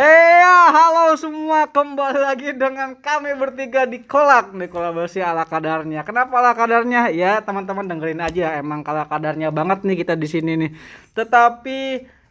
Eh 0.00 0.32
ya, 0.40 0.72
halo 0.72 1.12
semua 1.20 1.68
kembali 1.68 2.24
lagi 2.24 2.56
dengan 2.56 2.96
kami 2.96 3.36
bertiga 3.36 3.84
di 3.84 4.00
kolak 4.00 4.56
nih 4.56 4.72
kolaborasi 4.72 5.20
ala 5.20 5.44
kadarnya. 5.44 6.08
Kenapa 6.08 6.40
ala 6.40 6.56
kadarnya? 6.56 7.12
Ya 7.12 7.44
teman-teman 7.44 7.84
dengerin 7.84 8.24
aja, 8.24 8.56
emang 8.56 8.80
ala 8.88 9.04
kadarnya 9.04 9.52
banget 9.52 9.84
nih 9.84 10.00
kita 10.00 10.16
di 10.16 10.24
sini 10.24 10.56
nih. 10.56 10.72
Tetapi 11.12 11.78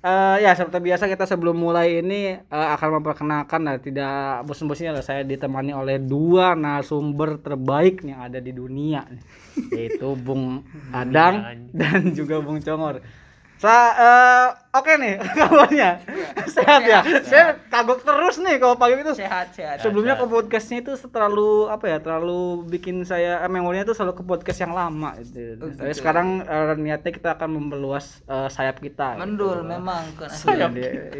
eh, 0.01 0.37
ya 0.41 0.57
seperti 0.57 0.81
biasa 0.81 1.13
kita 1.13 1.29
sebelum 1.29 1.61
mulai 1.61 2.01
ini 2.01 2.41
eh, 2.41 2.69
akan 2.73 3.05
memperkenalkan 3.05 3.61
nah, 3.61 3.77
tidak 3.77 4.49
bosan-bosannya 4.49 4.97
lah 4.97 5.05
saya 5.05 5.21
ditemani 5.21 5.69
oleh 5.69 6.01
dua 6.01 6.57
narasumber 6.57 7.37
terbaik 7.37 8.01
yang 8.01 8.25
ada 8.25 8.41
di 8.41 8.49
dunia 8.49 9.05
yaitu 9.69 10.17
Bung 10.17 10.65
Adang 11.05 11.69
dan 11.69 12.17
juga 12.17 12.41
Bung 12.41 12.65
Congor. 12.65 13.05
Sa 13.59 13.75
eh, 13.91 14.47
oke 14.71 14.91
nih 14.95 15.19
kabarnya 15.37 15.99
sehat 16.47 16.81
ya. 16.81 16.99
Saya 17.21 17.59
kagok 17.67 18.01
terus 18.01 18.39
nih 18.39 18.55
kalau 18.55 18.75
pagi 18.75 18.95
itu. 18.95 19.11
sehat 19.13 19.51
sehat 19.51 19.83
Sebelumnya 19.83 20.15
ke 20.15 20.23
podcastnya 20.25 20.79
itu 20.79 20.95
terlalu 21.05 21.67
apa 21.67 21.85
ya 21.85 21.97
terlalu 21.99 22.39
bikin 22.65 23.03
saya 23.03 23.43
eh, 23.43 23.51
memorinya 23.51 23.83
itu 23.83 23.91
selalu 23.91 24.15
ke 24.15 24.23
podcast 24.23 24.59
yang 24.59 24.71
lama 24.71 25.11
gitu. 25.19 25.59
Oh, 25.59 25.67
Tapi 25.67 25.91
gitu. 25.91 25.99
sekarang 25.99 26.27
eh, 26.41 26.73
niatnya 26.79 27.11
kita 27.11 27.35
akan 27.35 27.49
memperluas 27.51 28.23
eh, 28.23 28.47
sayap 28.47 28.79
kita. 28.79 29.19
mendul 29.19 29.59
gitu. 29.59 29.67
memang 29.67 30.03
kan 30.15 30.31
Sayap. 30.31 30.71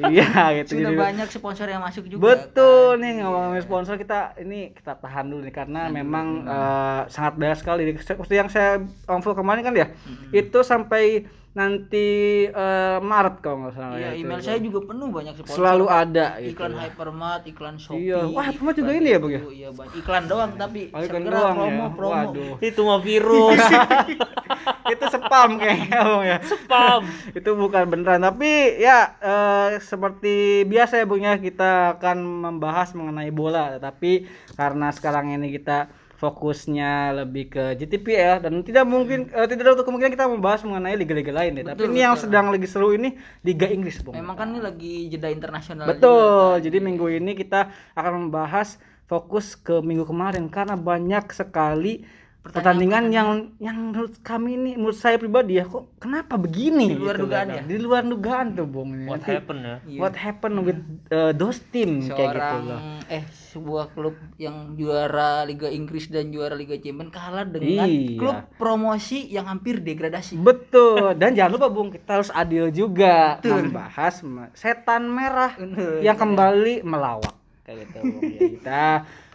Iya 0.08 0.30
gitu. 0.64 0.80
sudah 0.80 0.92
Jadi- 0.92 1.02
banyak 1.02 1.28
sponsor 1.28 1.68
yang 1.68 1.84
masuk 1.84 2.08
juga 2.08 2.24
Betul 2.24 2.96
kan? 2.96 3.04
nih 3.04 3.14
ngomongin 3.20 3.62
sponsor 3.62 3.96
kita 3.96 4.40
ini 4.40 4.72
kita 4.72 4.96
tahan 4.96 5.28
dulu 5.28 5.44
nih 5.44 5.52
karena 5.52 5.92
memang 5.92 6.48
eh, 6.48 7.02
sangat 7.12 7.36
banyak 7.36 7.58
sekali 7.60 7.84
seperti 8.00 8.34
yang 8.34 8.48
saya 8.48 8.80
info 9.10 9.36
kemarin 9.36 9.60
kan 9.62 9.76
ya 9.76 9.92
itu 10.32 10.64
sampai 10.64 11.28
nanti 11.50 12.08
eh, 12.46 12.98
Maret 13.02 13.42
kalau 13.42 13.66
nggak 13.66 13.74
salah 13.74 13.98
iya 13.98 14.06
ya, 14.06 14.12
itu. 14.14 14.22
email 14.22 14.40
saya 14.40 14.60
juga 14.62 14.80
penuh 14.86 15.10
banyak 15.10 15.34
sponsor 15.34 15.58
selalu 15.58 15.86
ada 15.88 16.28
gitu. 16.38 16.54
iklan 16.54 16.74
Hypermart 16.74 17.42
iklan 17.44 17.76
Shopee 17.76 18.06
Iya. 18.06 18.20
Wah, 18.30 18.44
Hypermart 18.46 18.76
juga 18.76 18.92
iklan 18.92 19.02
ini 19.02 19.10
ya, 19.10 19.18
Bang, 19.18 19.32
ya? 19.32 19.42
iya 19.50 19.70
Bang. 19.74 19.88
iklan 19.92 20.24
doang 20.26 20.52
tapi 20.56 20.82
Oh, 20.90 21.02
iklan 21.02 21.22
segera 21.22 21.36
doang 21.36 21.56
promo 21.58 21.74
ya? 21.82 21.90
promo 21.92 22.14
Waduh. 22.14 22.54
Itu 22.60 22.82
mah 22.84 23.00
virus. 23.02 23.60
itu 24.94 25.06
spam 25.08 25.50
kayaknya 25.58 26.00
Bung 26.02 26.24
ya. 26.24 26.38
Spam. 26.42 27.02
itu 27.38 27.50
bukan 27.52 27.84
beneran 27.88 28.22
tapi 28.24 28.52
ya 28.78 28.98
eh, 29.20 29.68
seperti 29.80 30.36
biasa 30.66 31.02
ya 31.02 31.06
Bung 31.06 31.22
ya 31.22 31.36
kita 31.36 31.98
akan 31.98 32.18
membahas 32.22 32.94
mengenai 32.94 33.30
bola 33.30 33.78
tapi 33.78 34.26
karena 34.54 34.90
sekarang 34.90 35.30
ini 35.32 35.50
kita 35.52 35.90
fokusnya 36.20 37.16
lebih 37.24 37.48
ke 37.48 37.64
GTP 37.80 38.08
ya 38.12 38.34
dan 38.44 38.60
tidak 38.60 38.84
mungkin 38.84 39.32
eh, 39.32 39.48
tidak 39.48 39.72
ada 39.72 39.88
kemungkinan 39.88 40.12
kita 40.12 40.28
membahas 40.28 40.68
mengenai 40.68 41.00
liga-liga 41.00 41.32
lain 41.32 41.64
ya 41.64 41.64
tapi 41.72 41.80
Betul, 41.80 41.96
ini 41.96 42.00
yang 42.04 42.16
sedang 42.20 42.52
lagi 42.52 42.68
seru 42.68 42.92
ini 42.92 43.16
Liga 43.48 43.72
Inggris 43.72 44.04
Bung 44.04 44.20
memang 44.20 44.36
kan 44.36 44.52
ini 44.52 44.60
lagi 44.60 45.08
jeda 45.08 45.32
internasional 45.32 45.88
Betul. 45.88 46.12
juga, 46.12 46.60
kan? 46.60 46.66
Jadi 46.68 46.78
minggu 46.84 47.06
ini 47.08 47.32
kita 47.40 47.72
akan 47.96 48.28
membahas 48.28 48.76
fokus 49.08 49.56
ke 49.56 49.80
minggu 49.80 50.04
kemarin 50.04 50.52
karena 50.52 50.76
banyak 50.76 51.32
sekali 51.32 52.04
pertandingan 52.40 53.12
yang 53.12 53.30
yang 53.58 53.92
menurut 53.92 54.16
kami 54.20 54.56
ini 54.56 54.72
menurut 54.74 54.96
saya 54.96 55.16
pribadi 55.16 55.56
ya 55.56 55.64
kok 55.64 55.92
kenapa 55.98 56.34
begini 56.34 56.88
Di 56.88 56.98
luar 56.98 57.14
gitu 57.14 57.24
dugaan 57.26 57.46
kan. 57.46 57.56
ya? 57.56 57.62
Di 57.62 57.78
luar 57.78 58.04
dugaan 58.04 58.48
tuh, 58.54 58.66
Bung. 58.66 58.90
Ini 58.92 59.06
What 59.06 59.20
nanti 59.20 59.32
happened 59.34 59.62
ya? 59.62 59.76
Iya. 59.84 60.00
What 60.00 60.16
happened 60.16 60.58
with 60.64 60.80
uh, 61.10 61.32
those 61.32 61.60
team 61.68 62.00
kayak 62.02 62.10
gitu 62.10 62.16
seorang 62.16 62.64
loh. 62.66 62.82
eh 63.08 63.24
sebuah 63.50 63.86
klub 63.90 64.16
yang 64.38 64.56
juara 64.74 65.44
Liga 65.44 65.68
Inggris 65.68 66.08
dan 66.08 66.30
juara 66.30 66.54
Liga 66.54 66.76
Champions 66.76 67.12
kalah 67.12 67.44
dengan 67.44 67.86
Iya. 67.86 68.16
klub 68.16 68.38
promosi 68.56 69.26
yang 69.26 69.46
hampir 69.46 69.78
degradasi 69.78 70.40
Betul. 70.40 71.16
Dan 71.16 71.34
jangan 71.34 71.52
lupa 71.52 71.68
Bung, 71.68 71.90
kita 71.90 72.18
harus 72.18 72.32
adil 72.32 72.70
juga 72.70 73.38
Betul. 73.38 73.68
membahas 73.68 74.16
me- 74.22 74.54
setan 74.54 75.06
merah 75.06 75.54
yang 76.00 76.16
kembali 76.16 76.82
melawak 76.82 77.36
kayak 77.62 77.84
gitu 77.86 77.98
Bung. 78.02 78.22
Ya, 78.24 78.40
kita 78.50 78.84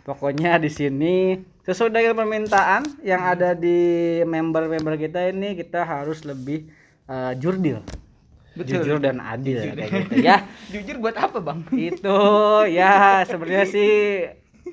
pokoknya 0.03 0.57
di 0.57 0.69
sini 0.69 1.17
sesuai 1.65 1.91
dengan 1.91 2.13
permintaan 2.13 3.01
yang 3.01 3.25
ada 3.25 3.57
di 3.57 4.21
member-member 4.29 5.01
kita 5.01 5.33
ini 5.33 5.57
kita 5.57 5.81
harus 5.81 6.21
lebih 6.29 6.69
uh, 7.09 7.33
jurdil. 7.41 7.81
Betul. 8.55 8.87
Jujur 8.87 8.99
dan 9.03 9.19
adil 9.19 9.75
kayak 9.75 9.91
gitu 9.91 10.15
ya. 10.23 10.47
jujur 10.73 11.03
buat 11.03 11.19
apa 11.19 11.43
bang 11.43 11.67
itu 11.75 12.21
ya 12.71 13.27
sebenarnya 13.27 13.67
sih 13.67 13.91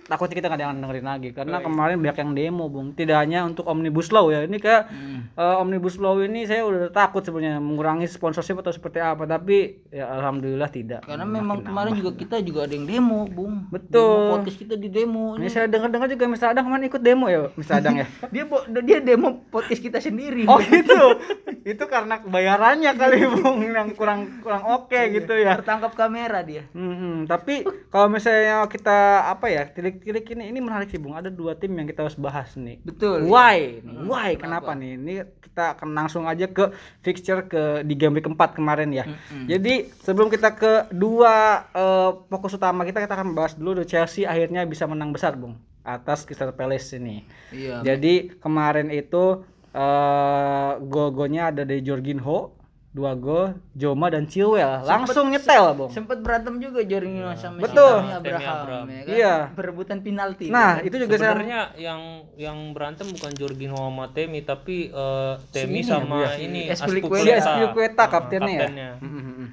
takutnya 0.08 0.36
kita 0.40 0.48
nggak 0.48 0.60
ada 0.60 0.66
yang 0.72 0.80
dengerin 0.80 1.08
lagi 1.08 1.30
karena 1.36 1.58
kemarin 1.60 1.96
banyak 2.00 2.18
yang 2.20 2.32
demo 2.36 2.66
bung. 2.72 2.96
Tidak 2.96 3.16
hanya 3.16 3.44
untuk 3.44 3.68
omnibus 3.68 4.12
law 4.12 4.32
ya 4.32 4.48
ini 4.48 4.58
kayak 4.58 4.88
eh, 5.36 5.56
omnibus 5.60 6.00
law 6.00 6.16
ini 6.20 6.48
saya 6.48 6.64
udah 6.64 6.92
takut 6.92 7.24
sebenarnya 7.24 7.60
mengurangi 7.60 8.08
sponsorship 8.08 8.60
atau 8.64 8.72
seperti 8.72 9.04
apa 9.04 9.28
tapi 9.28 9.84
ya 9.92 10.08
alhamdulillah 10.08 10.70
tidak. 10.72 11.04
Karena 11.04 11.28
memang 11.28 11.64
kemarin 11.64 11.96
juga 12.00 12.16
kita 12.16 12.40
juga 12.44 12.68
ada 12.68 12.74
yang 12.76 12.88
demo 12.88 13.28
bung. 13.28 13.68
Betul. 13.68 13.92
demo 13.92 14.32
podcast 14.40 14.58
kita 14.60 14.76
di 14.80 14.90
demo 14.92 15.36
ini 15.36 15.48
ini. 15.48 15.52
saya 15.52 15.66
dengar-dengar 15.68 16.08
juga 16.08 16.26
Mr. 16.32 16.48
Adang 16.56 16.66
kemarin 16.72 16.86
ikut 16.88 17.02
demo 17.04 17.26
ya 17.28 17.52
Mr. 17.60 17.74
Adang 17.84 17.96
ya? 18.00 18.08
Dia 18.34 18.44
dia 18.84 19.00
demo 19.04 19.44
podcast 19.52 19.84
kita 19.84 20.00
sendiri. 20.00 20.48
Oh 20.48 20.58
gitu. 20.60 21.20
Itu 21.68 21.84
karena 21.92 22.24
bayarannya 22.24 22.96
kali 22.96 23.28
bung 23.36 23.60
yang 23.68 23.92
kurang 23.94 24.40
kurang 24.40 24.64
oke 24.68 25.00
gitu 25.12 25.36
ya. 25.36 25.60
Tertangkap 25.60 25.94
kamera 25.94 26.42
dia. 26.42 26.64
Hmm, 26.72 27.28
tapi 27.28 27.68
kalau 27.92 28.08
misalnya 28.08 28.66
kita 28.72 29.28
apa 29.28 29.52
ya 29.52 29.64
tilik-tilik 29.82 30.38
ini 30.38 30.54
ini 30.54 30.60
menarik 30.62 30.94
sih 30.94 31.02
bung 31.02 31.18
ada 31.18 31.34
dua 31.34 31.58
tim 31.58 31.74
yang 31.74 31.90
kita 31.90 32.06
harus 32.06 32.14
bahas 32.14 32.54
nih 32.54 32.78
betul 32.86 33.26
Why? 33.26 33.82
nih? 33.82 33.98
Hmm, 33.98 34.06
Why? 34.06 34.30
Kenapa? 34.38 34.78
nih? 34.78 34.94
Ini 35.02 35.16
kita 35.42 35.74
akan 35.74 35.90
langsung 35.98 36.24
aja 36.30 36.46
ke 36.46 36.70
fixture 37.02 37.50
ke 37.50 37.82
di 37.82 37.98
game 37.98 38.16
week 38.16 38.30
keempat 38.30 38.54
kemarin 38.54 38.94
ya. 38.94 39.10
Mm-mm. 39.10 39.50
Jadi 39.50 39.90
sebelum 40.06 40.30
kita 40.30 40.54
ke 40.54 40.94
dua 40.94 41.66
eh, 41.74 42.12
fokus 42.30 42.54
utama 42.56 42.86
kita 42.86 43.02
kita 43.02 43.18
akan 43.18 43.34
bahas 43.34 43.58
dulu 43.58 43.82
Chelsea 43.82 44.30
akhirnya 44.30 44.64
bisa 44.70 44.86
menang 44.86 45.10
besar, 45.10 45.34
Bung, 45.34 45.58
atas 45.82 46.24
Crystal 46.30 46.54
Palace 46.54 46.94
ini. 46.96 47.26
iya 47.50 47.82
Jadi 47.82 48.38
kemarin 48.38 48.94
itu 48.94 49.42
eh 49.72 50.72
gol-golnya 50.84 51.50
ada 51.50 51.64
dari 51.64 51.82
Jorginho, 51.82 52.54
dua 52.92 53.16
gol, 53.16 53.56
Joma 53.72 54.12
dan 54.12 54.28
Chilwell. 54.28 54.84
Langsung 54.84 55.32
nyetel, 55.32 55.64
Bung. 55.74 55.88
sempat 55.90 56.20
berantem 56.20 56.60
juga 56.60 56.84
Jorginho 56.84 57.32
sama 57.34 57.64
Betul. 57.64 58.04
si 58.04 58.12
Abraham, 58.12 58.52
Abraham. 58.60 58.86
ya 58.86 59.02
kan? 59.02 59.14
Iya. 59.16 59.36
berebutan 59.50 59.98
penalti 60.00 60.46
Nah, 60.48 60.76
kan? 60.76 60.84
itu 60.84 60.96
juga 61.00 61.16
saya 61.16 61.32
Sebenarnya 61.32 61.62
yang 61.80 62.02
yang 62.36 62.58
berantem 62.72 63.08
bukan 63.08 63.32
Jorginho 63.32 63.80
sama 63.80 64.12
Temi 64.12 64.44
tapi 64.44 64.92
eh, 64.92 65.34
Temi 65.50 65.80
ini 65.80 65.88
sama 65.88 66.20
ya, 66.20 66.30
si 66.36 66.42
ini 66.44 66.62
Espilicueta. 66.68 67.24
Dia 67.24 67.36
Espilicueta 67.40 68.02
Ah, 68.02 68.10
kaptennya 68.10 68.52
ya. 68.52 68.60
kaptennya. 68.62 68.90
Mm, 69.00 69.08
mm, 69.10 69.24
mm. 69.40 69.48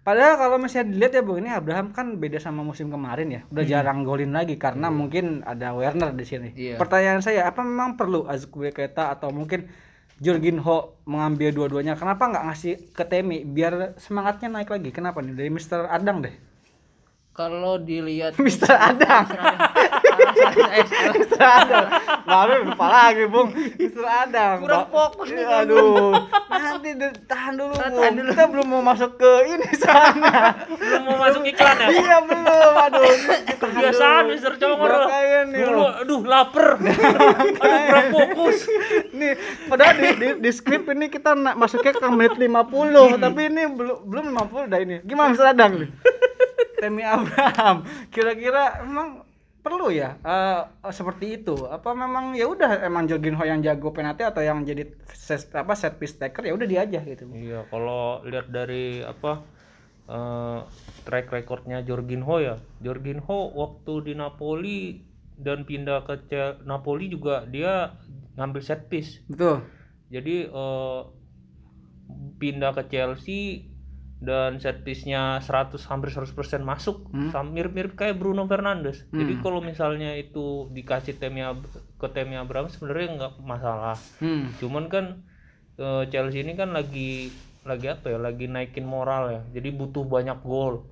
Padahal 0.00 0.34
kalau 0.40 0.56
misalnya 0.56 0.88
dilihat 0.88 1.12
ya 1.12 1.20
Bung, 1.20 1.38
ini 1.38 1.52
Abraham 1.52 1.92
kan 1.92 2.16
beda 2.16 2.40
sama 2.40 2.64
musim 2.64 2.88
kemarin 2.88 3.28
ya. 3.28 3.40
Udah 3.52 3.60
jarang 3.62 4.00
golin 4.00 4.32
lagi 4.32 4.56
karena 4.56 4.88
mungkin 4.88 5.44
ada 5.44 5.76
Werner 5.76 6.16
di 6.16 6.24
sini. 6.24 6.48
Iya. 6.56 6.80
Pertanyaan 6.80 7.20
saya, 7.20 7.44
apa 7.44 7.60
memang 7.60 7.92
perlu 7.94 8.24
Azpilicueta 8.24 9.12
atau 9.12 9.28
mungkin 9.28 9.68
Jorginho 10.18 10.98
mengambil 11.06 11.54
dua-duanya? 11.54 11.94
Kenapa 11.94 12.26
nggak 12.26 12.44
ngasih 12.50 12.74
ke 12.90 13.04
Temi 13.06 13.46
biar 13.46 13.94
semangatnya 14.02 14.48
naik 14.50 14.70
lagi? 14.70 14.90
Kenapa 14.90 15.22
nih? 15.22 15.34
Dari 15.38 15.50
Mr. 15.50 15.86
Adang 15.88 16.20
deh. 16.26 16.34
kalau 17.38 17.78
dilihat. 17.78 18.34
Adang. 18.38 18.42
Mr. 18.42 18.72
Adang. 18.74 19.26
Baru 22.28 22.52
lupa 22.68 22.86
lagi, 22.86 23.24
Bung. 23.26 23.48
Mr. 23.52 24.04
Adang. 24.04 24.56
Kurang 24.64 24.86
fokus 24.92 25.28
nih, 25.32 25.44
Iya, 25.44 25.64
Aduh. 25.64 26.12
Nanti 26.48 26.90
tahan 27.24 27.52
dulu, 27.56 27.74
Tahan 27.74 28.12
dulu. 28.14 28.30
Kita 28.34 28.44
belum 28.50 28.66
mau 28.68 28.82
masuk 28.84 29.16
ke 29.16 29.32
ini 29.48 29.68
sana. 29.78 30.66
Belum 30.68 31.02
mau 31.08 31.16
masuk 31.24 31.42
iklan 31.46 31.76
ya? 31.78 31.88
iya, 31.88 32.16
belum. 32.22 32.72
Aduh. 32.90 33.06
Kebiasaan. 33.58 34.22
Mister 34.28 34.54
Congor. 34.60 34.90
Dulu, 35.48 35.84
aduh 36.04 36.20
lapar. 36.28 36.76
aduh 36.78 37.56
kurang 37.58 38.08
fokus. 38.12 38.58
Nih, 39.14 39.32
padahal 39.66 39.94
di, 39.96 40.08
di, 40.14 40.28
di 40.44 40.50
skrip 40.52 40.86
ini 40.92 41.08
kita 41.08 41.32
masuknya 41.34 41.96
ke 41.96 42.06
menit 42.12 42.34
50, 42.36 43.18
tapi 43.18 43.40
ini 43.48 43.62
belum 43.72 43.98
belum 44.04 44.24
50 44.36 44.70
dah 44.70 44.78
ini. 44.82 44.96
Gimana. 45.02 45.34
Adang 45.48 45.72
nih? 45.80 45.90
Temi 46.78 47.02
Abraham. 47.02 47.82
Kira-kira 48.12 48.84
emang 48.84 49.26
perlu 49.64 49.86
ya 50.00 50.08
eh, 50.24 50.60
seperti 50.98 51.26
itu. 51.42 51.54
Apa 51.76 51.90
memang 52.02 52.24
ya 52.40 52.46
udah 52.54 52.70
emang 52.88 53.04
Jorginho 53.10 53.42
yang 53.50 53.60
jago 53.66 53.88
penalti 53.96 54.22
atau 54.30 54.42
yang 54.48 54.58
jadi 54.70 54.82
set, 55.26 55.52
apa 55.62 55.72
set 55.76 55.94
piece 56.00 56.16
taker 56.20 56.42
ya 56.48 56.52
udah 56.58 56.66
dia 56.72 56.80
aja 56.86 57.00
gitu. 57.04 57.26
Iya, 57.28 57.58
kalau 57.72 58.24
lihat 58.30 58.46
dari 58.56 59.04
apa 59.12 59.32
eh, 60.16 60.58
track 61.06 61.26
recordnya 61.36 61.78
Jorginho 61.88 62.36
ya, 62.48 62.54
Jorginho 62.84 63.38
waktu 63.60 63.92
di 64.06 64.12
Napoli 64.22 64.78
dan 65.46 65.58
pindah 65.68 65.98
ke 66.08 66.14
Ce- 66.30 66.58
Napoli 66.70 67.04
juga 67.14 67.34
dia 67.54 67.72
ngambil 68.36 68.62
set 68.68 68.80
piece. 68.90 69.12
betul. 69.28 69.62
Jadi 70.14 70.36
eh, 70.48 71.00
pindah 72.40 72.72
ke 72.76 72.82
Chelsea 72.92 73.68
dan 74.18 74.58
set 74.58 74.82
piece-nya 74.82 75.38
100 75.38 75.86
hampir 75.86 76.10
100% 76.10 76.34
masuk 76.60 77.06
Hmm. 77.08 77.30
Mirip-mirip 77.54 77.94
kayak 77.94 78.18
Bruno 78.18 78.44
Fernandes. 78.44 79.06
Jadi 79.08 79.38
Hmm. 79.38 79.42
kalau 79.42 79.60
misalnya 79.62 80.12
itu 80.12 80.66
dikasih 80.70 81.16
Temi 81.16 81.38
Ab- 81.40 81.62
ke 81.96 82.08
Temi 82.10 82.34
Abraham 82.34 82.66
sebenarnya 82.66 83.08
nggak 83.14 83.32
masalah. 83.40 83.94
hmm. 84.18 84.58
Cuman 84.58 84.90
kan 84.90 85.04
eh, 85.78 86.04
Chelsea 86.10 86.42
ini 86.42 86.58
kan 86.58 86.74
lagi 86.74 87.30
lagi 87.62 87.86
apa 87.86 88.10
ya? 88.10 88.18
Lagi 88.18 88.50
naikin 88.50 88.82
moral 88.82 89.30
ya. 89.30 89.42
Jadi 89.54 89.70
butuh 89.70 90.02
banyak 90.02 90.42
gol. 90.42 90.82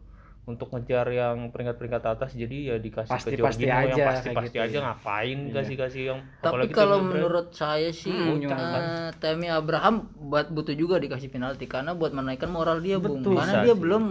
Untuk 0.47 0.71
ngejar 0.71 1.11
yang 1.11 1.51
peringkat-peringkat 1.51 2.03
atas 2.09 2.31
jadi 2.33 2.57
ya 2.65 2.77
dikasih 2.79 3.11
Pasti- 3.11 3.35
ke 3.35 3.43
pasti 3.43 3.67
yang 3.67 3.83
aja, 3.85 4.03
pasti-pasti 4.07 4.31
kayak 4.31 4.47
gitu 4.47 4.59
aja 4.65 4.79
ya. 4.79 4.85
ngapain 4.87 5.39
kasih-kasih 5.51 6.03
yang 6.07 6.19
Tapi 6.37 6.47
apalagi 6.49 6.71
kalau 6.71 6.87
Temi 6.93 7.03
Abraham. 7.03 7.15
menurut 7.19 7.47
saya 7.53 7.91
sih 7.91 8.09
Hmm, 8.09 8.29
eh, 8.29 8.37
gimana? 8.41 8.79
Tammy 9.19 9.49
Abraham 9.49 9.95
buat 10.17 10.47
butuh 10.49 10.73
juga 10.73 10.97
dikasih 10.97 11.29
penalti 11.29 11.67
karena 11.67 11.93
buat 11.93 12.11
menaikkan 12.11 12.47
moral 12.49 12.79
dia, 12.79 12.97
Bung. 12.97 13.21
Betul. 13.21 13.35
Karena 13.37 13.53
Bisa 13.53 13.65
dia 13.65 13.75
sih. 13.75 13.81
belum 13.81 14.05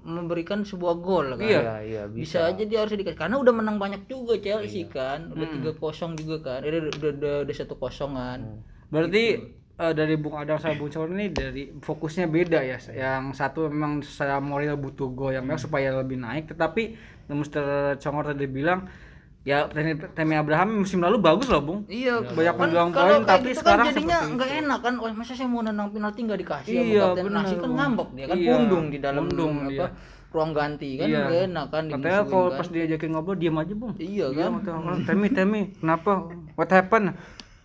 memberikan 0.00 0.58
sebuah 0.62 0.94
gol 0.96 1.26
kan. 1.34 1.42
Iya. 1.42 1.60
Iya, 1.60 1.76
iya, 1.82 2.02
Bisa 2.06 2.38
aja 2.46 2.62
dia 2.62 2.78
harus 2.80 2.94
dikasih 2.94 3.18
karena 3.18 3.36
udah 3.36 3.52
menang 3.52 3.76
banyak 3.76 4.06
juga 4.06 4.38
Chelsea 4.38 4.86
Iya. 4.86 4.88
kan. 4.88 5.18
Udah 5.28 5.44
Hmm. 5.44 5.54
3-0 5.60 6.14
juga 6.14 6.36
kan. 6.40 6.60
Eh, 6.62 6.70
udah 6.70 6.80
udah 6.88 7.10
udah, 7.12 7.34
udah 7.42 7.54
1-0 7.54 7.76
kan. 8.14 8.38
Hmm. 8.40 8.62
Berarti 8.88 9.24
eh, 9.80 9.92
dari 9.92 10.14
Bung 10.14 10.36
Adang 10.36 10.60
sama 10.60 10.76
Bung 10.76 10.92
Cawar 10.92 11.08
ini 11.10 11.32
dari 11.32 11.72
fokusnya 11.72 12.28
beda 12.28 12.60
ya. 12.60 12.76
Yang 12.92 13.22
satu 13.34 13.66
memang 13.66 14.04
secara 14.04 14.36
moral 14.38 14.76
butuh 14.76 15.08
gol 15.08 15.32
yang 15.32 15.42
memang 15.42 15.56
supaya 15.58 15.96
lebih 15.96 16.20
naik, 16.20 16.52
tetapi 16.52 16.94
Mr. 17.26 17.64
Congor 17.96 18.30
tadi 18.30 18.44
bilang 18.44 18.84
ya 19.40 19.64
Temi 20.12 20.36
Abraham 20.36 20.84
musim 20.84 21.00
lalu 21.00 21.16
bagus 21.16 21.48
loh, 21.48 21.64
Bung. 21.64 21.80
Iya, 21.88 22.20
Banyak 22.20 22.54
kan 22.54 22.68
poin 22.92 23.22
tapi 23.24 23.56
gitu 23.56 23.64
sekarang 23.64 23.88
kan 23.88 23.94
jadinya 23.96 24.18
nggak 24.36 24.50
enak 24.60 24.78
kan. 24.84 24.94
Wah, 25.00 25.12
masa 25.16 25.32
saya 25.32 25.48
mau 25.48 25.64
nendang 25.64 25.88
penalti 25.88 26.20
nggak 26.28 26.40
dikasih 26.44 26.72
Iya, 26.76 27.04
benar, 27.16 27.48
Nasi 27.48 27.54
kan 27.56 27.70
ngambek 27.72 28.08
dia 28.12 28.24
kan 28.28 28.36
Iya, 28.36 28.52
pundung 28.52 28.84
di 28.92 28.98
dalam 29.00 29.22
pundung 29.26 29.54
apa 29.64 29.72
dia. 29.72 29.88
ruang 30.30 30.52
ganti 30.52 30.90
kan 31.00 31.06
Iya. 31.08 31.20
nggak 31.24 31.40
enak 31.48 31.66
kan 31.72 31.84
Katanya 31.88 32.20
kalau 32.28 32.48
kan. 32.52 32.58
pas 32.60 32.68
diajakin 32.68 33.10
ngobrol 33.16 33.36
diam 33.40 33.56
aja, 33.56 33.72
Bung. 33.72 33.92
Iya 33.96 34.26
Iya, 34.28 34.44
kan. 34.52 35.02
Temi, 35.08 35.26
Temi, 35.32 35.60
kenapa? 35.74 36.12
What 36.54 36.68
happened? 36.68 37.16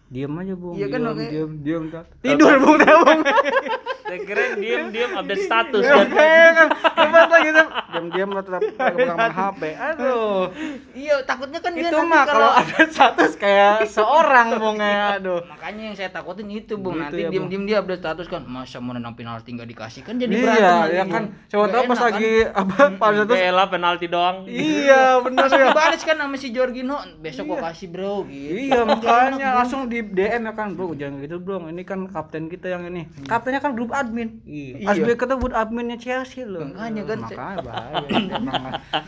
Diam 0.06 0.38
aja, 0.38 0.54
Bung. 0.54 0.78
Iya 0.78 0.88
kan, 0.94 1.02
diam, 1.02 1.18
diam, 1.18 1.84
diam, 1.90 2.06
Tidur, 2.22 2.54
Bung, 2.62 2.78
dah, 2.78 2.96
Bung. 3.02 3.22
Saya 4.06 4.20
kira 4.22 4.54
diam-diam 4.54 5.12
update 5.18 5.44
status 5.50 5.82
Ya, 5.82 5.98
kan. 5.98 6.08
kan. 6.54 6.68
Lepas 6.94 7.28
lagi 7.34 7.50
tuh. 7.50 7.68
Diam-diam 7.88 8.30
lo 8.30 8.42
tetap 8.42 8.62
pegang 8.72 9.18
HP. 9.30 9.62
Aduh. 9.74 10.50
Iya, 10.92 11.16
takutnya 11.22 11.60
kan 11.60 11.72
dia 11.72 11.88
Itu 11.88 11.98
nanti 11.98 12.10
mah 12.10 12.24
kalau 12.26 12.50
ada 12.52 12.80
status 12.88 13.32
kayak 13.36 13.86
seorang, 13.88 14.48
Bung 14.56 14.78
ya. 14.78 15.16
Aduh. 15.16 15.40
makanya 15.46 15.82
yang 15.84 15.96
saya 15.96 16.10
takutin 16.10 16.48
itu 16.48 16.76
bung 16.76 16.96
Gitu 16.96 17.04
nanti 17.04 17.22
ya, 17.22 17.30
diem 17.30 17.64
dia 17.64 17.78
update 17.78 18.02
status 18.02 18.26
kan 18.26 18.42
masa 18.44 18.78
mau 18.78 18.92
nendang 18.92 19.14
penalti 19.14 19.50
nggak 19.50 19.68
dikasih 19.68 20.02
kan 20.02 20.16
jadi 20.16 20.34
berantem 20.34 20.56
Iya, 20.56 20.74
lagi, 20.76 20.92
ya 20.92 21.04
Bung. 21.04 21.12
kan. 21.12 21.24
Coba 21.46 21.66
tahu 21.68 21.84
pas 21.84 21.96
kan? 21.96 22.06
lagi 22.08 22.32
apa 22.46 22.76
pas 22.96 23.12
status. 23.14 23.36
Bela 23.36 23.64
penalti 23.66 24.06
doang. 24.08 24.38
Iya, 24.46 25.04
benar 25.20 25.46
ya. 25.48 25.58
dibalas 25.66 26.02
kan 26.02 26.16
sama 26.18 26.36
si 26.36 26.48
Jorginho 26.50 26.98
besok 27.18 27.44
gua 27.48 27.60
kasih 27.66 27.88
bro 27.88 28.16
gitu 28.26 28.52
Iya 28.66 28.82
makanya 28.84 29.48
langsung 29.56 29.86
di 29.86 30.02
DM 30.02 30.42
ya 30.44 30.54
kan 30.54 30.72
bro 30.72 30.92
jangan 30.92 31.20
gitu 31.20 31.38
bro 31.38 31.58
ini 31.66 31.82
kan 31.82 32.06
kapten 32.06 32.48
kita 32.48 32.70
yang 32.70 32.86
ini 32.86 33.06
kaptennya 33.24 33.60
kan 33.60 33.72
grup 33.72 33.92
admin 33.92 34.42
Iya. 34.44 34.88
Asbi 34.88 35.14
kita 35.14 35.36
grup 35.36 35.54
adminnya 35.54 35.96
Chelsea 35.96 36.42
loh 36.42 36.66
Makanya 36.66 37.04
kan, 37.04 37.18
makanya. 37.22 37.85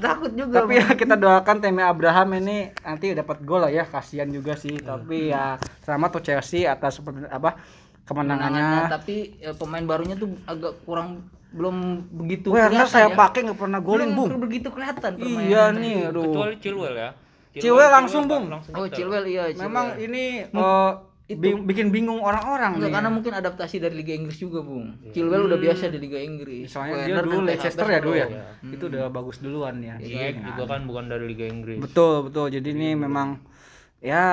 Takut 0.03 0.31
juga 0.33 0.63
tapi 0.63 0.73
ya 0.79 0.87
kita 0.93 1.15
doakan 1.17 1.57
Temi 1.61 1.83
Abraham 1.83 2.37
ini 2.39 2.71
nanti 2.81 3.13
dapat 3.13 3.37
gol 3.43 3.65
lah 3.65 3.71
ya 3.71 3.83
kasihan 3.87 4.27
juga 4.29 4.55
sih 4.55 4.77
tapi 4.81 5.31
ya 5.31 5.57
selamat 5.83 6.09
tuh 6.19 6.23
Chelsea 6.23 6.65
atas 6.67 6.99
seperti 6.99 7.25
apa 7.27 7.57
kemenangannya 8.07 8.63
kemenangannya 8.63 8.93
tapi 8.93 9.15
ya, 9.41 9.51
pemain 9.57 9.85
barunya 9.85 10.15
tuh 10.15 10.35
agak 10.47 10.79
kurang 10.87 11.27
belum 11.47 12.07
begitu 12.11 12.51
Werner 12.51 12.85
kelihatan 12.85 12.91
saya 12.91 13.09
ya. 13.11 13.15
pakai 13.15 13.39
nggak 13.47 13.59
pernah 13.59 13.79
golin 13.79 14.11
belum 14.11 14.17
bung 14.17 14.29
begitu 14.43 14.67
kelihatan 14.69 15.11
iya 15.19 15.71
nih 15.71 16.11
aduh 16.11 16.27
Kecuali 16.27 16.55
Chilwell 16.59 16.95
ya. 16.95 17.11
Chilwell 17.57 17.89
langsung, 17.89 18.29
Bung. 18.29 18.53
oh 18.53 18.61
nyetel. 18.61 18.93
Chilwell 18.93 19.25
iya 19.25 19.43
Chilwell. 19.49 19.65
memang 19.65 19.85
ini 19.97 20.45
eh, 21.27 21.35
bing- 21.35 21.63
bikin 21.63 21.87
bingung 21.87 22.19
orang-orang 22.19 22.75
Enggak, 22.75 22.87
nih. 22.87 22.93
karena 22.93 23.09
mungkin 23.09 23.33
adaptasi 23.33 23.75
dari 23.77 23.95
Liga 23.95 24.13
Inggris 24.13 24.37
juga, 24.37 24.59
Bung. 24.59 24.95
Chilwell 25.11 25.43
udah 25.45 25.55
biasa 25.57 25.87
di 25.87 25.99
Liga 25.99 26.17
Inggris. 26.17 26.67
soalnya 26.67 27.03
dia 27.03 27.13
Werner 27.13 27.25
dulu 27.25 27.39
Leicester 27.43 27.85
ya 27.85 27.99
dulu 27.99 28.15
ya 28.15 28.27
Pro. 28.27 28.71
itu 28.71 28.83
udah 28.85 29.03
bagus 29.07 29.37
duluan 29.37 29.75
ya 29.79 29.95
Ziyech 29.97 30.39
juga 30.39 30.63
kan 30.65 30.81
bukan 30.83 31.03
dari 31.05 31.25
Liga 31.25 31.45
Inggris. 31.45 31.77
betul 31.77 32.25
betul 32.25 32.47
jadi 32.49 32.67
ini 32.69 32.95
memang 32.95 33.43
ya 33.97 34.23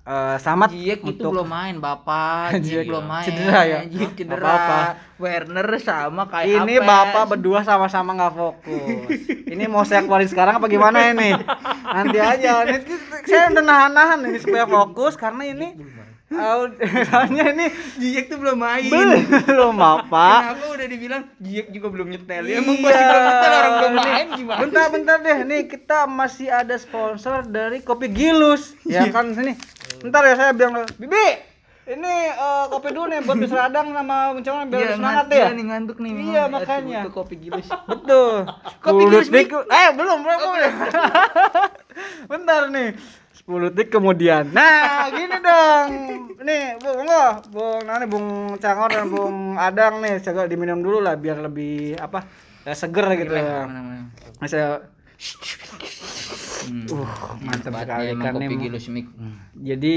eh, 0.00 0.36
selamat 0.38 0.68
Ziyech 0.70 1.00
itu 1.02 1.20
untuk 1.20 1.30
belum 1.36 1.48
main, 1.48 1.76
Bapak. 1.76 2.56
Ziyech 2.64 2.88
belum 2.88 3.04
main. 3.04 3.22
cedera 3.22 3.60
ya? 3.62 3.78
Ziyech 3.84 4.12
cedera. 4.16 4.42
Apa-apa. 4.42 4.80
Werner 5.20 5.68
sama 5.76 6.24
kayak 6.26 6.64
ini 6.64 6.80
bapak 6.80 7.28
berdua 7.28 7.60
sama-sama 7.60 8.16
nggak 8.16 8.32
fokus 8.32 9.20
ini 9.46 9.68
mau 9.68 9.84
saya 9.84 10.00
keluarin 10.00 10.24
sekarang 10.24 10.56
apa 10.56 10.64
gimana 10.64 11.12
ini 11.12 11.36
nanti 11.84 12.16
aja 12.16 12.64
ini 12.64 12.80
saya 13.28 13.52
udah 13.52 13.60
nahan-nahan 13.60 14.16
ini 14.24 14.40
supaya 14.40 14.64
fokus 14.64 15.20
karena 15.20 15.44
ini 15.44 15.76
soalnya 17.10 17.44
ini 17.50 17.66
Ziyech 17.98 18.30
tuh 18.30 18.38
belum 18.38 18.54
main. 18.54 18.86
belum 18.86 19.76
apa 19.76 20.54
Kenapa 20.54 20.66
udah 20.70 20.86
dibilang 20.86 21.22
Ziyech 21.36 21.68
juga 21.68 21.90
belum 21.90 22.06
nyetel? 22.06 22.44
Iya. 22.46 22.54
Ya 22.54 22.62
emang 22.62 22.76
pasti 22.78 23.02
belum 23.02 23.22
nyetel 23.26 23.50
orang 23.50 23.72
belum 23.74 23.94
main 23.98 24.26
gimana? 24.38 24.58
bentar 24.62 24.84
bentar 24.88 25.16
deh 25.18 25.38
nih 25.42 25.60
kita 25.66 25.98
masih 26.06 26.48
ada 26.48 26.74
sponsor 26.74 27.42
dari 27.44 27.82
kopi 27.82 28.06
Gilus 28.08 28.78
ya 28.86 29.10
kan 29.10 29.34
sini 29.34 29.58
bentar 29.98 30.22
ya 30.22 30.34
saya 30.34 30.52
bilang 30.54 30.86
Bibi 30.96 31.50
ini 31.90 32.14
eh, 32.30 32.64
kopi 32.70 32.94
dulu 32.94 33.10
nih 33.10 33.26
buat 33.26 33.42
radang 33.58 33.90
sama 33.90 34.30
mencoba 34.30 34.62
biar 34.64 34.78
Iya, 34.80 34.94
semangat 34.94 35.24
ya 35.26 35.34
iya 35.34 35.48
nih 35.50 35.64
ngantuk 35.66 35.98
nih. 35.98 36.12
Iya, 36.14 36.42
makanya. 36.46 37.00
Itu 37.02 37.10
kopi 37.10 37.34
gilus. 37.34 37.66
Betul. 37.90 38.46
Kopi 38.78 39.02
10 39.10 39.26
Gilus. 39.26 39.66
Eh, 39.66 39.88
belum, 39.98 40.18
belum. 40.22 40.38
belum. 40.38 40.72
Bentar 42.30 42.70
nih. 42.70 42.94
10 43.50 43.74
detik 43.74 43.90
kemudian. 43.90 44.46
Nah, 44.50 45.10
gini 45.10 45.36
dong. 45.42 45.86
Nih, 46.40 46.78
Bung 46.78 47.02
Lo, 47.02 47.24
Bung 47.50 47.82
Nani, 47.82 48.06
Bung 48.06 48.26
Cangor 48.56 48.88
dan 48.88 49.10
Bung 49.10 49.58
Adang 49.58 49.98
nih, 49.98 50.22
coba 50.22 50.46
diminum 50.46 50.78
dulu 50.78 51.02
lah 51.02 51.18
biar 51.18 51.42
lebih 51.42 51.98
apa? 51.98 52.22
ya, 52.62 52.72
seger 52.72 53.06
gitu 53.18 53.34
ya. 53.34 53.66
Masa 54.38 54.86
Hmm. 56.60 56.84
uh, 56.88 57.08
mantap 57.40 57.72
sekali 57.72 58.12
kan 58.14 58.32
kopi 58.32 58.46
nih. 58.46 58.58
gilus 58.68 58.86
mik. 58.88 59.06
Jadi 59.54 59.96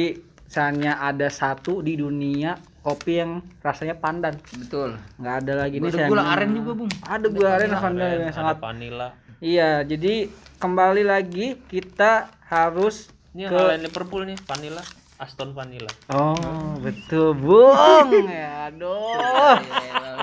hanya 0.53 0.99
ada 0.99 1.27
satu 1.27 1.79
di 1.79 1.95
dunia 1.95 2.55
kopi 2.79 3.19
yang 3.19 3.31
rasanya 3.59 3.95
pandan. 3.95 4.35
Betul. 4.51 4.95
nggak 5.15 5.35
ada 5.43 5.53
lagi 5.63 5.75
nih 5.79 5.91
Ada 5.91 6.07
gula 6.07 6.23
aren 6.27 6.49
juga, 6.51 6.71
Bung. 6.75 6.91
ada 7.03 7.27
gula 7.27 7.49
aren 7.55 7.71
pandan 7.73 8.03
Ada, 8.05 8.19
yang 8.19 8.33
sangat 8.33 8.55
ada 8.55 8.63
vanilla. 8.63 9.07
Iya, 9.39 9.71
jadi 9.83 10.13
kembali 10.55 11.03
lagi 11.03 11.47
kita 11.67 12.11
harus 12.47 13.11
Ini 13.33 13.49
yang 13.49 13.51
ke 13.51 13.57
ngalahin 13.57 13.81
Liverpool 13.81 14.21
nih, 14.29 14.37
vanilla. 14.45 14.83
Aston 15.17 15.53
Vanilla. 15.57 15.89
Oh, 16.13 16.77
betul, 16.81 17.33
Bung. 17.37 18.09
ya, 18.29 18.69
aduh. 18.69 19.57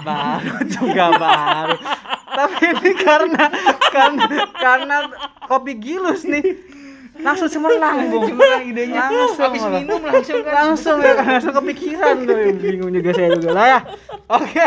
baru 0.07 0.57
juga 0.67 1.07
baru. 1.19 1.77
Tapi 2.31 2.63
ini 2.79 2.93
karena 2.99 3.45
karena 3.91 4.27
karena 4.55 4.97
kopi 5.47 5.75
gilus 5.79 6.23
nih. 6.23 6.43
Langsung 7.21 7.49
cemerlang, 7.49 7.97
Bung. 8.09 8.25
Cemerlang 8.27 8.65
idenya. 8.65 9.05
Langsung. 9.07 9.45
Habis 9.47 9.63
minum 9.67 10.01
langsung 10.01 10.41
kan. 10.41 10.53
langsung 10.55 10.97
ya 10.99 11.13
kan 11.15 11.27
langsung 11.31 11.55
kepikiran 11.55 12.15
tuh 12.23 12.37
bingung 12.57 12.91
juga 12.91 13.11
saya 13.13 13.29
juga. 13.35 13.51
Lah 13.51 13.67
ya. 13.67 13.81
Oke. 14.31 14.67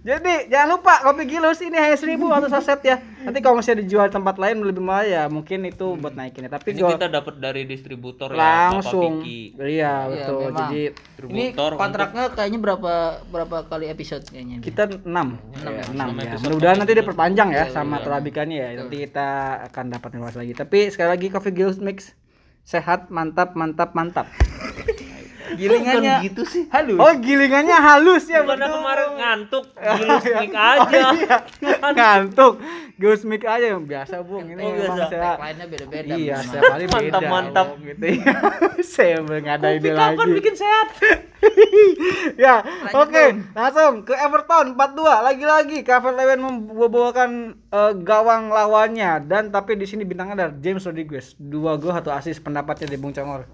Jadi 0.00 0.48
jangan 0.48 0.68
lupa 0.70 0.94
kopi 1.02 1.22
gilus. 1.26 1.58
Ini 1.58 1.74
hanya 1.74 1.96
seribu 1.96 2.28
atau 2.28 2.46
saset 2.46 2.80
ya. 2.80 2.96
Nanti 3.24 3.40
kalau 3.40 3.56
misalnya 3.56 3.80
dijual 3.80 4.06
di 4.06 4.12
tempat 4.12 4.36
lain 4.36 4.60
lebih 4.60 4.80
mahal 4.80 5.04
ya. 5.04 5.22
Mungkin 5.26 5.64
itu 5.64 5.94
buat 5.94 6.12
naikin 6.12 6.44
ya. 6.44 6.50
Tapi 6.50 6.72
Ini 6.72 6.82
kita 6.84 7.08
dapat 7.08 7.34
dari 7.36 7.64
distributor 7.64 8.28
ya, 8.30 8.68
langsung. 8.70 9.24
Iya 9.24 9.52
Iya, 9.56 9.94
betul. 10.08 10.40
jadi 10.52 10.82
Ini 11.24 11.44
kontraknya 11.56 12.28
kayaknya 12.30 12.60
berapa 12.60 12.92
berapa 13.24 13.56
kali 13.64 13.88
episode 13.88 14.24
kayaknya? 14.24 14.60
kita 14.60 14.88
enam. 15.02 15.40
Enam 15.56 15.72
ya, 15.72 15.84
ya, 16.20 16.28
ya 16.28 16.36
mudah-mudahan 16.38 16.76
nanti 16.76 16.92
dia 16.92 16.96
episode. 16.96 17.08
perpanjang 17.10 17.48
ya 17.50 17.64
Iya, 17.64 17.72
sama 17.72 17.96
iya. 17.96 18.04
terabikannya 18.04 18.56
ya. 18.56 18.68
Nanti 18.76 18.96
kita 19.02 19.28
akan 19.68 19.84
dapat 19.90 20.08
informasi 20.14 20.38
lagi. 20.38 20.52
Tapi 20.54 20.78
sekali 20.88 21.08
lagi 21.08 21.26
coffee 21.28 21.54
gilus 21.54 21.76
mix. 21.84 22.16
Sehat 22.64 23.12
mantap 23.12 23.52
mantap 23.60 23.92
mantap 23.92 24.26
Gilingannya 25.52 26.14
Bukan 26.14 26.26
gitu 26.26 26.42
sih. 26.44 26.64
halus. 26.66 26.96
oh 26.96 27.12
gilingannya 27.14 27.76
halus 27.76 28.24
ya 28.24 28.40
betul. 28.40 28.64
kemarin 28.70 29.08
ngantuk, 29.14 29.64
gilus 29.98 30.24
mic 30.32 30.54
aja. 30.54 31.00
Oh, 31.04 31.12
iya. 31.12 31.36
ngantuk 31.92 32.54
Gus 32.94 33.22
mic 33.22 33.42
aja 33.42 33.66
yang 33.68 33.82
biasa 33.82 34.22
bung 34.22 34.46
ini 34.46 34.62
Oh, 34.62 34.70
memang 34.70 34.96
biasa. 35.02 35.10
saya 35.10 35.66
beda-beda. 35.66 36.14
iya 36.14 36.36
Bung. 36.36 36.46
setiap 36.46 36.62
kali 36.70 36.84
beda 36.86 36.94
Mantap, 36.94 37.22
mantap. 37.26 37.66
Gitu 37.76 38.04
ya 38.06 38.34
saya 38.94 39.16
nggak 39.18 39.56
ada 39.56 39.68
ide 39.72 39.90
Kapan 39.90 40.14
lagi 40.16 40.32
bikin 40.32 40.54
sehat? 40.54 40.88
ya 42.40 42.54
oke 42.92 43.10
Bung. 43.26 43.36
langsung 43.52 43.92
ke 44.02 44.14
Everton 44.14 44.66
4-2 44.72 45.26
lagi-lagi 45.26 45.76
Calvert 45.82 46.14
Lewin 46.14 46.40
membawakan 46.40 47.30
eh, 47.68 47.92
gawang 48.00 48.48
lawannya 48.48 49.24
dan 49.24 49.50
tapi 49.50 49.74
di 49.74 49.84
sini 49.84 50.02
bintangnya 50.02 50.34
ada 50.36 50.54
James 50.54 50.80
Rodriguez 50.80 51.34
dua 51.36 51.74
gol 51.74 51.92
satu 51.92 52.10
asis 52.10 52.38
pendapatnya 52.38 52.86
di 52.86 52.96
Bung 52.96 53.10
Congor 53.10 53.44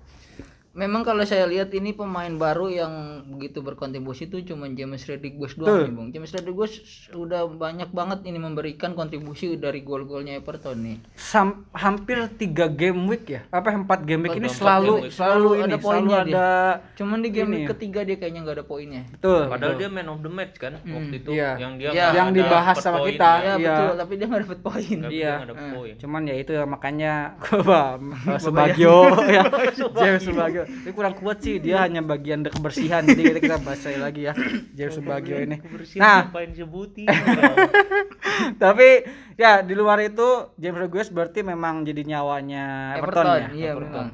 memang 0.72 1.02
kalau 1.02 1.22
saya 1.22 1.44
lihat 1.44 1.68
ini 1.70 1.90
pemain 1.90 2.30
baru 2.32 2.66
yang 2.66 2.92
begitu 3.28 3.58
berkontribusi 3.58 4.24
itu 4.24 4.38
cuma 4.44 4.68
James 4.68 5.02
Rodriguez 5.02 5.52
doang 5.52 5.82
nih, 5.82 5.90
Bung. 5.90 6.08
James 6.08 6.30
Rodriguez 6.30 6.72
sudah 7.06 7.42
banyak 7.44 7.90
banget 7.90 8.22
ini 8.22 8.38
memberikan 8.38 8.92
kontribusi 8.92 9.54
dari 9.54 9.80
gol-golnya 9.80 10.36
Everton 10.36 10.78
nih. 10.80 10.96
Sam- 11.12 11.66
hampir 11.72 12.16
tiga 12.32 12.66
game 12.66 13.02
week 13.04 13.26
ya 13.28 13.42
apa 13.48 13.72
empat 13.72 14.04
game 14.04 14.24
week 14.24 14.36
ini 14.36 14.46
selalu 14.46 14.94
game 14.94 15.04
week. 15.04 15.12
selalu 15.12 15.38
Selalu 15.40 15.50
ini 15.50 15.60
ada 15.60 15.70
selalu 15.72 15.82
poinnya 15.82 16.18
dia. 16.20 16.30
ada 16.30 16.48
Cuman 16.92 17.18
di 17.18 17.28
game 17.28 17.42
Ini 17.42 17.52
week 17.52 17.60
ya. 17.60 17.68
ketiga 17.70 18.00
dia 18.02 18.16
kayaknya 18.16 18.40
nggak 18.40 18.56
ada 18.56 18.64
poinnya. 18.64 19.02
betul 19.10 19.42
Padahal 19.46 19.74
dia 19.74 19.88
man 19.88 20.06
of 20.06 20.20
the 20.20 20.30
match 20.30 20.54
kan 20.56 20.72
waktu 20.76 21.14
itu 21.16 21.30
iya. 21.32 21.50
yang 21.56 21.72
dia 21.76 21.88
Ya, 21.90 21.94
nggak 22.04 22.14
yang 22.14 22.28
dibahas 22.30 22.76
sama 22.78 22.98
poin 23.00 23.10
kita. 23.10 23.26
ya. 23.26 23.38
Ya 23.40 23.54
Iya. 23.56 23.74
betul, 23.74 23.94
tapi 23.96 24.12
dia 24.14 24.26
nggak 24.26 24.42
dapet 24.44 24.58
poin. 24.60 24.96
Iya. 25.00 25.08
dia 25.08 25.32
dapet 25.44 25.66
poin. 25.72 25.94
cuman 25.96 26.22
ya 26.22 26.34
itu 26.36 26.52
ya 26.52 26.64
makanya 26.64 27.12
gua 27.58 27.82
Subagio 28.38 28.96
ya 29.26 29.42
James 29.98 30.24
Subagio 30.66 30.84
ini 30.84 30.90
kurang 30.92 31.14
kuat 31.16 31.38
sih. 31.40 31.56
Dia 31.62 31.84
hanya 31.84 32.00
bagian 32.04 32.44
kebersihan. 32.44 33.06
Jadi 33.06 33.22
kita, 33.22 33.40
kita 33.40 33.56
bahas 33.62 33.80
lagi 33.96 34.28
ya 34.28 34.34
James 34.76 34.94
Subagio 34.96 35.36
ini. 35.40 35.56
nah. 36.00 36.26
sebutin 36.30 37.06
tapi 38.62 39.04
ya 39.36 39.60
di 39.60 39.74
luar 39.76 40.00
itu 40.04 40.52
James 40.56 40.78
Rodriguez 40.78 41.08
berarti 41.12 41.40
memang 41.44 41.84
jadi 41.84 42.02
nyawanya 42.04 42.96
Everton, 43.00 43.24
Everton, 43.24 43.40
ya 43.40 43.48
iya 43.52 43.70
Everton. 43.76 43.90
memang. 43.90 44.08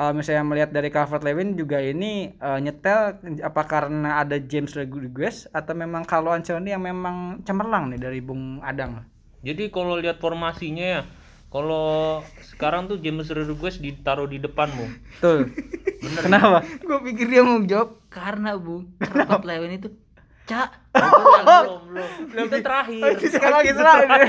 kalau 0.00 0.12
misalnya 0.16 0.44
melihat 0.48 0.70
dari 0.72 0.88
Calvert 0.88 1.22
Lewin 1.26 1.58
juga 1.58 1.78
ini 1.82 2.32
eh, 2.32 2.58
nyetel 2.62 3.20
apa 3.44 3.62
karena 3.68 4.22
ada 4.22 4.40
James 4.40 4.72
Rodriguez 4.72 5.44
atau 5.52 5.72
memang 5.76 6.06
kalau 6.08 6.32
Ancelotti 6.32 6.72
yang 6.72 6.84
memang 6.84 7.44
cemerlang 7.44 7.92
nih 7.92 8.00
dari 8.00 8.20
Bung 8.24 8.64
Adang? 8.64 9.04
Jadi 9.40 9.72
kalau 9.72 9.96
lihat 9.96 10.20
formasinya 10.20 10.84
ya, 10.84 11.02
kalau 11.50 12.22
sekarang 12.46 12.86
tuh 12.86 13.02
James 13.02 13.26
Rodriguez 13.26 13.82
ditaruh 13.82 14.30
di 14.30 14.38
depan 14.38 14.70
mu. 14.70 14.86
betul. 15.18 15.50
Kenapa? 16.00 16.62
Gue 16.80 16.98
pikir 17.10 17.26
dia 17.28 17.42
mau 17.42 17.60
jawab 17.66 18.00
karena 18.08 18.56
Bung, 18.56 18.94
Robert 19.02 19.44
Lewin 19.44 19.82
itu 19.82 19.90
cak. 20.50 20.68
belum, 20.90 21.80
belum. 21.86 22.46
Itu 22.50 22.58
terakhir. 22.66 23.14
sekarang 23.22 23.56
lagi 23.62 23.72
serah 23.78 23.96
ini. 24.02 24.22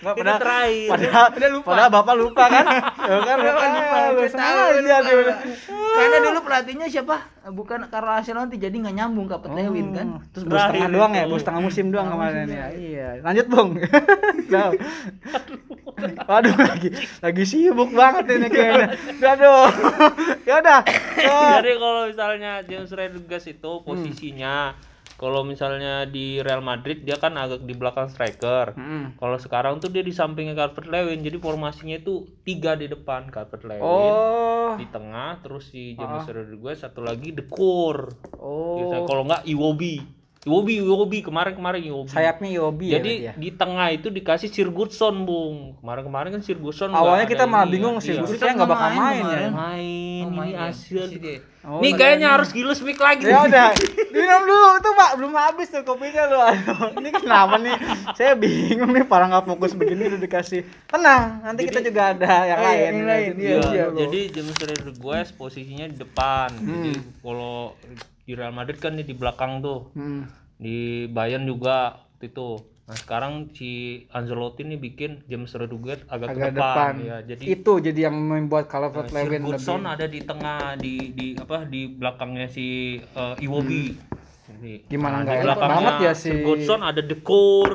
Nggak, 0.00 0.16
Itu 0.16 0.24
padahal, 0.24 0.40
terakhir. 0.40 0.88
padahal, 0.88 1.26
padahal 1.60 1.90
bapak 1.92 2.14
lupa 2.16 2.44
kan 2.48 2.64
ya 3.10 3.18
kan 3.20 3.36
lupa, 3.36 3.60
lu 3.60 4.16
gue 4.16 4.28
tahu, 4.32 4.64
lupa. 4.72 4.80
dia 4.80 4.98
Karena 5.92 6.16
dulu 6.24 6.38
pelatihnya 6.40 6.86
siapa? 6.88 7.16
Bukan 7.52 7.84
Carlo 7.92 8.12
Ancelotti 8.16 8.56
jadi 8.56 8.72
nggak 8.80 8.96
nyambung 8.96 9.28
ke 9.28 9.36
Robert 9.36 9.52
Lewin 9.60 9.92
kan. 9.92 10.06
Hmm, 10.16 10.24
terus 10.32 10.44
baru 10.48 10.56
setengah 10.56 10.72
Terakhir 10.72 10.96
doang 10.96 11.12
ya 11.12 11.24
baru 11.28 11.40
setengah 11.44 11.60
musim 11.60 11.84
doang 11.92 12.08
kemarin 12.08 12.48
ya 12.48 12.66
iya 12.72 13.08
lanjut 13.20 13.46
bung. 13.52 13.70
Waduh 16.24 16.56
lagi 16.56 16.88
lagi 17.20 17.44
sibuk 17.44 17.92
banget 17.92 18.24
ini 18.40 18.48
kayaknya. 18.48 18.86
Aduh. 19.20 19.68
ya 20.48 20.54
udah. 20.64 20.80
Oh, 21.28 21.52
Jadi 21.60 21.72
kalau 21.76 22.02
misalnya 22.08 22.52
James 22.64 22.88
Rodriguez 22.88 23.44
itu 23.44 23.72
posisinya 23.84 24.72
kalau 25.20 25.44
misalnya 25.44 26.08
di 26.08 26.40
Real 26.40 26.64
Madrid 26.64 27.04
dia 27.04 27.20
kan 27.20 27.36
agak 27.36 27.68
di 27.68 27.76
belakang 27.76 28.08
striker. 28.08 28.72
Mm. 28.72 29.20
Kalau 29.20 29.36
sekarang 29.36 29.76
tuh 29.76 29.92
dia 29.92 30.00
di 30.00 30.16
sampingnya 30.16 30.56
Calvert 30.56 30.88
Lewin. 30.88 31.20
Jadi 31.20 31.36
formasinya 31.36 32.00
itu 32.00 32.24
tiga 32.40 32.72
di 32.72 32.88
depan 32.88 33.28
Calvert 33.28 33.68
Lewin. 33.68 33.84
Oh. 33.84 34.80
Di 34.80 34.88
tengah 34.88 35.36
terus 35.44 35.68
si 35.68 35.92
James 35.92 36.24
Rodriguez 36.24 36.80
satu 36.80 37.04
lagi 37.04 37.36
Core. 37.52 38.32
Oh. 38.40 38.80
Gitu. 38.80 38.96
Kalau 39.04 39.28
nggak 39.28 39.44
Iwobi. 39.44 40.19
Iwobi, 40.40 40.80
Iwobi 40.80 41.20
kemarin-kemarin 41.20 41.84
Iwobi. 41.84 42.08
Sayapnya 42.08 42.48
Yobi 42.50 42.86
ya. 42.86 42.96
Jadi 42.96 43.12
berarti 43.12 43.28
ya? 43.28 43.32
di 43.36 43.48
tengah 43.52 43.88
itu 43.92 44.08
dikasih 44.08 44.48
Sirgutson, 44.48 45.28
Bung. 45.28 45.76
Kemarin-kemarin 45.76 46.32
kan 46.32 46.40
Sirgutson 46.40 46.88
Awalnya 46.90 47.28
kita 47.28 47.44
malah 47.44 47.68
ini 47.68 47.76
bingung 47.76 47.96
ya. 47.98 48.02
sih, 48.02 48.16
Iya. 48.16 48.56
Nggak 48.56 48.64
bakal 48.66 48.88
main 48.88 48.96
main 48.96 49.12
ya. 49.12 49.20
kemarin. 49.20 49.50
Main, 49.52 50.22
Oh, 50.22 50.32
main 50.32 50.48
ini 50.48 50.56
ya. 50.56 50.72
Isi 50.72 51.18
dia. 51.18 51.36
Oh, 51.60 51.84
Nih 51.84 51.92
kayaknya 51.92 52.32
harus 52.32 52.48
gilus 52.50 52.80
mic 52.80 52.96
lagi. 52.96 53.28
Ya 53.28 53.44
udah, 53.44 53.68
minum 54.16 54.42
dulu 54.42 54.80
itu 54.80 54.90
Pak, 54.90 55.10
belum 55.14 55.32
habis 55.36 55.68
tuh 55.68 55.84
kopinya 55.84 56.24
lu. 56.24 56.40
Ini 56.96 57.10
kenapa 57.12 57.60
nih? 57.60 57.76
Saya 58.16 58.32
bingung 58.32 58.88
nih, 58.88 59.04
para 59.04 59.28
nggak 59.28 59.44
fokus 59.44 59.76
begini 59.76 60.08
udah 60.08 60.16
dikasih. 60.18 60.64
Tenang, 60.88 61.44
nanti 61.44 61.68
kita 61.68 61.84
juga 61.84 62.16
ada 62.16 62.32
yang 62.48 62.60
lain. 62.64 62.80
yang 62.80 63.00
lain, 63.04 63.30
Iya, 63.36 63.44
iya, 63.44 63.60
iya, 63.68 63.84
jadi 63.92 64.20
James 64.32 64.56
Rodriguez 64.56 65.28
posisinya 65.30 65.84
di 65.84 66.00
depan. 66.00 66.48
Jadi 66.54 66.90
Hmm. 66.96 67.00
kalau 67.20 67.76
di 68.30 68.38
Real 68.38 68.54
Madrid 68.54 68.78
kan 68.78 68.94
di 68.94 69.10
belakang 69.10 69.58
tuh. 69.58 69.90
Hmm. 69.92 70.30
Di 70.54 70.78
Bayern 71.06 71.42
juga 71.42 71.98
itu. 72.20 72.62
Nah, 72.86 72.98
sekarang 72.98 73.54
si 73.54 73.70
Ancelotti 74.10 74.62
nih 74.62 74.74
bikin 74.76 75.22
James 75.26 75.50
Rodriguez 75.52 76.02
agak, 76.06 76.30
Agak 76.30 76.34
ke 76.36 76.50
depan. 76.52 76.54
depan. 76.58 76.92
Ya, 77.00 77.16
jadi 77.24 77.42
itu 77.48 77.72
jadi 77.80 78.00
yang 78.06 78.16
membuat 78.18 78.66
Calvert 78.66 79.10
Lewin 79.10 79.42
Sigurdsson 79.42 79.80
lebih 79.80 79.94
ada 79.94 80.06
di 80.06 80.20
tengah 80.20 80.58
di 80.74 80.94
di 81.10 81.26
apa 81.34 81.62
di 81.64 81.86
belakangnya 81.88 82.46
si 82.46 82.66
eh, 82.98 83.34
Iwobi. 83.40 83.94
Jadi, 84.46 84.72
Hmm. 84.76 84.90
Gimana 84.90 85.14
nah, 85.14 85.22
nggak 85.22 85.36
enak 85.36 85.46
belakangnya 85.46 85.70
banget 85.72 85.94
ya 86.02 86.12
si- 86.12 86.34
Sigurdsson 86.34 86.80
ada 86.82 87.00
Dekor 87.00 87.70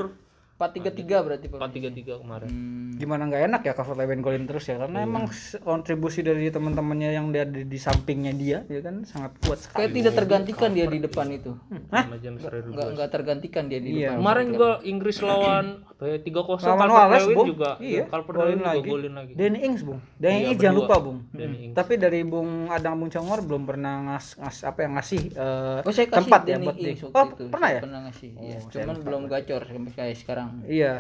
4-3-3 0.56 1.04
berarti 1.22 1.46
Pak. 1.48 1.60
4-3-3 1.60 2.16
kemarin. 2.18 2.50
Hmm. 2.50 2.74
gimana 2.96 3.28
nggak 3.28 3.44
enak 3.46 3.62
ya 3.62 3.76
Calvert 3.76 4.00
Lewin 4.00 4.24
golin 4.24 4.48
terus 4.48 4.64
ya 4.66 4.80
karena 4.80 5.04
emang 5.04 5.28
s- 5.28 5.60
kontribusi 5.60 6.24
dari 6.24 6.48
teman-temannya 6.48 7.12
yang 7.12 7.28
dia 7.28 7.44
di, 7.44 7.68
di 7.68 7.76
sampingnya 7.76 8.32
dia 8.32 8.64
ya 8.66 8.80
kan 8.80 9.04
sangat 9.04 9.36
kuat 9.44 9.60
sekali. 9.60 9.76
Kayak 9.78 9.92
tidak 9.94 10.14
tergantikan 10.16 10.70
dia 10.72 10.86
di 10.88 11.00
depan 11.00 11.28
itu. 11.30 11.52
Nggak 11.92 12.88
nggak 12.96 13.10
tergantikan 13.10 13.68
dia 13.68 13.80
di 13.80 14.00
Iya. 14.00 14.16
depan. 14.16 14.20
Kemarin 14.22 14.46
juga 14.48 14.70
Inggris 14.82 15.18
lawan 15.20 15.66
apa 15.92 16.04
ya 16.06 16.18
3-0 16.18 16.32
Lawan 16.32 16.56
Calvert 16.56 16.92
Wales, 16.96 17.20
Lewin 17.22 17.36
Bung. 17.36 17.48
juga. 17.52 17.72
Iya, 17.78 18.04
Calvert 18.06 18.32
golin 18.34 18.40
Lewin 18.46 18.56
juga 18.58 18.72
lagi. 18.72 18.90
golin 18.90 19.14
lagi. 19.14 19.34
Danny 19.36 19.60
Ings 19.62 19.82
bung, 19.82 20.00
Danny 20.16 20.36
Iya, 20.38 20.48
Ings 20.48 20.62
jangan 20.62 20.76
lupa 20.78 20.96
bung. 20.98 21.18
Ings. 21.34 21.74
Tapi 21.74 21.94
dari 21.98 22.20
bung 22.24 22.50
Adang 22.70 22.96
Bung 22.96 23.12
Congor 23.12 23.40
belum 23.42 23.64
pernah 23.66 23.94
ngas, 24.06 24.36
ngas 24.38 24.58
apa 24.64 24.80
yang 24.82 24.94
ngasih 24.96 25.22
eh, 25.32 25.80
Oh, 25.84 25.92
tempat 25.92 26.42
ya 26.46 26.56
buat 26.58 26.76
di. 26.76 26.84
Ings 26.90 27.02
waktu 27.02 27.12
Oh 27.14 27.26
itu. 27.30 27.44
pernah 27.50 27.70
ya? 27.70 27.82
Pernah 27.82 28.00
ngasih. 28.08 28.30
iya. 28.38 28.56
Oh, 28.58 28.70
Cuman 28.70 28.96
belum 29.02 29.22
gacor 29.28 29.62
sampai 29.62 29.92
kayak 29.94 30.16
sekarang. 30.16 30.45
Iya. 30.66 30.94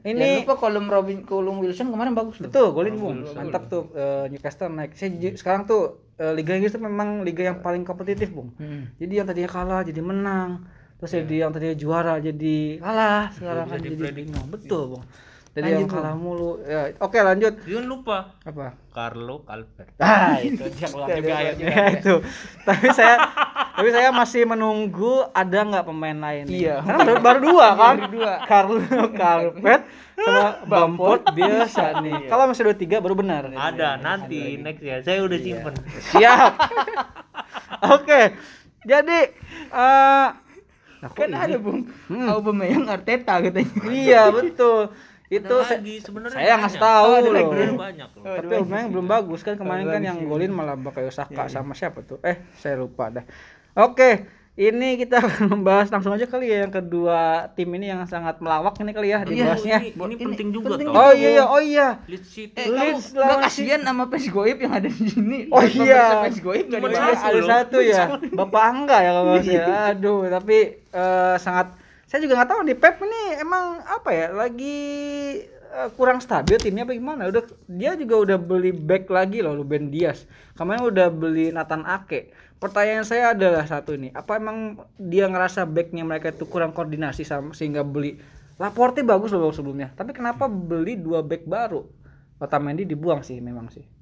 Jangan 0.00 0.16
Ini 0.16 0.46
lupa 0.46 0.54
kolom 0.56 0.86
Robin 0.86 1.18
kolom 1.26 1.56
Wilson 1.60 1.90
kemarin 1.90 2.14
bagus 2.14 2.38
loh. 2.40 2.48
betul 2.48 2.66
golin 2.72 2.94
bung, 2.96 3.26
mantap 3.34 3.66
tuh 3.66 3.90
eh, 3.92 4.30
Newcastle 4.30 4.70
naik. 4.72 4.94
Saya 4.94 5.10
sekarang 5.34 5.66
tuh 5.66 6.12
eh, 6.16 6.32
Liga 6.32 6.54
Inggris 6.56 6.72
tuh 6.72 6.82
memang 6.82 7.26
liga 7.26 7.42
yang 7.44 7.58
paling 7.60 7.82
kompetitif 7.82 8.30
bung. 8.30 8.54
Hmm. 8.56 8.90
Jadi 8.96 9.12
yang 9.20 9.26
tadinya 9.26 9.50
kalah 9.50 9.82
jadi 9.82 10.00
menang, 10.00 10.64
terus 11.02 11.10
jadi 11.12 11.36
yang 11.46 11.50
tadinya 11.50 11.76
juara 11.76 12.14
jadi 12.22 12.56
kalah, 12.78 13.34
sekarang 13.34 13.66
kan 13.66 13.78
jadi 13.82 14.14
bingung. 14.14 14.46
Betul 14.48 14.82
bung. 14.96 15.04
Jadi 15.50 15.66
yang 15.74 15.90
kalah 15.90 16.14
mulu. 16.14 16.62
Ya, 16.62 16.94
oke 17.02 17.18
lanjut. 17.18 17.58
Jangan 17.66 17.86
lupa 17.90 18.38
Apa? 18.46 18.78
Carlo 18.94 19.42
Calvert. 19.42 19.90
Ah 20.02 20.38
itu 20.46 20.62
dia 20.78 20.86
keluar 20.86 21.08
juga 21.10 21.34
akhirnya 21.34 21.86
itu. 21.98 22.14
Tapi 22.62 22.86
saya 22.94 23.14
tapi 23.74 23.88
saya 23.90 24.08
masih 24.14 24.46
menunggu 24.46 25.26
ada 25.34 25.58
nggak 25.66 25.84
pemain 25.90 26.14
lain. 26.14 26.44
nih. 26.46 26.70
Iya. 26.70 26.76
Karena 26.86 27.02
baru, 27.02 27.18
baru 27.18 27.38
dua 27.50 27.66
kan. 27.74 27.94
Baru 27.98 28.10
dua. 28.14 28.32
Carlo 28.46 28.78
Carpet 29.10 29.80
sama 30.14 30.44
Bampot 30.70 31.22
biasa 31.34 31.84
nih. 31.98 32.30
Kalau 32.30 32.44
masih 32.46 32.62
dua 32.70 32.76
tiga 32.78 32.96
baru 33.02 33.14
benar. 33.18 33.50
Ada 33.50 33.98
nanti 33.98 34.54
next 34.54 34.86
ya. 34.86 35.02
Saya 35.02 35.26
udah 35.26 35.38
simpen. 35.42 35.74
Siap. 36.14 36.52
Oke. 37.90 38.20
Jadi 38.86 39.18
eh 39.74 40.28
nah, 41.00 41.10
Kan 41.10 41.32
ini? 41.32 41.36
ada 41.36 41.56
Bung. 41.58 41.90
Hmm. 42.06 42.28
Aubameyang 42.30 42.86
Arteta 42.86 43.42
katanya. 43.42 43.66
Iya 43.88 44.30
betul. 44.30 44.94
Itu 45.30 45.46
Ada 45.54 45.62
saya, 45.64 45.78
lagi 45.78 45.94
sebenarnya. 46.02 46.34
saya 46.34 46.42
banyak. 46.44 46.60
ngasih 46.60 46.80
tahu 46.82 47.10
ada 47.14 47.28
loh. 47.30 47.48
banyak 47.78 48.08
loh. 48.10 48.22
tapi 48.34 48.54
memang 48.60 48.90
belum 48.90 49.06
bagus 49.06 49.40
kan 49.40 49.54
kemarin 49.54 49.86
kan 49.86 50.02
yang 50.02 50.18
golin 50.26 50.50
malah 50.50 50.74
Bakayo 50.74 51.08
Saka 51.08 51.46
sama 51.46 51.70
siapa 51.72 52.02
tuh 52.02 52.18
eh 52.20 52.42
saya 52.58 52.74
lupa 52.76 53.08
dah 53.08 53.22
oke 53.78 54.26
ini 54.58 54.98
kita 54.98 55.16
akan 55.22 55.46
membahas 55.48 55.88
langsung 55.88 56.10
aja 56.10 56.26
kali 56.26 56.50
ya 56.50 56.66
yang 56.66 56.74
kedua 56.74 57.46
tim 57.54 57.70
ini 57.70 57.88
yang 57.88 58.02
sangat 58.04 58.42
melawak 58.42 58.74
ini 58.76 58.90
kali 58.90 59.08
ya 59.08 59.22
dibahasnya 59.22 59.78
Ini, 59.80 59.94
ini 59.94 60.14
penting 60.18 60.48
juga 60.50 60.74
penting 60.74 60.90
tau. 60.90 60.98
oh 60.98 61.12
iya 61.14 61.28
iya 61.30 61.44
oh 61.46 61.62
iya 61.62 61.88
Leeds 62.04 62.26
City. 62.28 62.58
Eh, 62.58 62.66
Leeds 62.66 63.14
nggak 63.14 63.22
lawan 63.22 63.40
kasihan 63.46 63.80
sama 63.80 64.04
pes 64.10 64.26
goib 64.26 64.58
yang 64.58 64.74
ada 64.74 64.90
di 64.90 65.06
sini. 65.06 65.38
Oh 65.48 65.62
iya. 65.62 66.26
Pes 66.26 66.42
goib 66.42 66.66
nggak 66.66 66.82
satu 66.90 67.22
ada 67.24 67.40
satu 67.46 67.78
ya 67.78 68.04
bapak 68.34 68.62
angga 68.66 68.98
ya 68.98 69.10
kalau 69.14 69.30
nggak 69.32 69.44
salah. 69.46 69.86
aduh 69.94 70.20
tapi 70.26 70.58
eh, 70.76 71.36
sangat 71.38 71.66
saya 72.10 72.26
juga 72.26 72.42
nggak 72.42 72.50
tahu 72.50 72.60
di 72.66 72.74
Pep 72.74 72.98
ini 73.06 73.38
emang 73.38 73.86
apa 73.86 74.10
ya 74.10 74.26
lagi 74.34 74.78
eh, 75.46 75.88
kurang 75.94 76.18
stabil 76.18 76.58
timnya 76.58 76.82
apa 76.82 76.98
gimana? 76.98 77.30
Udah 77.30 77.46
dia 77.70 77.94
juga 77.94 78.18
udah 78.18 78.34
beli 78.34 78.74
back 78.74 79.06
lagi 79.06 79.46
loh 79.46 79.54
Ruben 79.54 79.94
Dias. 79.94 80.26
Kemarin 80.58 80.90
udah 80.90 81.06
beli 81.06 81.54
Nathan 81.54 81.86
Ake. 81.86 82.34
Pertanyaan 82.58 83.06
saya 83.06 83.30
adalah 83.30 83.62
satu 83.62 83.94
ini 83.94 84.10
apa 84.10 84.42
emang 84.42 84.82
dia 84.98 85.30
ngerasa 85.30 85.70
backnya 85.70 86.02
mereka 86.02 86.34
itu 86.34 86.50
kurang 86.50 86.74
koordinasi 86.74 87.22
sama 87.22 87.54
sehingga 87.54 87.86
beli? 87.86 88.18
Laporte 88.58 89.06
bagus 89.06 89.30
loh 89.30 89.54
sebelumnya 89.54 89.94
tapi 89.94 90.10
kenapa 90.10 90.50
beli 90.50 90.98
dua 90.98 91.22
back 91.22 91.46
baru? 91.46 91.86
Otamendi 92.42 92.88
dibuang 92.88 93.22
sih 93.22 93.38
memang 93.38 93.70
sih 93.70 93.99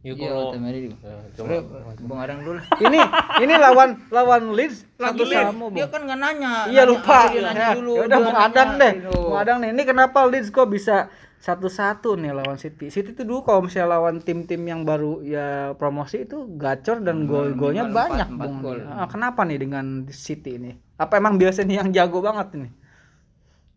Ya 0.00 0.12
Iya, 0.12 0.28
kalau. 0.28 0.54
Ya, 0.54 1.14
coba. 1.34 1.56
Bung 1.98 2.20
Arang 2.20 2.38
dulu. 2.40 2.56
lah. 2.56 2.66
ini 2.86 3.00
ini 3.40 3.54
lawan 3.56 3.90
lawan 4.08 4.42
Leeds 4.50 4.86
satu 4.94 5.26
sama 5.26 5.66
dia 5.70 5.86
kan 5.86 6.00
nggak 6.02 6.18
nanya. 6.18 6.52
Iya 6.66 6.82
lupa. 6.84 7.18
dia 7.28 7.42
nanya 7.44 7.58
Ya, 7.60 7.70
dulu. 7.74 7.92
ya 7.92 8.02
udah 8.06 8.18
nanya, 8.20 8.38
adang 8.40 8.70
deh. 8.76 8.92
Mau 9.04 9.36
adang 9.36 9.56
nih. 9.58 9.70
Ini 9.70 9.82
kenapa 9.84 10.18
Leeds 10.24 10.48
kok 10.48 10.68
bisa 10.68 11.10
satu-satu 11.38 12.14
nih 12.16 12.32
lawan 12.32 12.54
City. 12.54 12.86
City 12.86 13.12
itu 13.12 13.22
dulu 13.22 13.42
kalau 13.42 13.60
misalnya 13.62 13.94
lawan 13.94 14.18
tim-tim 14.18 14.58
yang 14.60 14.82
baru 14.82 15.20
ya 15.20 15.48
promosi 15.74 16.22
itu 16.22 16.54
gacor 16.54 16.98
dan 17.00 17.24
gol-golnya 17.24 17.84
empat- 17.84 17.94
banyak, 18.08 18.28
empat 18.30 18.46
Bung. 18.48 18.58
gol. 18.60 18.78
Ah, 18.84 19.06
kenapa 19.06 19.42
nih 19.42 19.58
dengan 19.58 19.86
City 20.08 20.54
ini? 20.54 20.70
Apa 20.94 21.18
emang 21.18 21.34
biasanya 21.34 21.82
yang 21.82 21.90
jago 21.90 22.18
banget 22.20 22.56
ini? 22.56 22.68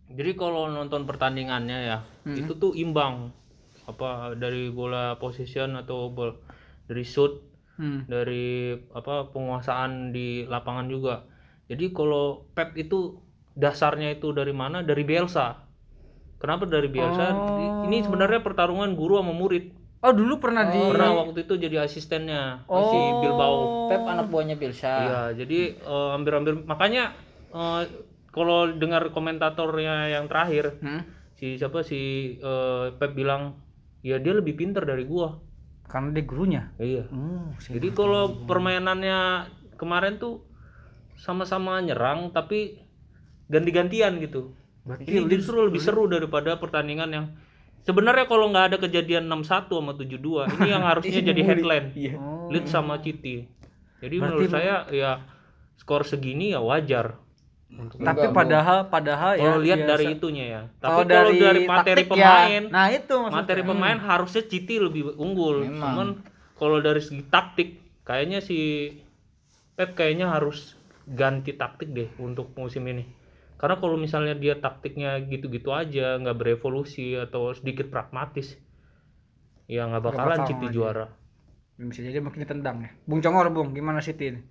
Jadi 0.10 0.32
kalau 0.34 0.66
nonton 0.68 1.04
pertandingannya 1.04 1.78
ya, 1.86 1.98
itu 2.28 2.54
tuh 2.54 2.74
imbang. 2.74 3.30
Apa 3.90 4.38
dari 4.38 4.70
bola 4.70 5.18
position 5.18 5.74
atau 5.74 6.10
bol 6.10 6.38
dari 6.86 7.02
shoot, 7.02 7.42
Hmm. 7.76 8.04
dari 8.06 8.76
apa 8.92 9.32
penguasaan 9.32 10.12
di 10.12 10.44
lapangan 10.44 10.86
juga. 10.86 11.24
Jadi 11.66 11.90
kalau 11.90 12.44
Pep 12.52 12.76
itu 12.76 13.18
dasarnya 13.56 14.14
itu 14.14 14.30
dari 14.30 14.52
mana? 14.52 14.84
Dari 14.84 15.02
Bielsa. 15.02 15.64
Kenapa 16.38 16.64
dari 16.66 16.88
Bielsa? 16.88 17.26
Di- 17.30 17.78
Ini 17.88 18.04
sebenarnya 18.04 18.40
pertarungan 18.40 18.94
guru 18.94 19.18
sama 19.18 19.32
murid. 19.32 19.72
Oh, 20.00 20.12
dulu 20.12 20.40
pernah 20.40 20.64
di 20.66 20.80
Pernah 20.80 21.12
waktu 21.14 21.44
itu 21.44 21.56
jadi 21.56 21.84
asistennya 21.84 22.64
Oh. 22.66 22.88
si 22.88 23.00
Bilbao. 23.20 23.56
Pep 23.88 24.04
anak 24.04 24.28
buahnya 24.28 24.56
Bielsa. 24.56 24.94
Iya, 24.98 25.22
jadi 25.38 25.60
eh, 25.76 26.10
hampir-hampir 26.14 26.60
makanya 26.64 27.12
eh, 27.50 27.82
kalau 28.30 28.72
dengar 28.72 29.08
komentatornya 29.10 30.08
yang 30.10 30.28
terakhir 30.28 30.80
Hmm? 30.80 31.04
si 31.36 31.56
siapa 31.56 31.80
si 31.82 32.00
eh, 32.36 32.86
Pep 32.94 33.12
bilang 33.14 33.56
ya 34.06 34.18
dia 34.20 34.34
lebih 34.36 34.56
pintar 34.56 34.88
dari 34.88 35.04
gua. 35.04 35.40
Karena 35.90 36.14
dia 36.14 36.24
gurunya. 36.24 36.64
Iya. 36.78 37.10
Oh, 37.10 37.50
Jadi 37.58 37.90
kalau 37.98 38.46
permainannya 38.46 39.50
kemarin 39.76 40.22
tuh 40.22 40.46
sama-sama 41.18 41.82
nyerang 41.82 42.30
tapi 42.30 42.78
ganti-gantian 43.50 44.22
gitu. 44.22 44.54
Berarti 44.86 45.10
Ini 45.10 45.26
justru 45.28 45.66
lebih 45.66 45.82
seru 45.82 46.06
daripada 46.06 46.56
pertandingan 46.62 47.10
yang 47.10 47.26
sebenarnya 47.84 48.30
kalau 48.30 48.54
nggak 48.54 48.66
ada 48.74 48.78
kejadian 48.78 49.26
61 49.28 49.70
sama 49.72 49.94
72 49.98 50.62
ini 50.62 50.70
yang 50.70 50.84
harusnya 50.90 51.22
jadi 51.26 51.42
headline. 51.42 51.88
Iya. 51.98 52.14
Leeds 52.54 52.70
sama 52.70 53.02
City. 53.02 53.50
Jadi 54.00 54.16
menurut 54.22 54.48
saya 54.48 54.88
ya 54.94 55.26
skor 55.76 56.06
segini 56.08 56.56
ya 56.56 56.62
wajar. 56.64 57.20
Tapi 57.70 58.34
padahal 58.34 58.90
padahal 58.90 59.38
ya 59.38 59.54
Kalau 59.54 59.62
lihat 59.62 59.80
biasa- 59.86 59.92
dari 59.94 60.06
itunya 60.18 60.46
ya. 60.50 60.62
kalau 60.82 61.06
Tapi 61.06 61.14
kalau 61.14 61.32
dari, 61.32 61.62
materi 61.70 62.02
taktik 62.04 62.08
ya, 62.10 62.14
pemain, 62.18 62.64
nah 62.74 62.88
itu 62.90 63.14
maksudnya. 63.14 63.38
materi 63.38 63.62
pemain 63.62 63.98
harusnya 64.02 64.44
City 64.50 64.76
lebih 64.82 65.02
unggul. 65.16 65.56
Memang. 65.70 65.80
Cuman 65.80 66.08
kalau 66.58 66.78
dari 66.82 67.00
segi 67.00 67.24
taktik 67.30 67.78
kayaknya 68.04 68.42
si 68.42 68.90
Pep 69.78 69.96
kayaknya 69.96 70.28
harus 70.28 70.76
ganti 71.08 71.56
taktik 71.56 71.94
deh 71.94 72.10
untuk 72.20 72.52
musim 72.58 72.84
ini. 72.90 73.06
Karena 73.56 73.76
kalau 73.80 73.96
misalnya 73.96 74.36
dia 74.36 74.56
taktiknya 74.58 75.20
gitu-gitu 75.24 75.72
aja, 75.72 76.16
nggak 76.20 76.36
berevolusi 76.36 77.16
atau 77.16 77.52
sedikit 77.56 77.88
pragmatis, 77.88 78.56
ya 79.68 79.88
nggak 79.88 80.04
bakalan 80.04 80.42
aja. 80.44 80.68
juara. 80.72 81.08
bisa 81.80 82.04
jadi 82.04 82.20
makin 82.20 82.44
ditendang 82.44 82.78
ya. 82.84 82.92
Bung 83.08 83.24
Congor, 83.24 83.56
Bung, 83.56 83.72
gimana 83.72 84.04
City 84.04 84.36
ini? 84.36 84.42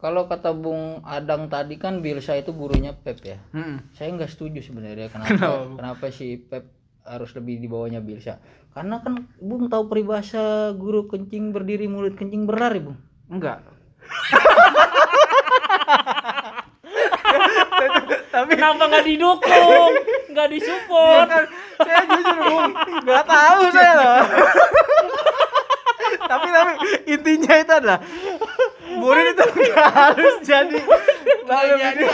Kalau 0.00 0.24
kata 0.24 0.56
Bung 0.56 1.04
Adang 1.04 1.52
tadi 1.52 1.76
kan 1.76 2.00
Bielsa 2.00 2.32
itu 2.34 2.56
gurunya 2.56 2.96
Pep 2.96 3.20
ya. 3.20 3.36
Hmm. 3.52 3.84
Saya 3.92 4.16
nggak 4.16 4.32
setuju 4.32 4.64
sebenarnya 4.64 5.12
kenapa 5.12 5.68
kenapa 5.78 6.04
si 6.08 6.40
Pep 6.40 6.72
harus 7.04 7.30
lebih 7.36 7.60
di 7.60 7.68
bawahnya 7.68 8.00
Bielsa. 8.00 8.40
Karena 8.72 9.04
kan 9.04 9.28
Bung 9.36 9.68
tahu 9.68 9.92
peribahasa 9.92 10.72
guru 10.72 11.04
kencing 11.04 11.52
berdiri 11.52 11.84
mulut 11.84 12.16
kencing 12.16 12.48
berlari, 12.48 12.80
Bung. 12.80 12.96
Enggak. 13.28 13.60
Tapi 18.30 18.50
Kenapa 18.54 18.82
nggak 18.86 19.04
didukung, 19.04 19.90
nggak 20.32 20.48
disupport? 20.48 21.26
kan 21.28 21.44
saya 21.82 22.02
jujur 22.06 22.38
Bung, 22.40 22.72
nggak 23.04 23.24
tahu 23.26 23.60
saya 23.74 23.92
loh. 23.98 24.20
tapi 26.20 26.46
tapi 26.46 26.72
intinya 27.10 27.54
itu 27.58 27.72
adalah 27.74 27.98
Burin 29.00 29.32
itu 29.32 29.44
nggak 29.48 29.90
harus 29.96 30.34
jadi 30.44 30.80
lalu 31.48 31.74
jadi 31.80 32.04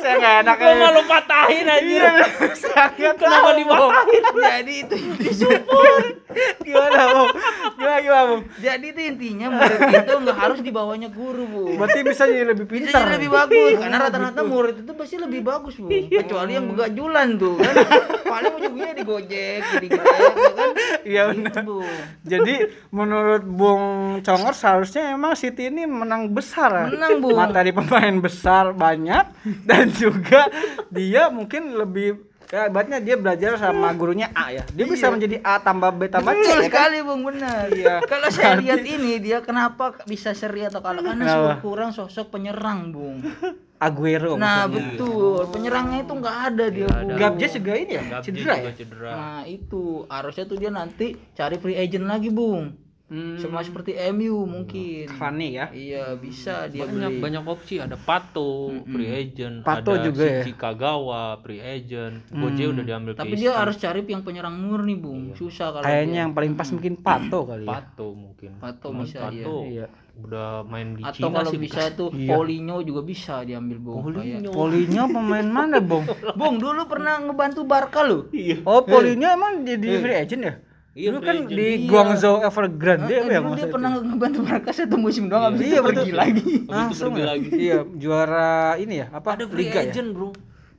saya 0.00 0.14
nggak 0.16 0.34
enak 0.44 0.56
Kok 0.56 0.74
malu 0.80 1.02
patahin 1.04 1.66
aja? 1.68 1.84
Iya, 1.84 2.10
saya 2.60 3.12
Kenapa 3.16 3.56
dipatahin? 3.56 4.22
Jadi 4.32 4.74
itu 4.84 4.96
disupport. 5.20 6.19
Gimana 6.60 7.00
Bung? 7.10 7.30
Gimana 7.74 7.98
gimana 7.98 8.24
Bung? 8.26 8.42
Jadi 8.56 8.86
itu 8.86 9.00
intinya 9.02 9.46
murid 9.52 9.78
itu 9.96 10.12
nggak 10.20 10.38
harus 10.38 10.58
di 10.58 10.70
bawahnya 10.70 11.08
guru, 11.08 11.44
Bu. 11.44 11.62
Berarti 11.74 12.00
bisa 12.02 12.22
jadi 12.24 12.44
lebih 12.46 12.64
Bisa 12.64 12.76
pintar. 12.86 13.00
jadi 13.00 13.12
lebih 13.16 13.30
bagus 13.30 13.72
karena 13.76 13.96
rata-rata 14.00 14.42
murid 14.42 14.76
itu 14.80 14.92
pasti 14.92 15.16
lebih 15.16 15.40
bagus 15.40 15.74
bu 15.76 15.88
kecuali 15.88 16.52
yang 16.52 16.66
begajulan 16.66 17.28
tuh 17.34 17.54
kan 17.56 17.74
paling 18.22 18.52
ujungnya 18.54 18.92
digojek 18.94 19.60
jadi 19.68 19.86
grab 19.88 20.06
ya 20.06 20.50
kan 20.50 20.70
Iya 21.10 21.22
Gitu, 21.26 21.38
benar. 21.42 21.62
bu 21.62 21.78
Jadi 22.22 22.54
menurut 22.90 23.42
Bung 23.42 23.82
Congor 24.20 24.52
seharusnya 24.52 25.10
emang 25.10 25.34
City 25.34 25.66
ini 25.66 25.84
menang 25.84 26.30
besar 26.30 26.70
ya. 26.70 26.86
Menang, 26.88 27.18
Bung. 27.18 27.34
Materi 27.34 27.72
pemain 27.72 28.14
besar 28.18 28.70
banyak 28.72 29.24
dan 29.64 29.90
juga 29.92 30.46
dia 30.88 31.28
mungkin 31.28 31.72
lebih 31.72 32.29
ya 32.50 32.66
ibaratnya 32.66 32.98
dia 32.98 33.14
belajar 33.14 33.54
sama 33.56 33.94
gurunya 33.94 34.26
A 34.32 34.50
ya. 34.50 34.66
Dia 34.68 34.82
bisa 34.84 35.06
menjadi 35.08 35.38
A 35.40 35.58
tambah 35.58 35.90
B 35.92 36.06
tambah 36.06 36.30
C 36.30 36.36
betul 36.36 36.50
ya 36.50 36.58
kan? 36.58 36.66
sekali 36.66 36.98
bung 37.00 37.22
benar 37.22 37.64
Iya. 37.70 37.94
kalau 38.04 38.28
saya 38.28 38.58
lihat 38.58 38.82
ini 38.82 39.12
dia 39.18 39.38
kenapa 39.38 39.94
bisa 40.04 40.34
seri 40.34 40.62
atau 40.62 40.78
kalah 40.78 40.98
karena 41.00 41.26
kurang 41.58 41.90
sosok 41.90 42.30
penyerang 42.32 42.90
bung 42.90 43.22
Aguero 43.78 44.34
nah 44.34 44.66
maksudnya. 44.66 44.92
betul 44.92 45.34
penyerangnya 45.48 45.98
itu 46.02 46.12
nggak 46.12 46.36
ada 46.44 46.64
dia 46.68 46.88
bu 46.90 47.06
Gabjes 47.14 47.52
juga 47.54 47.72
ini 47.74 47.92
ya 47.92 48.02
Gabje 48.10 48.26
cedera 48.28 48.54
ya. 48.58 48.70
cedera. 48.74 49.10
nah 49.10 49.42
itu 49.46 49.82
harusnya 50.04 50.44
tuh 50.44 50.56
dia 50.56 50.68
nanti 50.68 51.06
cari 51.32 51.56
free 51.56 51.78
agent 51.78 52.04
lagi 52.04 52.28
bung 52.28 52.74
Hmm, 53.10 53.42
sama 53.42 53.58
seperti 53.60 53.98
MU 54.14 54.46
mungkin. 54.46 55.10
Cavani 55.10 55.48
ya. 55.52 55.66
iya 55.74 56.14
bisa 56.14 56.70
dia 56.70 56.86
banyak 56.86 57.10
beli. 57.10 57.22
banyak 57.26 57.42
opsi. 57.42 57.82
Ada 57.82 57.98
Pato 57.98 58.70
free 58.86 59.10
agent. 59.10 59.66
Pato 59.66 59.98
ada 59.98 60.06
juga 60.06 60.22
ya? 60.22 60.46
Shinji 60.46 60.54
Kagawa 60.54 61.42
free 61.42 61.58
agent. 61.58 62.22
Goje 62.30 62.70
udah 62.70 62.84
diambil 62.86 63.18
Tapi 63.18 63.34
dia 63.34 63.58
harus 63.58 63.74
cari 63.76 64.06
yang 64.06 64.22
penyerang 64.22 64.54
murni, 64.54 64.94
Bung. 64.94 65.34
Susah 65.34 65.74
kalau 65.74 65.82
Kayaknya 65.82 66.18
yang 66.22 66.32
paling 66.32 66.54
pas 66.54 66.70
mungkin 66.70 66.94
Pato 67.02 67.40
kali 67.44 67.66
ya. 67.66 67.68
Pato 67.68 68.08
mungkin. 68.14 68.50
Pato 68.56 68.86
Cuman 68.88 69.02
bisa, 69.02 69.18
Pato 69.26 69.56
Iya. 69.66 69.86
udah 70.20 70.48
main 70.62 70.88
di 70.94 71.02
atau 71.02 71.14
Cina 71.16 71.34
kalau 71.34 71.50
sih 71.50 71.58
bisa 71.58 71.80
tuh 71.90 72.08
Iya. 72.14 72.30
Paulinho 72.30 72.76
juga 72.86 73.02
bisa 73.02 73.42
diambil, 73.42 73.78
Bung. 73.82 74.14
Kayak- 74.14 74.54
Polinya 74.54 75.10
pemain 75.10 75.48
mana, 75.50 75.82
Bung? 75.82 76.06
Bung, 76.38 76.62
dulu 76.62 76.86
pernah 76.86 77.18
ngebantu 77.18 77.66
Barca 77.66 78.06
loh. 78.06 78.30
iya. 78.30 78.62
Oh, 78.62 78.86
Polinya 78.86 79.34
emang 79.34 79.66
jadi 79.66 79.98
free 79.98 80.14
agent 80.14 80.42
ya? 80.46 80.54
Iya, 80.90 81.08
Dulu 81.08 81.18
kan 81.22 81.36
di 81.46 81.86
Guangzhou 81.86 82.42
Evergrande 82.42 83.14
Eh, 83.14 83.22
ya 83.22 83.38
dulu 83.38 83.46
masa 83.46 83.56
dia 83.56 83.62
itu? 83.62 83.70
pernah 83.70 83.90
ngebantu 83.94 84.38
Barca 84.42 84.70
satu 84.72 84.96
musim 84.96 85.30
doang 85.30 85.44
habis 85.46 85.62
Iya, 85.62 85.70
itu 85.70 85.80
betul. 85.80 85.94
pergi 85.96 86.12
lagi. 86.12 86.42
Habis 86.42 86.58
itu 86.60 86.74
Langsung 86.74 87.10
pergi 87.12 87.22
ya? 87.22 87.26
lagi 87.28 87.48
Iya, 87.56 87.78
juara 87.94 88.50
ini 88.76 88.94
ya, 88.96 89.06
apa? 89.08 89.28
ada 89.30 89.44
free 89.46 89.62
Liga 89.64 89.78
ya? 89.78 89.86
agent 89.86 90.08
bro 90.10 90.30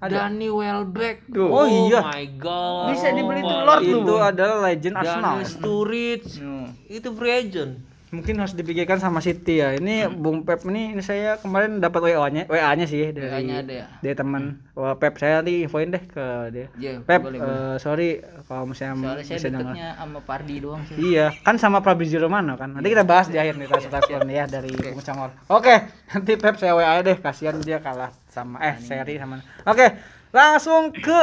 Danny 0.01 0.49
Welbeck 0.49 1.17
Tuh. 1.29 1.47
Oh, 1.47 1.63
iya. 1.63 2.01
my 2.01 2.25
god 2.35 2.85
Bisa 2.89 3.07
dibeli 3.09 3.39
tuh 3.39 3.53
Wah, 3.53 3.63
Lord 3.69 3.81
Itu 3.81 3.97
tuh. 4.03 4.19
adalah 4.19 4.57
legend 4.65 4.95
Arsenal. 4.97 5.33
Danny 5.37 5.45
Sturridge 5.47 6.29
Hmm. 6.37 6.67
itu 6.89 7.07
free 7.11 7.33
agent 7.37 7.71
Mungkin 8.11 8.43
harus 8.43 8.51
dipikirkan 8.51 8.99
sama 8.99 9.23
City 9.23 9.63
ya. 9.63 9.71
Ini 9.71 10.11
Bung 10.11 10.43
Pep 10.43 10.67
ini, 10.67 10.91
ini 10.91 10.99
saya 10.99 11.39
kemarin 11.39 11.79
dapat 11.79 12.11
WA-nya, 12.11 12.43
WA-nya 12.51 12.83
sih 12.83 13.15
dari 13.15 13.31
WA-nya 13.31 13.55
ada 13.63 13.73
ya? 13.73 13.85
dari 14.03 14.15
teman. 14.19 14.59
Wah, 14.75 14.99
Pep 14.99 15.15
saya 15.15 15.39
nanti 15.39 15.63
infoin 15.63 15.95
deh 15.95 16.03
ke 16.03 16.25
dia. 16.51 16.67
Iya, 16.75 16.99
Pep, 17.07 17.23
boleh, 17.23 17.39
eh, 17.39 17.75
sorry 17.79 18.19
kalau 18.51 18.67
misalnya 18.67 18.99
Soalnya 18.99 19.23
saya 19.23 19.37
bisa 19.39 19.47
dengar. 19.47 19.63
deketnya 19.63 19.89
sama 19.95 20.19
Pardi 20.27 20.55
doang 20.59 20.83
sih. 20.91 20.95
Iya, 20.99 21.25
kan 21.39 21.55
sama 21.55 21.79
Fabrizio 21.79 22.19
Romano 22.19 22.59
kan. 22.59 22.75
Nanti 22.75 22.91
kita 22.91 23.07
bahas 23.07 23.31
di 23.31 23.39
akhir 23.39 23.55
nih 23.55 23.67
transfer 23.71 24.03
ya 24.27 24.43
dari 24.43 24.71
Bung 24.75 24.99
Congor. 24.99 25.31
Oke, 25.47 25.75
nanti 26.11 26.31
Pep 26.35 26.55
saya 26.59 26.75
WA 26.75 26.99
deh, 26.99 27.15
kasihan 27.15 27.55
dia 27.63 27.79
kalah 27.79 28.11
sama 28.27 28.59
eh 28.59 28.75
seri 28.83 29.15
sama. 29.23 29.39
Oke, 29.63 29.87
langsung 30.35 30.91
ke 30.91 31.19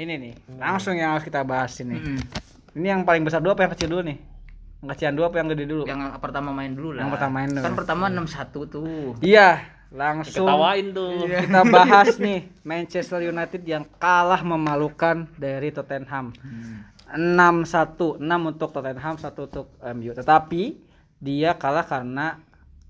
ini 0.00 0.16
nih. 0.16 0.32
Langsung 0.56 0.96
yang 0.96 1.12
harus 1.12 1.28
kita 1.28 1.44
bahas 1.44 1.76
ini. 1.84 2.00
Mm-mm. 2.00 2.18
Ini 2.80 2.86
yang 2.96 3.02
paling 3.04 3.20
besar 3.20 3.44
dulu 3.44 3.52
apa 3.52 3.68
yang 3.68 3.72
kecil 3.76 3.88
dulu 3.92 4.02
nih? 4.06 4.29
Yang 4.80 4.88
kecilan 4.96 5.12
dulu 5.12 5.24
apa 5.28 5.36
yang 5.36 5.48
gede 5.52 5.64
dulu? 5.68 5.82
Yang 5.84 6.00
pertama 6.24 6.48
main 6.56 6.72
dulu 6.72 6.90
lah. 6.96 7.04
Yang 7.04 7.12
pertama 7.16 7.32
main 7.36 7.50
dulu. 7.52 7.64
Kan 7.64 7.74
pertama 7.76 8.04
6-1 8.08 8.72
tuh. 8.72 9.12
Iya, 9.20 9.48
langsung 9.92 10.48
ketawain 10.48 10.86
tuh 10.96 11.28
kita 11.28 11.60
bahas 11.68 12.16
nih 12.16 12.48
Manchester 12.64 13.20
United 13.26 13.62
yang 13.68 13.84
kalah 14.00 14.40
memalukan 14.40 15.28
dari 15.36 15.68
Tottenham. 15.68 16.32
6-1, 17.10 18.22
6 18.22 18.22
untuk 18.22 18.70
Tottenham, 18.70 19.14
1 19.18 19.46
untuk 19.50 19.66
MU. 19.98 20.10
Tetapi 20.14 20.62
dia 21.20 21.52
kalah 21.58 21.84
karena 21.84 22.40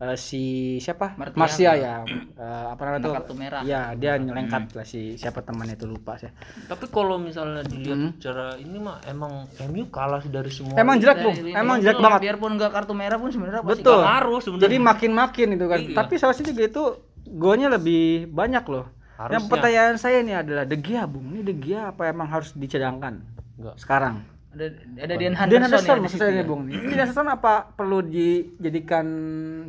eh, 0.00 0.16
si 0.16 0.42
siapa? 0.76 1.12
Martial. 1.14 1.36
Martial 1.36 1.74
ya. 1.76 1.94
Eh, 2.34 2.66
apa 2.72 2.80
namanya 2.82 3.02
tuh? 3.02 3.12
kartu 3.14 3.34
merah. 3.34 3.60
Iya, 3.60 3.92
dia 3.94 4.16
nyelengkat 4.16 4.72
lah 4.72 4.82
si 4.82 5.14
siapa 5.14 5.40
temannya 5.40 5.76
itu 5.76 5.84
lupa 5.84 6.16
saya. 6.16 6.32
tapi 6.64 6.88
kalau 6.88 7.16
misalnya 7.16 7.60
dilihat 7.62 7.94
Hmm. 7.94 8.10
secara 8.16 8.56
ini 8.56 8.76
mah 8.76 8.96
emang 9.04 9.44
MU 9.66 9.84
kalah 9.88 10.22
dari 10.22 10.48
semua 10.48 10.74
Emang 10.74 10.96
jelek, 10.96 11.20
Bung. 11.20 11.36
Emang 11.46 11.76
jelek 11.78 11.98
banget. 11.98 12.20
Biarpun 12.24 12.50
enggak 12.56 12.72
kartu 12.72 12.92
merah 12.92 13.16
pun 13.16 13.28
sebenarnya 13.28 13.60
pasti 13.60 13.80
Betul. 13.80 14.00
ngaruh 14.00 14.40
sebenarnya 14.40 14.64
Jadi 14.66 14.76
makin-makin 14.80 15.48
itu 15.52 15.66
kan. 15.66 15.78
Iya. 15.78 15.94
Tapi 15.94 16.14
seharusnya 16.16 16.46
juga 16.48 16.62
itu 16.64 16.82
golnya 17.30 17.68
lebih 17.68 18.02
banyak 18.26 18.64
loh. 18.66 18.86
Harusnya. 19.14 19.36
Yang 19.36 19.44
pertanyaan 19.46 19.94
saya 19.94 20.18
nih 20.20 20.36
adalah 20.38 20.64
De 20.64 20.76
Gea, 20.76 21.04
Bung. 21.04 21.28
Ini 21.28 21.44
De 21.44 21.54
Gea 21.54 21.92
apa 21.92 22.08
emang 22.08 22.24
harus 22.26 22.56
dicadangkan 22.56 23.20
Enggak. 23.54 23.76
sekarang? 23.76 24.24
Ada 24.50 24.66
ada 25.06 25.14
Dean 25.14 25.34
Dean 25.34 25.34
Henderson, 25.38 25.62
Henderson 25.62 25.86
ya 25.86 25.94
di 25.94 26.02
maksud 26.02 26.18
saya 26.18 26.30
ya. 26.30 26.38
nih, 26.42 26.46
Bung. 26.46 26.62
Ini 26.66 26.74
Dean 26.74 26.90
Henderson 27.06 27.28
apa 27.30 27.52
perlu 27.70 27.98
dijadikan 28.02 29.06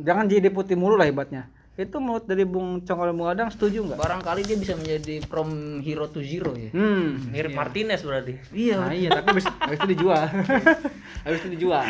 jangan 0.02 0.24
jadi 0.26 0.50
deputi 0.50 0.74
mulu 0.74 0.98
lah 0.98 1.06
hebatnya. 1.06 1.46
Itu 1.72 2.04
menurut 2.04 2.28
dari 2.28 2.44
Bung 2.44 2.84
Congol 2.84 3.16
Muadang 3.16 3.48
setuju 3.48 3.80
nggak? 3.80 3.96
Barangkali 3.96 4.44
dia 4.44 4.60
bisa 4.60 4.76
menjadi 4.76 5.24
from 5.24 5.80
hero 5.80 6.04
to 6.12 6.20
zero 6.20 6.52
ya. 6.52 6.68
Hmm. 6.68 7.32
Mirip 7.32 7.56
Martinez 7.56 8.04
berarti. 8.04 8.36
Iya. 8.52 8.76
Nah, 8.76 8.92
iya, 8.92 9.08
tapi 9.08 9.26
habis, 9.32 9.46
habis 9.48 9.78
itu 9.80 9.88
dijual. 9.96 10.20
habis 11.24 11.38
itu 11.40 11.48
dijual. 11.56 11.80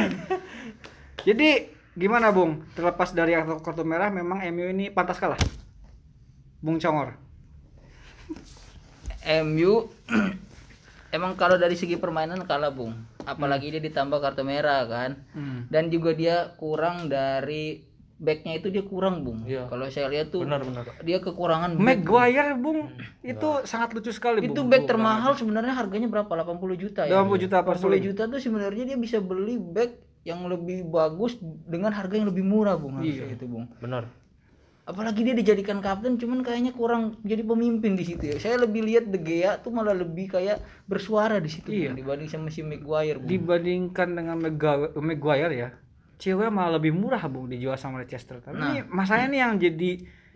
Jadi 1.26 1.48
gimana, 1.98 2.30
Bung? 2.30 2.62
Terlepas 2.78 3.10
dari 3.10 3.34
kartu, 3.34 3.58
kartu 3.58 3.82
merah 3.82 4.14
memang 4.14 4.38
MU 4.54 4.70
ini 4.70 4.86
pantas 4.94 5.18
kalah. 5.18 5.40
Bung 6.62 6.78
Congor. 6.78 7.18
MU 9.42 9.90
emang 11.12 11.32
kalau 11.34 11.54
dari 11.54 11.72
segi 11.72 11.94
permainan 11.94 12.42
kalah 12.42 12.68
bung 12.68 12.96
apalagi 13.22 13.68
dia 13.68 13.78
ditambah 13.78 14.18
kartu 14.18 14.42
merah 14.42 14.82
kan 14.84 15.10
Hmm. 15.30 15.68
dan 15.68 15.86
juga 15.86 16.10
dia 16.12 16.36
kurang 16.56 17.06
dari 17.06 17.84
backnya 18.16 18.56
itu 18.56 18.68
dia 18.68 18.82
kurang 18.82 19.20
bung 19.20 19.42
Iya. 19.44 19.66
kalau 19.66 19.82
saya 19.86 20.06
lihat 20.08 20.30
tuh 20.30 20.42
Benar 20.42 20.62
benar. 20.62 20.86
dia 21.00 21.18
kekurangan. 21.18 21.74
Maguire, 21.74 22.54
Bung, 22.54 22.86
itu 23.20 23.48
sangat 23.64 23.90
lucu 23.92 24.10
sekali, 24.10 24.38
itu 24.40 24.54
Bung. 24.54 24.70
back 24.70 24.86
termahal 24.86 25.34
sebenarnya 25.34 25.74
harganya 25.74 26.06
berapa 26.06 26.30
80 26.30 26.78
juta 26.78 27.02
ya 27.02 27.18
80 27.18 27.42
juta 27.42 27.56
per 27.60 27.74
80 27.76 27.98
juta 28.00 28.22
tuh 28.26 28.38
sebenarnya 28.38 28.84
dia 28.86 28.96
bisa 28.96 29.18
beli 29.18 29.58
back 29.58 29.98
yang 30.22 30.46
lebih 30.46 30.86
bagus 30.86 31.34
dengan 31.66 31.90
harga 31.90 32.14
yang 32.14 32.30
lebih 32.30 32.42
murah 32.42 32.78
bung 32.78 33.02
Iya. 33.02 33.26
itu 33.28 33.42
bung 33.44 33.66
Benar. 33.76 34.06
Apalagi 34.82 35.22
dia 35.22 35.34
dijadikan 35.38 35.78
kapten 35.78 36.18
cuman 36.18 36.42
kayaknya 36.42 36.74
kurang 36.74 37.14
jadi 37.22 37.46
pemimpin 37.46 37.94
di 37.94 38.02
situ 38.02 38.34
ya 38.34 38.36
saya 38.42 38.58
lebih 38.58 38.82
lihat 38.82 39.06
De 39.06 39.18
Gea 39.22 39.62
tuh 39.62 39.70
malah 39.70 39.94
lebih 39.94 40.34
kayak 40.34 40.58
bersuara 40.90 41.38
di 41.38 41.46
situ 41.46 41.70
Iya. 41.70 41.94
Dibanding 41.94 42.26
sama 42.26 42.50
si 42.50 42.66
Maguire 42.66 43.22
Bung. 43.22 43.30
dibandingkan 43.30 44.08
dengan 44.18 44.36
Maguire, 44.98 45.54
ya 45.54 45.68
cewek 46.18 46.50
malah 46.50 46.78
lebih 46.78 46.94
murah 46.94 47.22
bung 47.26 47.50
dijual 47.50 47.78
sama 47.78 48.02
Leicester 48.02 48.38
tapi 48.38 48.58
ini 48.58 48.80
masalahnya 48.86 49.28
nih 49.30 49.40
yang 49.42 49.54
jadi 49.58 49.92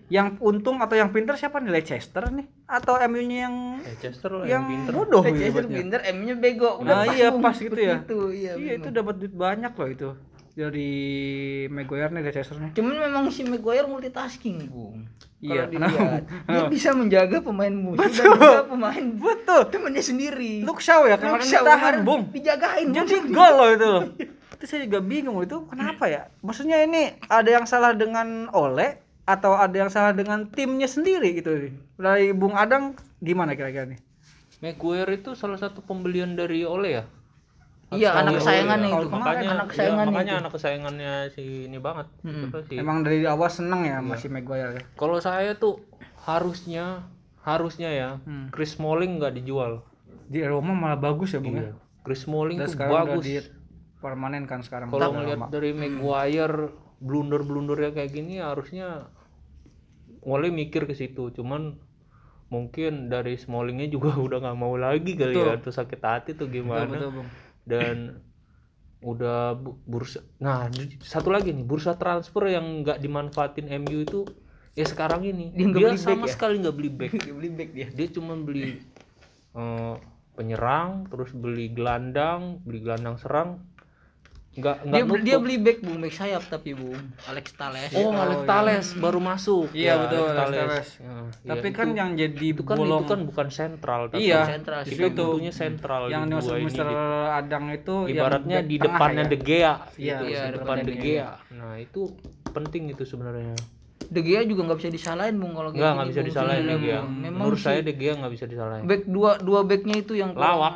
yang 0.06 0.38
untung 0.38 0.78
atau 0.78 0.94
yang 0.94 1.10
pinter 1.10 1.34
siapa 1.34 1.58
nih 1.58 1.82
Leicester 1.82 2.30
nih 2.30 2.46
atau 2.70 2.94
MU 3.10 3.22
nya 3.26 3.50
yang 3.50 3.54
Leicester 3.82 4.30
lah 4.30 4.46
yang 4.46 4.62
yang 4.62 4.64
pinter. 4.66 4.92
bodoh 4.94 5.22
Leicester 5.26 5.66
pinter, 5.66 6.00
M-nya 6.14 6.34
bego. 6.38 6.78
Nah, 6.82 7.06
iya, 7.10 7.34
Bung. 7.34 7.42
pas 7.42 7.58
gitu 7.58 7.74
ya. 7.74 8.02
Begitu, 8.02 8.18
iya. 8.30 8.52
iya 8.54 8.72
itu 8.78 8.88
dapat 8.94 9.18
duit 9.18 9.34
banyak 9.34 9.74
loh 9.74 9.88
itu 9.90 10.08
dari 10.56 10.90
Maguire 11.68 12.08
nih 12.16 12.22
Leicester 12.24 12.56
nih 12.56 12.72
Cuman 12.72 12.96
memang 12.96 13.28
si 13.28 13.44
Maguire 13.44 13.84
multitasking, 13.84 14.72
Bung. 14.72 15.04
Iya, 15.44 15.68
Kalau 15.68 15.92
dilihat, 15.92 16.22
kenapa? 16.24 16.48
dia 16.48 16.62
bisa 16.74 16.90
menjaga 16.96 17.44
pemain 17.44 17.74
musuh 17.76 18.00
dan 18.00 18.40
juga 18.40 18.64
pemain 18.64 19.04
betul 19.20 19.60
temannya 19.68 20.00
sendiri. 20.00 20.64
Luke 20.64 20.80
Shaw 20.80 21.04
ya 21.04 21.20
kemarin 21.20 21.44
Luke 21.44 21.52
Shaw 21.52 21.60
ditahan 21.60 21.76
kemarin 21.76 22.00
bung 22.08 22.22
Dijagain, 22.32 22.86
Bung. 22.88 22.96
jadi 22.96 23.16
gol 23.28 23.52
loh 23.52 23.68
itu 23.68 23.86
loh 23.86 24.02
itu 24.56 24.64
saya 24.64 24.88
juga 24.88 25.04
bingung 25.04 25.36
itu 25.44 25.56
kenapa 25.68 26.08
ya 26.08 26.32
maksudnya 26.40 26.80
ini 26.80 27.12
ada 27.28 27.50
yang 27.52 27.68
salah 27.68 27.92
dengan 27.92 28.48
Ole 28.56 28.96
atau 29.28 29.52
ada 29.52 29.76
yang 29.76 29.92
salah 29.92 30.16
dengan 30.16 30.48
timnya 30.48 30.88
sendiri 30.88 31.36
gitu 31.36 31.52
nih 31.52 31.76
dari 32.00 32.32
Bung 32.32 32.56
Adang 32.56 32.96
gimana 33.20 33.52
kira-kira 33.52 33.84
nih 33.84 34.00
Maguire 34.64 35.20
itu 35.20 35.36
salah 35.36 35.60
satu 35.60 35.84
pembelian 35.84 36.32
dari 36.32 36.64
Ole 36.64 36.88
ya. 36.96 37.04
Iya, 37.88 38.10
anak 38.16 38.32
kesayangannya 38.36 38.88
Kalau 38.88 38.98
itu. 38.98 39.08
kemarin, 39.08 39.22
Makanya 39.22 39.46
anak 39.48 39.62
iya, 39.62 39.70
kesayangannya 39.70 40.10
makanya 40.10 40.26
itu. 40.28 40.40
anak 40.40 40.52
kesayangannya 40.52 41.12
si 41.30 41.42
ini 41.64 41.78
banget. 41.78 42.06
Hmm. 42.20 42.44
Sih? 42.64 42.76
emang 42.76 42.98
dari 43.00 43.18
awal 43.22 43.46
seneng 43.48 43.80
ya 43.82 43.98
masih 44.00 44.28
Maguire 44.28 44.72
ya 44.72 44.82
Kalau 44.92 45.18
saya 45.18 45.54
tuh 45.54 45.78
harusnya 46.20 47.06
harusnya 47.40 47.88
ya 47.88 48.08
Hmm. 48.20 48.50
Chris 48.50 48.74
Smalling 48.74 49.16
nggak 49.16 49.34
dijual. 49.34 49.86
di 50.24 50.42
Roma 50.42 50.74
malah 50.74 50.98
bagus 50.98 51.30
ya 51.30 51.38
Bung 51.38 51.54
ya 51.54 51.62
Iya. 51.62 51.74
Chris 52.02 52.22
Smalling 52.22 52.58
dan 52.58 52.66
tuh 52.66 52.82
bagus. 52.82 53.22
di 53.22 53.38
permanen 53.96 54.42
kan 54.44 54.58
sekarang 54.58 54.88
Kalau 54.88 55.14
ngelihat 55.14 55.46
dari 55.48 55.70
Maguire 55.70 56.74
blunder-blundernya 56.98 57.90
kayak 57.92 58.10
gini 58.10 58.38
harusnya 58.38 59.06
Ole 60.20 60.50
mikir 60.50 60.82
ke 60.82 60.92
situ. 60.92 61.30
Cuman 61.30 61.78
mungkin 62.48 63.06
dari 63.06 63.34
Smallingnya 63.36 63.86
juga 63.88 64.10
udah 64.18 64.38
nggak 64.40 64.56
mau 64.56 64.74
lagi 64.74 65.14
kali 65.14 65.34
ya 65.34 65.54
tuh 65.56 65.70
sakit 65.70 66.00
hati 66.00 66.30
tuh 66.32 66.46
gimana 66.46 66.86
betul 66.88 67.10
Bung 67.12 67.28
dan 67.66 68.22
udah 69.04 69.54
bu- 69.54 69.78
bursa 69.86 70.24
nah 70.40 70.66
satu 71.04 71.28
lagi 71.30 71.52
nih 71.52 71.62
bursa 71.66 71.94
transfer 72.00 72.48
yang 72.50 72.82
nggak 72.82 72.98
dimanfaatin 72.98 73.68
MU 73.82 74.02
itu 74.02 74.20
ya 74.74 74.84
sekarang 74.88 75.22
ini 75.24 75.52
Dia 75.52 75.68
dia, 75.70 75.88
beli 75.92 75.98
back 76.00 76.00
sama 76.00 76.26
ya? 76.26 76.32
sekali 76.34 76.54
nggak 76.62 76.76
beli 76.76 76.90
back 76.90 77.12
Dia 77.26 77.34
beli 77.36 77.50
back 77.52 77.70
dia. 77.76 77.86
dia 77.92 78.08
cuma 78.10 78.34
beli 78.40 78.80
eh, 79.56 79.94
penyerang 80.36 81.08
terus 81.08 81.30
beli 81.32 81.72
gelandang 81.72 82.60
beli 82.64 82.80
gelandang 82.84 83.16
serang 83.20 83.50
nggak 84.56 84.76
nggak 84.82 84.96
Dia, 84.96 85.04
nutup. 85.04 85.20
dia 85.22 85.36
beli 85.36 85.56
back, 85.58 85.78
Bung, 85.78 85.98
back 85.98 86.14
sayap 86.14 86.42
tapi, 86.46 86.72
Bung. 86.72 86.96
Alex 87.26 87.46
Tales. 87.52 87.92
oh 87.92 88.08
Alex 88.10 88.40
Tales 88.42 88.86
baru 88.96 89.20
masuk 89.20 89.68
Iya, 89.70 89.84
Ya, 89.86 89.94
betul, 89.98 90.24
Alex 90.26 90.34
Tales. 90.34 90.56
Tales. 90.56 90.88
Ya, 90.96 91.12
tapi 91.46 91.66
ya, 91.66 91.72
kan 91.72 91.86
itu, 91.86 91.94
yang 91.94 92.10
jadi 92.14 92.46
itu 92.48 92.62
kan 92.62 92.76
bolong 92.76 92.98
itu 92.98 93.04
kan 93.06 93.20
bukan 93.22 93.46
sentral 93.48 94.00
tapi 94.08 94.20
Iya, 94.22 94.40
sentral 94.48 94.80
itu 94.80 94.88
sih. 94.88 94.96
itu. 94.96 95.04
bentuknya 95.06 95.52
sentral 95.52 96.02
yang 96.08 96.24
di 96.24 96.28
dimaksud 96.30 96.48
dua 96.48 96.56
ini 96.56 96.66
Mister 96.66 96.86
di- 96.86 96.96
Adang 97.30 97.64
itu 97.70 97.94
yang 98.02 98.14
ibaratnya 98.16 98.58
di 98.62 98.76
depannya 98.78 99.22
ya? 99.22 99.28
De 99.28 99.38
Gea 99.38 99.52
Iya, 99.60 99.76
gitu, 99.92 100.24
iya, 100.26 100.40
di 100.40 100.50
depan 100.50 100.56
depannya 100.56 100.84
De 100.84 100.94
Gea 100.96 101.30
nah 101.52 101.72
itu 101.76 102.00
penting 102.48 102.82
itu 102.88 103.04
sebenarnya 103.04 103.54
De 103.98 104.20
Gea 104.22 104.40
juga 104.42 104.62
nggak 104.64 104.78
bisa 104.78 104.90
disalahin, 104.90 105.34
Bung, 105.36 105.52
kalau 105.52 105.70
nggak 105.70 105.92
nggak 105.92 106.08
bisa 106.08 106.22
disalahin 106.22 106.64
De 106.64 106.76
Gea 106.78 107.00
menurut 107.04 107.58
saya 107.58 107.80
De 107.80 107.92
Gea 107.92 108.12
nggak 108.14 108.32
bisa 108.32 108.46
disalahin 108.46 108.84
back 108.84 109.04
dua 109.04 109.36
dua 109.38 109.60
backnya 109.62 109.96
itu 109.98 110.14
yang 110.14 110.32
kurang, 110.32 110.56
Lawak. 110.56 110.74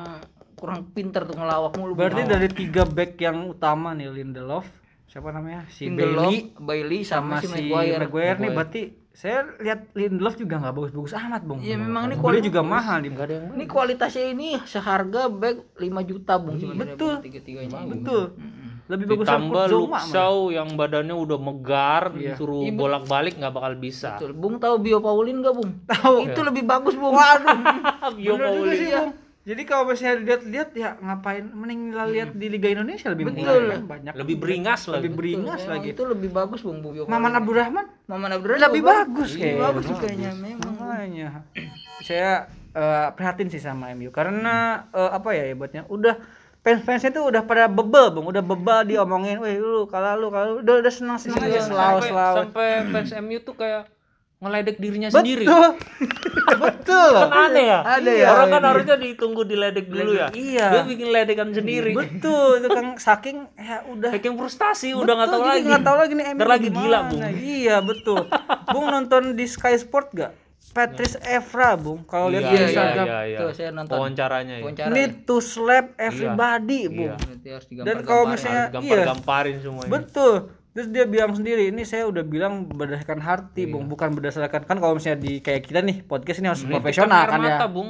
Kurang 0.60 0.80
pintar 0.90 1.24
tuh 1.24 1.34
ngelawak 1.34 1.72
mulu. 1.74 1.92
Berarti 1.94 2.22
dari 2.22 2.46
tiga 2.46 2.84
back 2.84 3.16
yang 3.16 3.48
utama 3.48 3.90
nih 3.90 4.12
Lindelof, 4.12 4.68
siapa 5.06 5.30
namanya? 5.30 5.64
Si 5.66 5.86
Lindelof, 5.86 6.28
Bailey 6.28 6.52
Bailey 6.54 7.00
sama, 7.02 7.40
sama, 7.40 7.42
si 7.42 7.46
si 7.48 7.52
Maguire. 7.66 7.98
Maguire, 7.98 8.36
nih 8.38 8.50
berarti 8.50 8.82
saya 9.10 9.42
lihat 9.56 9.90
Lindelof 9.92 10.36
juga 10.36 10.54
nggak 10.58 10.70
bagus-bagus 10.72 11.12
amat, 11.18 11.42
Bung. 11.42 11.58
Iya, 11.58 11.76
memang 11.76 12.06
ini 12.06 12.16
kualitas- 12.16 12.46
juga 12.46 12.60
mahal 12.62 12.96
nih. 12.98 13.10
nggak 13.10 13.24
ada 13.24 13.34
yang 13.34 13.46
Ini 13.50 13.64
kualitasnya 13.66 14.24
ini 14.28 14.48
seharga 14.62 15.22
back 15.26 15.56
5 15.74 16.00
juta, 16.04 16.32
Bung, 16.36 16.56
sebenarnya. 16.56 16.94
betul. 16.94 17.14
Bung, 17.14 17.24
Tiga-tiganya. 17.24 17.78
ini. 17.80 17.90
Betul. 17.96 18.24
Mm-mm. 18.30 18.68
Lebih 18.86 19.06
bagus 19.08 19.22
ditambah. 19.24 19.64
Shaw 20.04 20.36
yang 20.50 20.68
badannya 20.74 21.14
udah 21.14 21.38
megar 21.38 22.10
Iya. 22.10 22.34
disuruh 22.34 22.66
bolak-balik 22.72 23.34
nggak 23.34 23.52
bakal 23.52 23.72
bisa 23.76 24.14
Betul. 24.14 24.34
Bung 24.34 24.58
tahu 24.58 24.78
Bio 24.78 24.98
Paulin 24.98 25.38
nggak, 25.38 25.54
Bung? 25.54 25.70
Tahu. 25.86 26.14
Itu 26.26 26.40
lebih 26.42 26.62
bagus, 26.64 26.94
Bung. 26.94 27.14
Waduh. 27.14 27.54
Bio 28.18 28.34
Bener 28.34 28.46
juga 28.46 28.46
Paulin. 28.52 28.74
sih, 28.74 28.88
Bung. 28.92 29.10
Jadi 29.40 29.62
kalau 29.64 29.88
misalnya 29.88 30.20
dilihat-lihat 30.20 30.68
ya 30.76 31.00
ngapain 31.00 31.48
mending 31.48 31.96
lihat 32.12 32.36
di 32.36 32.52
Liga 32.52 32.68
Indonesia 32.76 33.08
lebih 33.08 33.32
Betul. 33.32 33.72
kan 33.72 33.88
banyak. 33.88 34.12
lebih 34.12 34.36
beringas 34.36 34.84
lah 34.84 35.00
lebih 35.00 35.16
beringas 35.16 35.64
lagi. 35.64 35.96
Itu 35.96 36.04
lebih 36.04 36.28
bagus, 36.28 36.60
Bung, 36.60 36.84
Paulin. 36.84 37.08
Maman 37.08 37.32
Abdurrahman 37.40 37.86
Maman 38.04 38.30
Abdurrahman 38.36 38.68
lebih 38.68 38.82
bagus 38.84 39.32
Lebih 39.32 39.40
kayaknya. 39.40 39.64
bagus 39.64 39.84
sih 39.88 39.96
kayaknya 39.96 40.30
memang. 40.36 40.72
Makanya 40.76 41.28
saya 42.04 42.30
eh, 42.76 43.08
prihatin 43.16 43.48
sih 43.48 43.62
sama 43.64 43.88
MU 43.96 44.12
karena 44.12 44.84
eh, 44.92 45.10
apa 45.10 45.32
ya 45.32 45.48
hebatnya 45.48 45.88
udah 45.88 46.20
fans-fansnya 46.60 47.10
tuh 47.16 47.24
udah 47.32 47.42
pada 47.48 47.72
bebel 47.72 48.12
bang 48.12 48.26
udah 48.36 48.42
bebel 48.44 48.78
diomongin 48.84 49.40
weh 49.40 49.56
lu 49.56 49.88
kalah 49.88 50.20
lu 50.20 50.28
kalah 50.28 50.52
lu." 50.52 50.60
udah 50.60 50.84
udah 50.84 50.92
senang 50.92 51.16
senang 51.16 51.40
aja 51.40 51.64
selalu 51.64 51.98
sampai, 52.04 52.10
selalu 52.12 52.36
sampai 52.44 52.68
fans 52.92 53.10
MU 53.24 53.38
tuh 53.40 53.54
kayak 53.56 53.82
ngeledek 54.40 54.80
dirinya 54.80 55.12
sendiri. 55.12 55.44
Betul. 55.44 55.76
Betul 56.64 57.10
kan 57.12 57.30
aneh 57.52 57.64
ya? 57.68 57.80
Ada 57.84 58.10
ya, 58.10 58.26
orang 58.32 58.48
kan 58.48 58.60
ini. 58.60 58.68
harusnya 58.72 58.96
ditunggu 58.96 59.42
diledek 59.44 59.86
dulu 59.92 60.12
ya. 60.16 60.28
Iya. 60.32 60.66
dia 60.72 60.82
bikin 60.88 61.08
ledekan 61.12 61.48
sendiri. 61.52 61.92
betul. 61.92 62.64
Itu 62.64 62.68
kan 62.72 62.86
saking 62.96 63.36
ya 63.60 63.84
udah. 63.84 64.10
Saking 64.16 64.34
frustasi 64.40 64.96
udah 64.96 65.12
nggak 65.12 65.28
tahu 65.28 65.40
Betul, 65.44 65.52
lagi. 65.52 65.64
nggak 65.68 65.84
tahu 65.84 65.96
lagi 66.00 66.12
nih 66.16 66.26
Ntar 66.32 66.48
lagi 66.48 66.68
gimana. 66.72 66.80
gila, 66.80 66.98
Bung. 67.04 67.20
iya 67.36 67.76
betul. 67.84 68.18
Bung 68.72 68.86
nonton 68.88 69.22
di 69.36 69.44
Sky 69.44 69.76
Sport 69.76 70.08
gak 70.16 70.32
Patrice 70.70 71.18
Evra 71.26 71.74
bung. 71.76 72.00
Kalau 72.08 72.30
lihat 72.32 72.46
Iya, 72.46 72.50
di 72.50 72.56
iya, 72.56 72.64
Instagram. 72.64 73.06
iya, 73.06 73.18
iya. 73.26 73.38
Tuh, 73.42 73.48
saya 73.52 73.70
nonton. 73.74 73.96
wawancaranya 73.98 74.54
ya 74.62 74.86
need 74.88 75.12
to 75.28 75.36
slap 75.42 75.92
everybody 76.00 76.88
bung. 76.88 77.12
Iya. 77.12 77.16
Berarti 77.18 77.48
harus 77.52 77.66
dan 77.84 77.96
kalau 78.08 78.24
misalnya 78.24 78.64
iya. 78.64 78.72
gampar-gamparin 78.72 79.56
semuanya. 79.60 79.90
Betul 79.92 80.59
terus 80.70 80.86
dia 80.88 81.02
bilang 81.02 81.34
sendiri 81.34 81.66
ini 81.66 81.82
saya 81.82 82.06
udah 82.06 82.22
bilang 82.22 82.64
berdasarkan 82.64 83.18
hati 83.18 83.66
Iya. 83.66 83.72
bung 83.72 83.86
bukan 83.86 84.14
berdasarkan 84.14 84.62
kan 84.62 84.76
kalau 84.78 84.94
misalnya 84.94 85.18
di 85.18 85.38
kayak 85.38 85.66
kita 85.66 85.80
nih 85.80 86.02
podcast 86.02 86.38
ini 86.38 86.46
harus 86.46 86.62
Menitikkan 86.62 86.78
profesional 86.78 87.22
kan 87.24 87.40
ya 87.40 87.58
Bung. 87.66 87.88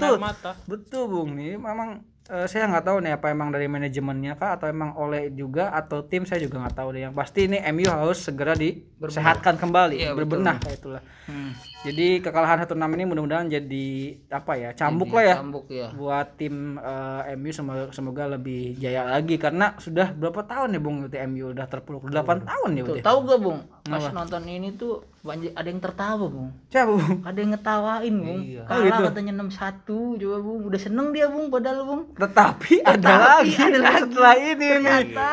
Betul 0.00 0.16
mata. 0.18 0.50
betul 0.64 1.04
bung 1.04 1.30
nih 1.34 1.52
memang 1.54 1.88
eh, 2.24 2.46
saya 2.46 2.64
nggak 2.66 2.84
tahu 2.84 2.96
nih 2.98 3.12
apa 3.12 3.26
emang 3.28 3.52
dari 3.52 3.68
manajemennya 3.68 4.32
kah 4.34 4.56
atau 4.56 4.66
emang 4.66 4.96
oleh 4.96 5.28
juga 5.30 5.68
atau 5.70 6.00
tim 6.00 6.24
saya 6.24 6.40
juga 6.40 6.58
nggak 6.58 6.72
tahu 6.74 6.88
deh 6.90 7.02
yang 7.02 7.12
pasti 7.12 7.44
ini 7.44 7.60
MU 7.70 7.84
harus 7.84 8.16
segera 8.18 8.56
disehatkan 8.56 9.60
kembali 9.60 9.96
betul. 10.00 10.16
berbenah 10.16 10.56
kayak 10.58 10.78
itulah 10.78 11.02
Hmm. 11.24 11.52
Jadi 11.84 12.08
kekalahan 12.20 12.58
satu 12.58 12.72
enam 12.72 12.90
ini 12.92 13.04
mudah-mudahan 13.04 13.46
jadi 13.46 13.86
apa 14.28 14.52
ya 14.54 14.68
cambuk 14.72 15.10
lah 15.10 15.24
ya 15.24 15.34
Cambuk 15.36 15.64
ya. 15.66 15.88
buat 15.90 16.26
tim 16.34 16.76
eh, 16.76 17.34
MU 17.34 17.50
semoga, 17.50 17.88
semoga 17.90 18.24
lebih 18.26 18.74
jaya 18.74 19.04
lagi 19.06 19.36
karena 19.36 19.76
sudah 19.76 20.10
berapa 20.10 20.40
tahun 20.42 20.72
ya 20.72 20.80
Bung 20.80 20.96
itu 21.02 21.16
MU 21.26 21.52
udah 21.52 21.66
terpuruk 21.66 22.08
8 22.08 22.16
tahun 22.42 22.68
ya 22.72 22.82
Tuh, 22.82 22.86
berarti. 22.90 23.02
tahu 23.02 23.18
gak 23.22 23.40
Bung? 23.40 23.60
Pas 23.84 24.04
nonton 24.10 24.42
ini 24.44 24.68
tuh 24.72 24.94
banyak 25.20 25.52
ada 25.52 25.64
yang 25.66 25.78
tertawa 25.78 26.24
bung 26.24 26.48
Siapa, 26.68 26.88
Bung? 26.90 27.20
ada 27.20 27.36
yang 27.36 27.50
ngetawain 27.52 28.14
bung 28.18 28.40
Iya. 28.42 28.60
Oh, 28.62 28.68
kalah 28.70 28.84
gitu. 28.86 29.02
katanya 29.08 29.32
61 29.38 30.20
coba 30.20 30.36
bung 30.40 30.60
udah 30.64 30.80
seneng 30.80 31.06
dia 31.12 31.26
bung 31.28 31.46
padahal 31.48 31.80
bung 31.84 32.02
Tetapi 32.14 32.74
ada 32.80 32.96
Tetapi 32.96 33.20
lagi 33.20 33.52
ada 33.58 33.78
lagi. 33.78 34.00
setelah 34.04 34.34
ini 34.36 34.52
nih. 34.56 34.68
ternyata 34.72 35.32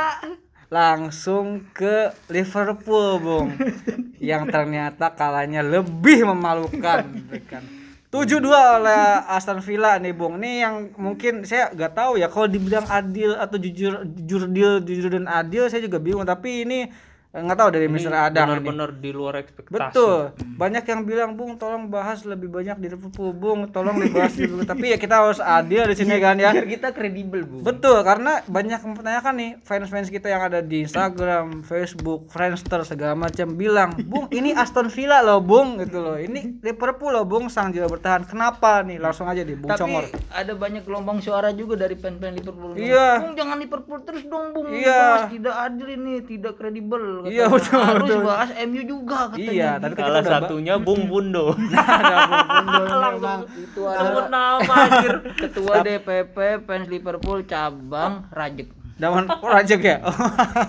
Langsung 0.72 1.68
ke 1.72 1.96
Liverpool, 2.28 3.20
Bung. 3.20 3.48
yang 4.22 4.46
ternyata 4.46 5.10
kalahnya 5.18 5.66
lebih 5.66 6.30
memalukan 6.30 7.10
kan. 7.50 7.64
7-2 8.12 8.44
oleh 8.52 9.04
Aston 9.24 9.64
Villa 9.64 9.96
nih, 9.96 10.12
Bung. 10.12 10.36
Ini 10.38 10.52
yang 10.68 10.76
mungkin 11.00 11.48
saya 11.48 11.72
nggak 11.72 11.96
tahu 11.96 12.20
ya 12.20 12.28
kalau 12.28 12.46
dibilang 12.46 12.84
adil 12.92 13.34
atau 13.40 13.56
jujur 13.56 14.04
jujur 14.04 14.52
deal 14.52 14.84
jujur 14.84 15.10
dan 15.16 15.32
adil 15.32 15.72
saya 15.72 15.82
juga 15.82 15.98
bingung, 15.98 16.28
tapi 16.28 16.68
ini 16.68 16.92
nggak 17.32 17.58
tahu 17.58 17.70
dari. 17.72 17.88
Adang 17.88 18.60
ini. 18.60 18.68
benar-benar 18.68 18.92
di 19.00 19.12
luar 19.16 19.40
ekspektasi 19.40 19.72
Betul. 19.72 20.36
Banyak 20.60 20.84
yang 20.84 21.02
bilang, 21.08 21.32
"Bung, 21.40 21.56
tolong 21.56 21.88
bahas 21.88 22.28
lebih 22.28 22.52
banyak 22.52 22.76
di 22.76 22.92
Liverpool, 22.92 23.32
Bung. 23.32 23.72
Tolong 23.72 24.04
dibahas 24.04 24.36
di 24.36 24.44
Liverpool." 24.44 24.68
Tapi 24.68 24.86
ya 24.92 24.98
kita 25.00 25.16
harus 25.24 25.40
adil 25.40 25.88
di 25.88 25.96
sini 25.96 26.20
kan 26.20 26.36
ya. 26.36 26.52
biar 26.52 26.68
kita 26.68 26.92
kredibel 26.92 27.48
bung 27.48 27.64
Betul, 27.64 28.04
karena 28.04 28.44
banyak 28.52 28.84
yang 28.84 28.92
mempertanyakan 28.92 29.34
nih 29.40 29.52
fans-fans 29.64 30.12
kita 30.12 30.28
yang 30.28 30.44
ada 30.44 30.60
di 30.60 30.84
Instagram, 30.84 31.64
Facebook, 31.64 32.28
Friendster 32.28 32.84
segala 32.84 33.16
macam 33.16 33.56
bilang, 33.56 33.96
"Bung, 34.04 34.28
ini 34.36 34.52
Aston 34.52 34.92
Villa 34.92 35.24
loh, 35.24 35.40
Bung." 35.40 35.80
gitu 35.80 36.04
loh. 36.04 36.20
Ini 36.20 36.60
Liverpool 36.60 37.16
loh, 37.16 37.24
Bung, 37.24 37.48
sang 37.48 37.72
juara 37.72 37.88
bertahan. 37.88 38.28
Kenapa 38.28 38.84
nih? 38.84 39.00
Langsung 39.00 39.32
aja 39.32 39.40
di 39.40 39.56
Bung 39.56 39.72
tapi 39.72 39.88
Congor. 39.88 40.06
ada 40.36 40.52
banyak 40.52 40.84
gelombang 40.84 41.24
suara 41.24 41.56
juga 41.56 41.80
dari 41.80 41.96
fan-fan 41.96 42.36
Liverpool 42.36 42.76
Bung. 42.76 42.84
Iya. 42.84 43.24
Bung 43.24 43.34
jangan 43.40 43.56
Liverpool 43.56 44.00
terus 44.04 44.24
dong 44.28 44.52
Bung 44.52 44.68
Iya. 44.68 45.00
Bahas 45.00 45.32
tidak 45.32 45.56
adil 45.56 45.88
ini 45.96 46.14
tidak 46.28 46.54
kredibel 46.60 47.21
Iya, 47.28 47.46
katanya. 47.46 47.56
betul, 47.60 47.80
harus 47.82 48.02
betul. 48.10 48.22
bahas 48.26 48.50
MU 48.66 48.82
juga 48.86 49.18
katanya 49.30 49.52
Iya, 49.52 49.72
tapi 49.78 49.94
kita 49.94 50.08
salah 50.08 50.22
udah 50.22 50.34
satunya 50.42 50.74
Bung 50.78 51.02
Bundo 51.06 51.46
ada 51.54 52.16
Bung 52.32 52.48
Bundul 52.48 53.02
memang. 53.02 53.40
itu 53.64 53.82
sebut 53.84 54.26
nama 54.30 54.74
anjir 54.88 55.14
ketua 55.38 55.74
DPP 55.82 56.38
fans 56.64 56.88
Liverpool 56.88 57.40
cabang 57.44 58.26
Rajek 58.32 58.70
Daman 58.96 59.26
oh, 59.26 59.50
Rajek 59.50 59.82
ya? 59.82 59.98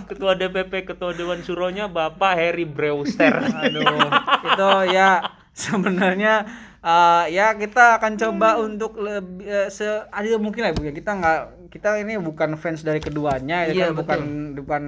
Ketua 0.08 0.32
DPP 0.32 0.88
ketua 0.88 1.12
Dewan 1.12 1.44
Suronya 1.44 1.84
Bapak 1.86 2.32
Harry 2.32 2.64
Brewster 2.64 3.28
Aduh, 3.60 3.84
itu 4.40 4.70
ya 4.88 5.20
sebenarnya 5.52 6.48
eh, 6.80 7.24
ya 7.28 7.52
kita 7.52 8.00
akan 8.00 8.16
coba 8.16 8.56
untuk 8.56 8.96
lebih 8.96 9.44
eh, 9.44 9.68
seadil 9.68 10.40
mungkin 10.40 10.64
lah 10.64 10.72
Bu 10.72 10.82
ya. 10.82 10.92
Kita 10.92 11.12
nggak 11.12 11.38
kita 11.72 11.96
ini 11.96 12.20
bukan 12.20 12.60
fans 12.60 12.84
dari 12.84 13.00
keduanya 13.00 13.64
ya 13.64 13.72
Iya, 13.72 13.86
kan 13.88 13.96
bukan 13.96 14.20
bukan 14.60 14.82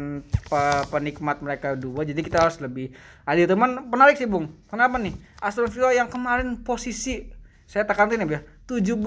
pe- 0.44 0.84
penikmat 0.92 1.40
mereka 1.40 1.72
dua. 1.72 2.04
Jadi 2.04 2.20
kita 2.20 2.44
harus 2.44 2.60
lebih 2.60 2.92
adil. 3.24 3.48
Teman 3.48 3.88
menarik 3.88 4.20
sih, 4.20 4.28
Bung. 4.28 4.52
Kenapa 4.68 5.00
nih? 5.00 5.16
Aston 5.40 5.72
Villa 5.72 5.96
yang 5.96 6.12
kemarin 6.12 6.60
posisi 6.60 7.32
saya 7.64 7.88
tekankan 7.88 8.20
ini 8.20 8.36
ya, 8.36 8.44
17. 8.68 9.00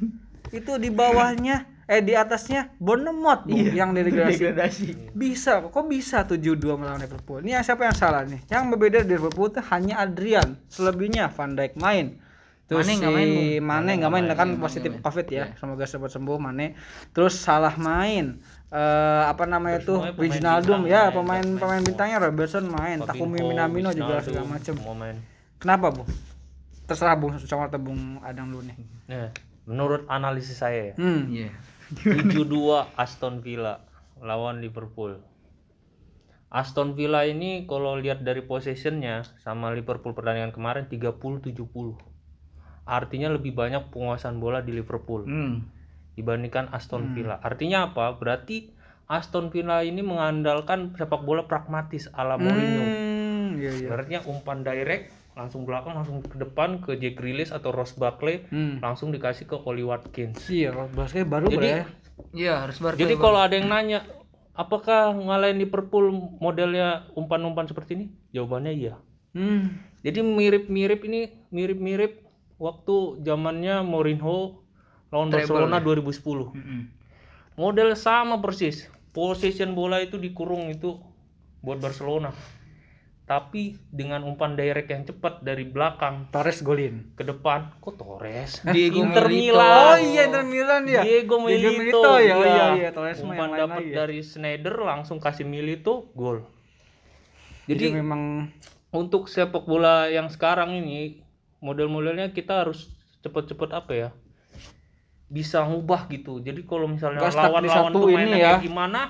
itu 0.58 0.72
di 0.80 0.88
bawahnya 0.88 1.56
eh 1.86 2.02
di 2.02 2.16
atasnya 2.16 2.74
Bournemouth 2.80 3.44
Bung, 3.46 3.62
yang 3.70 3.94
degradasi. 3.94 4.42
Bisa, 5.12 5.62
kok 5.62 5.86
bisa 5.86 6.24
7-2 6.24 6.74
melawan 6.74 6.98
Liverpool? 6.98 7.44
Ini 7.44 7.60
yang 7.60 7.64
siapa 7.64 7.86
yang 7.86 7.94
salah 7.94 8.24
nih? 8.24 8.40
Yang 8.48 8.62
berbeda 8.72 8.98
di 9.04 9.14
Liverpool 9.14 9.52
itu 9.52 9.60
hanya 9.70 10.00
Adrian. 10.00 10.56
Selebihnya 10.66 11.30
Van 11.30 11.54
Dijk 11.54 11.76
main. 11.76 12.18
Terus 12.66 12.82
Mane 12.82 12.98
si 12.98 13.06
main. 13.06 13.30
Mane 13.62 13.90
nggak 14.02 14.10
main, 14.10 14.26
kan 14.34 14.48
positif 14.58 14.98
Covid 14.98 15.26
ya. 15.30 15.54
Semoga 15.54 15.86
cepat 15.86 16.10
sembuh 16.10 16.36
Mane. 16.42 16.74
Terus 17.14 17.38
salah 17.38 17.78
main. 17.78 18.42
Eh 18.74 19.22
apa 19.26 19.46
namanya 19.46 19.86
pemain 19.86 20.10
Wijnaldum 20.18 20.82
ya, 20.90 21.14
main, 21.14 21.14
pemain 21.14 21.46
main 21.46 21.58
pemain 21.62 21.78
semua. 21.78 21.86
bintangnya 21.86 22.18
Robertson 22.18 22.66
main, 22.66 22.98
Takumi 23.06 23.38
Minamino 23.38 23.94
juga 23.94 24.18
segala 24.18 24.58
macam. 24.58 24.74
main. 24.98 25.16
Kenapa, 25.62 25.94
Bu? 25.94 26.02
Terserah 26.90 27.14
Bung 27.14 27.38
sama 27.38 27.70
atau 27.70 27.78
Bung 27.78 28.18
Adang 28.22 28.50
dulu 28.50 28.66
nih. 28.66 28.78
Nah, 29.10 29.30
menurut 29.66 30.06
analisis 30.06 30.58
saya 30.58 30.90
ya, 30.90 30.94
Hmm. 30.98 31.26
iya 31.30 31.50
7-2 32.02 32.86
Aston 32.98 33.42
Villa 33.42 33.86
lawan 34.18 34.58
Liverpool. 34.58 35.22
Aston 36.50 36.94
Villa 36.94 37.26
ini 37.26 37.66
kalau 37.66 37.98
lihat 37.98 38.22
dari 38.22 38.42
possessionnya 38.42 39.22
sama 39.42 39.74
Liverpool 39.74 40.14
pertandingan 40.14 40.54
kemarin 40.54 40.86
30-70. 40.86 41.98
Artinya 42.86 43.34
lebih 43.34 43.52
banyak 43.52 43.90
penguasaan 43.90 44.38
bola 44.38 44.62
di 44.62 44.70
Liverpool 44.70 45.26
hmm. 45.26 45.54
dibandingkan 46.14 46.70
Aston 46.70 47.12
Villa. 47.12 47.42
Artinya 47.42 47.90
apa? 47.90 48.14
Berarti 48.14 48.70
Aston 49.10 49.50
Villa 49.50 49.82
ini 49.82 50.02
mengandalkan 50.02 50.94
sepak 50.94 51.22
bola 51.26 51.46
pragmatis 51.46 52.10
ala 52.14 52.38
Mourinho. 52.38 52.84
Hmm, 52.86 53.46
iya 53.58 53.70
iya. 53.74 53.86
Ibaratnya 53.90 54.20
umpan 54.26 54.66
direct 54.66 55.14
langsung 55.36 55.68
belakang 55.68 55.92
langsung 55.92 56.24
ke 56.24 56.40
depan 56.40 56.80
ke 56.80 56.96
Jack 56.96 57.20
Grealish 57.20 57.52
atau 57.52 57.68
Ross 57.68 57.92
Barkley 57.94 58.48
Hmm. 58.48 58.80
langsung 58.80 59.12
dikasih 59.12 59.44
ke 59.44 59.54
Oli 59.68 59.84
Watkins. 59.84 60.48
Iya, 60.48 60.72
basket 60.96 61.28
baru 61.28 61.52
Jadi 61.52 61.68
ya. 61.68 61.84
iya 62.32 62.54
harus 62.64 62.80
bar 62.80 62.96
Jadi 62.96 63.14
kalau 63.20 63.44
ada 63.44 63.52
yang 63.52 63.68
nanya, 63.68 64.02
apakah 64.56 65.12
ngalahin 65.12 65.60
Liverpool 65.60 66.08
modelnya 66.40 67.04
umpan-umpan 67.12 67.68
seperti 67.68 68.00
ini? 68.00 68.06
Jawabannya 68.32 68.72
iya. 68.72 68.94
Hmm. 69.36 69.76
Jadi 70.00 70.24
mirip-mirip 70.24 71.04
ini 71.04 71.28
mirip-mirip 71.52 72.25
waktu 72.56 73.20
zamannya 73.24 73.84
Mourinho 73.84 74.64
lawan 75.12 75.28
Barcelona 75.30 75.78
2010. 75.80 76.56
Mm-mm. 76.56 76.80
Model 77.56 77.96
sama 77.96 78.40
persis. 78.44 78.88
Possession 79.16 79.72
bola 79.72 80.04
itu 80.04 80.20
dikurung 80.20 80.68
itu 80.68 81.00
buat 81.64 81.80
Barcelona. 81.80 82.36
Tapi 83.26 83.74
dengan 83.90 84.22
umpan 84.22 84.54
direct 84.54 84.86
yang 84.86 85.02
cepat 85.02 85.42
dari 85.42 85.66
belakang 85.66 86.30
Torres 86.30 86.62
golin. 86.62 87.10
ke 87.18 87.26
depan, 87.26 87.74
kok 87.82 87.98
Torres? 87.98 88.62
Diego 88.74 89.02
Inter 89.02 89.26
Milito. 89.26 89.58
Milan. 89.58 89.74
Oh 89.82 89.96
iya 89.98 90.20
Inter 90.30 90.44
Milan 90.46 90.82
ya. 90.86 91.02
Diego 91.02 91.42
Milito, 91.42 91.74
Milito 91.74 92.12
ya. 92.22 92.34
Oh 92.38 92.44
iya. 92.46 92.54
iya 92.54 92.66
iya 92.86 92.90
Torres 92.94 93.18
umpan 93.18 93.50
dapat 93.56 93.82
ya. 93.90 94.06
dari 94.06 94.22
Schneider 94.22 94.78
langsung 94.78 95.18
kasih 95.18 95.42
Milito 95.42 96.12
gol. 96.14 96.46
Jadi, 97.66 97.90
Jadi 97.90 97.98
memang 97.98 98.46
untuk 98.94 99.26
sepak 99.26 99.66
bola 99.66 100.06
yang 100.06 100.30
sekarang 100.30 100.78
ini 100.78 101.25
model-modelnya 101.60 102.32
kita 102.32 102.66
harus 102.66 102.88
cepet-cepet 103.24 103.70
apa 103.72 103.92
ya 103.92 104.08
bisa 105.26 105.66
ngubah 105.66 106.06
gitu. 106.08 106.38
Jadi 106.38 106.62
kalau 106.62 106.86
misalnya 106.86 107.26
lawan-lawan 107.26 107.66
satu 107.66 107.98
tuh 107.98 108.08
ini 108.14 108.16
mainnya 108.16 108.38
ya. 108.38 108.46
kayak 108.54 108.62
gimana, 108.62 109.00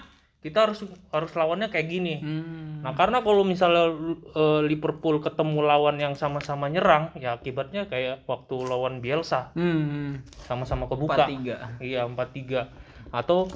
kita 0.40 0.58
harus 0.64 0.80
harus 1.12 1.32
lawannya 1.36 1.68
kayak 1.68 1.88
gini. 1.92 2.14
hmm. 2.24 2.80
Nah 2.80 2.96
karena 2.96 3.20
kalau 3.20 3.44
misalnya 3.44 3.92
eh, 4.32 4.60
Liverpool 4.64 5.20
ketemu 5.20 5.60
lawan 5.60 6.00
yang 6.00 6.16
sama-sama 6.16 6.72
nyerang, 6.72 7.12
ya 7.20 7.36
akibatnya 7.36 7.84
kayak 7.90 8.24
waktu 8.24 8.56
lawan 8.64 9.04
Bielsa 9.04 9.52
Hmm. 9.52 10.24
sama-sama 10.48 10.88
kebuka. 10.88 11.28
4-3 11.28 11.84
Iya 11.84 12.08
4-3 12.08 12.72
atau 13.12 13.46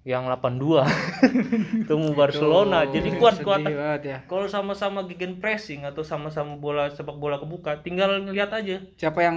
yang 0.00 0.24
8-2 0.32 0.80
temu 1.88 2.16
Barcelona. 2.16 2.88
Jadi 2.88 3.20
kuat-kuat. 3.20 3.60
Ya. 4.00 4.24
Kalau 4.24 4.48
sama-sama 4.48 5.04
gegen 5.04 5.36
pressing 5.44 5.84
atau 5.84 6.00
sama-sama 6.00 6.56
bola 6.56 6.88
sepak 6.88 7.20
bola 7.20 7.36
kebuka, 7.36 7.84
tinggal 7.84 8.24
ngeliat 8.24 8.48
aja 8.48 8.80
Siapa 8.96 9.20
yang 9.28 9.36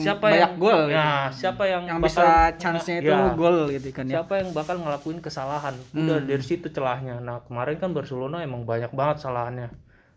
siapa 0.00 0.32
banyak 0.32 0.40
yang 0.40 0.54
gol 0.56 0.80
gitu. 0.88 0.96
Nah, 0.96 1.28
siapa 1.28 1.62
yang, 1.68 1.82
yang 1.84 2.00
bakal 2.00 2.24
bisa 2.24 2.56
chance-nya 2.56 3.04
itu 3.04 3.12
Ya. 3.12 3.36
gol 3.36 3.58
gitu 3.68 3.88
kan 3.92 4.04
ya. 4.08 4.12
siapa 4.20 4.32
yang 4.40 4.48
bakal 4.56 4.80
ngelakuin 4.80 5.20
kesalahan. 5.20 5.76
Udah 5.92 6.24
dari 6.24 6.44
situ 6.44 6.72
celahnya. 6.72 7.20
Nah, 7.20 7.44
kemarin 7.44 7.76
kan 7.76 7.92
Barcelona 7.92 8.40
emang 8.40 8.64
banyak 8.64 8.88
banget 8.96 9.28
salahannya. 9.28 9.68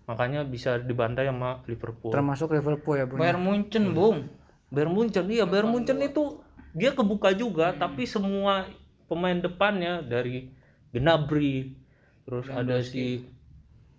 Makanya 0.07 0.47
bisa 0.47 0.79
dibantai 0.79 1.27
sama 1.27 1.59
Liverpool. 1.67 2.15
Termasuk 2.15 2.55
Liverpool 2.55 2.95
ya, 2.95 3.05
Bung. 3.07 3.19
Bayern 3.19 3.43
Munchen 3.43 3.91
bung 3.91 4.27
Bayern 4.71 4.91
Munchen 4.95 5.27
iya 5.27 5.43
Bayern 5.43 5.67
Munchen 5.67 5.99
itu 5.99 6.39
dia 6.71 6.95
kebuka 6.95 7.35
juga 7.35 7.75
tapi 7.75 8.07
semua 8.07 8.63
pemain 9.11 9.35
depannya 9.35 9.99
dari 9.99 10.47
Gnabry 10.95 11.75
terus 12.23 12.47
ada 12.47 12.79
si 12.79 13.27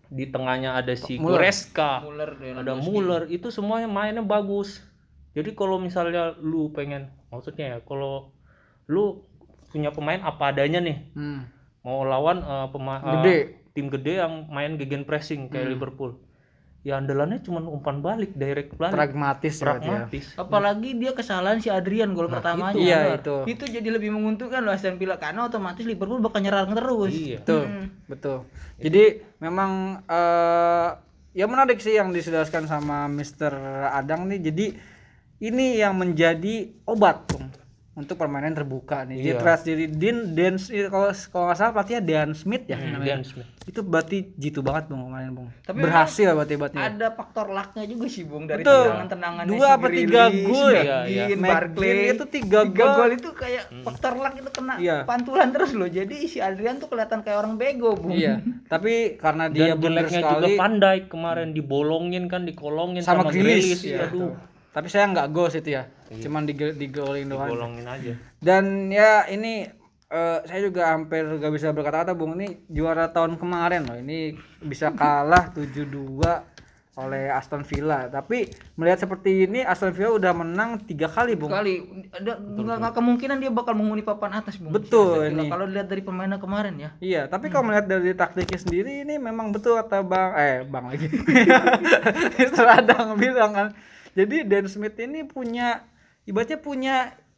di 0.09 0.25
tengahnya 0.29 0.73
ada 0.77 0.97
si 0.97 1.21
Goreska 1.21 2.01
dan 2.41 2.65
ada 2.65 2.73
Muller. 2.77 3.23
Itu 3.29 3.53
semuanya 3.53 3.89
mainnya 3.89 4.25
bagus. 4.25 4.81
Jadi 5.33 5.53
kalau 5.53 5.77
misalnya 5.77 6.37
lu 6.41 6.73
pengen 6.73 7.13
maksudnya 7.29 7.77
ya 7.77 7.79
kalau 7.85 8.33
lu 8.89 9.25
punya 9.73 9.93
pemain 9.93 10.21
apa 10.21 10.53
adanya 10.53 10.81
nih. 10.81 10.99
Hmm. 11.13 11.45
mau 11.83 12.07
lawan 12.07 12.39
eh, 12.47 12.67
pema- 12.71 13.03
eh, 13.03 13.11
Gede. 13.19 13.37
tim 13.75 13.91
gede 13.91 14.23
yang 14.23 14.47
main 14.47 14.79
gegen 14.79 15.03
pressing 15.03 15.51
kayak 15.51 15.67
Liverpool 15.75 16.15
ya 16.83 16.99
andalannya 16.99 17.39
cuma 17.47 17.63
umpan 17.63 18.03
balik 18.03 18.35
direct 18.35 18.75
balik 18.75 18.91
Pragmatis 18.91 19.55
ya. 19.55 19.71
pragmatis 19.71 20.25
apalagi 20.35 20.99
dia 20.99 21.15
kesalahan 21.15 21.63
si 21.63 21.71
Adrian 21.71 22.11
gol 22.11 22.27
pertamanya 22.27 22.75
Iya, 22.75 23.23
itu. 23.23 23.47
itu 23.47 23.65
jadi 23.71 23.87
lebih 23.87 24.11
menguntungkan 24.11 24.67
loh 24.67 24.75
Aston 24.75 24.99
Villa 24.99 25.15
karena 25.15 25.47
otomatis 25.47 25.87
Liverpool 25.87 26.19
bakal 26.19 26.43
nyerang 26.43 26.75
terus 26.75 27.15
iya 27.15 27.39
Betul. 27.39 27.63
Betul. 28.11 28.39
Jadi 28.83 29.05
memang 29.39 30.03
eh 30.11 30.91
ya 31.33 31.47
menarik 31.47 31.79
sih 31.79 31.95
yang 31.95 32.11
dijelaskan 32.11 32.67
sama 32.67 33.07
Mr. 33.07 33.55
Adang 33.95 34.27
nih. 34.27 34.43
Jadi 34.43 34.67
ini 35.39 35.79
yang 35.79 35.95
menjadi 35.95 36.67
obat, 36.83 37.31
Bung. 37.31 37.47
Untuk 37.93 38.17
permainan 38.17 38.53
terbuka 38.53 39.05
nih. 39.05 39.21
Dia 39.21 39.27
Iya. 39.29 39.35
keras 39.37 39.61
jadi 39.63 39.85
Dean 39.87 40.33
Dan 40.33 40.57
kalau 40.89 41.13
kalau 41.13 41.45
nggak 41.47 41.59
salah 41.59 41.73
pelatihnya 41.73 42.01
Dan 42.01 42.29
Smith 42.33 42.65
ya 42.65 42.75
Hmm, 42.75 42.89
namanya. 42.91 43.11
Dan 43.11 43.23
Smith. 43.23 43.49
Itu 43.63 43.81
berarti 43.81 44.33
jitu 44.33 44.59
banget 44.59 44.89
Bung 44.89 45.07
kemarin 45.07 45.31
Bung. 45.31 45.49
Tapi 45.61 45.79
Berhasil 45.79 46.33
berarti 46.33 46.55
buatnya. 46.57 46.81
Ada 46.83 47.07
faktor 47.13 47.47
lucknya 47.49 47.85
juga 47.85 48.07
sih 48.09 48.25
Bung 48.25 48.45
dari 48.45 48.65
tendangan-tendangan 48.65 49.45
Dua 49.45 49.67
apa 49.71 49.87
tiga 49.87 50.23
gol 50.33 50.71
ya? 50.73 50.83
Iya, 50.83 50.99
iya. 51.29 51.37
McGinn 51.37 51.99
itu 52.11 52.25
tiga 52.27 52.59
tiga 52.65 52.85
gol. 52.91 53.11
itu 53.13 53.29
kayak 53.31 53.65
faktor 53.83 54.13
luck 54.17 54.35
itu 54.35 54.51
kena 54.51 54.75
Iya. 54.77 54.97
pantulan 55.05 55.53
terus 55.53 55.71
loh. 55.73 55.87
Jadi 55.87 56.17
si 56.25 56.39
Adrian 56.39 56.77
tuh 56.77 56.89
kelihatan 56.89 57.21
kayak 57.21 57.39
orang 57.39 57.55
bego, 57.55 57.93
Bung. 57.93 58.17
Iya, 58.17 58.41
tapi 58.67 59.15
karena 59.15 59.47
dia 59.47 59.77
Dan 59.77 59.79
bener 59.79 60.09
jeleknya 60.09 60.21
juga 60.23 60.33
sekali 60.33 60.51
Van 60.57 60.75
Dijk 60.79 61.05
kemarin 61.07 61.49
dibolongin 61.53 62.25
kan 62.27 62.43
dikolongin 62.43 63.05
sama 63.05 63.23
sama. 63.23 63.31
Grealish. 63.31 63.85
Iya, 63.85 64.09
Aduh, 64.09 64.33
Tapi 64.73 64.89
saya 64.89 65.05
nggak 65.07 65.29
gol 65.29 65.53
situ 65.53 65.69
ya. 65.71 65.85
Cuman 66.21 66.43
di 66.45 66.53
digolin 66.53 67.33
doang. 67.33 67.49
bolongin 67.49 67.87
aja. 67.89 68.13
Dan 68.43 68.93
ya 68.93 69.25
ini 69.31 69.65
eh, 70.13 70.39
saya 70.45 70.61
juga 70.61 70.93
hampir 70.93 71.25
gak 71.25 71.53
bisa 71.55 71.73
berkata-kata 71.73 72.13
Bung 72.13 72.37
ini 72.37 72.61
juara 72.69 73.09
tahun 73.09 73.41
kemarin 73.41 73.89
loh. 73.89 73.97
Ini 73.97 74.37
bisa 74.61 74.93
kalah 74.93 75.49
7-2 75.57 76.53
oleh 76.93 77.33
Aston 77.33 77.65
Villa. 77.65 78.05
Tapi 78.13 78.53
melihat 78.77 79.09
seperti 79.09 79.49
ini 79.49 79.65
Aston 79.65 79.97
Villa 79.97 80.13
udah 80.13 80.33
menang 80.37 80.77
tiga 80.85 81.09
kali 81.09 81.33
Bung. 81.33 81.49
Kali 81.49 81.81
ada 82.13 82.37
nggak 82.37 82.93
kemungkinan 82.93 83.41
dia 83.41 83.49
bakal 83.49 83.73
menghuni 83.73 84.05
papan 84.05 84.37
atas, 84.37 84.61
Bung. 84.61 84.77
Betul, 84.77 85.25
Si 85.25 85.33
ini. 85.33 85.49
Kalau 85.49 85.65
dilihat 85.65 85.89
dari 85.89 86.05
pemainnya 86.05 86.37
kemarin 86.37 86.77
ya. 86.77 86.91
Iya, 87.01 87.23
tapi 87.33 87.49
kalau 87.49 87.73
melihat 87.73 87.89
dari 87.89 88.13
taktiknya 88.13 88.61
sendiri 88.61 89.09
ini 89.09 89.17
memang 89.17 89.57
betul 89.57 89.81
kata 89.81 90.05
Bang 90.05 90.37
eh 90.37 90.69
Bang 90.69 90.93
lagi. 90.93 91.09
Mr. 92.37 92.67
Adang 92.69 93.17
bilang 93.17 93.53
kan. 93.57 93.69
Jadi 94.13 94.45
Dan 94.45 94.69
Smith 94.69 95.01
ini 95.01 95.25
punya 95.25 95.89
ibaratnya 96.25 96.59
punya 96.59 96.95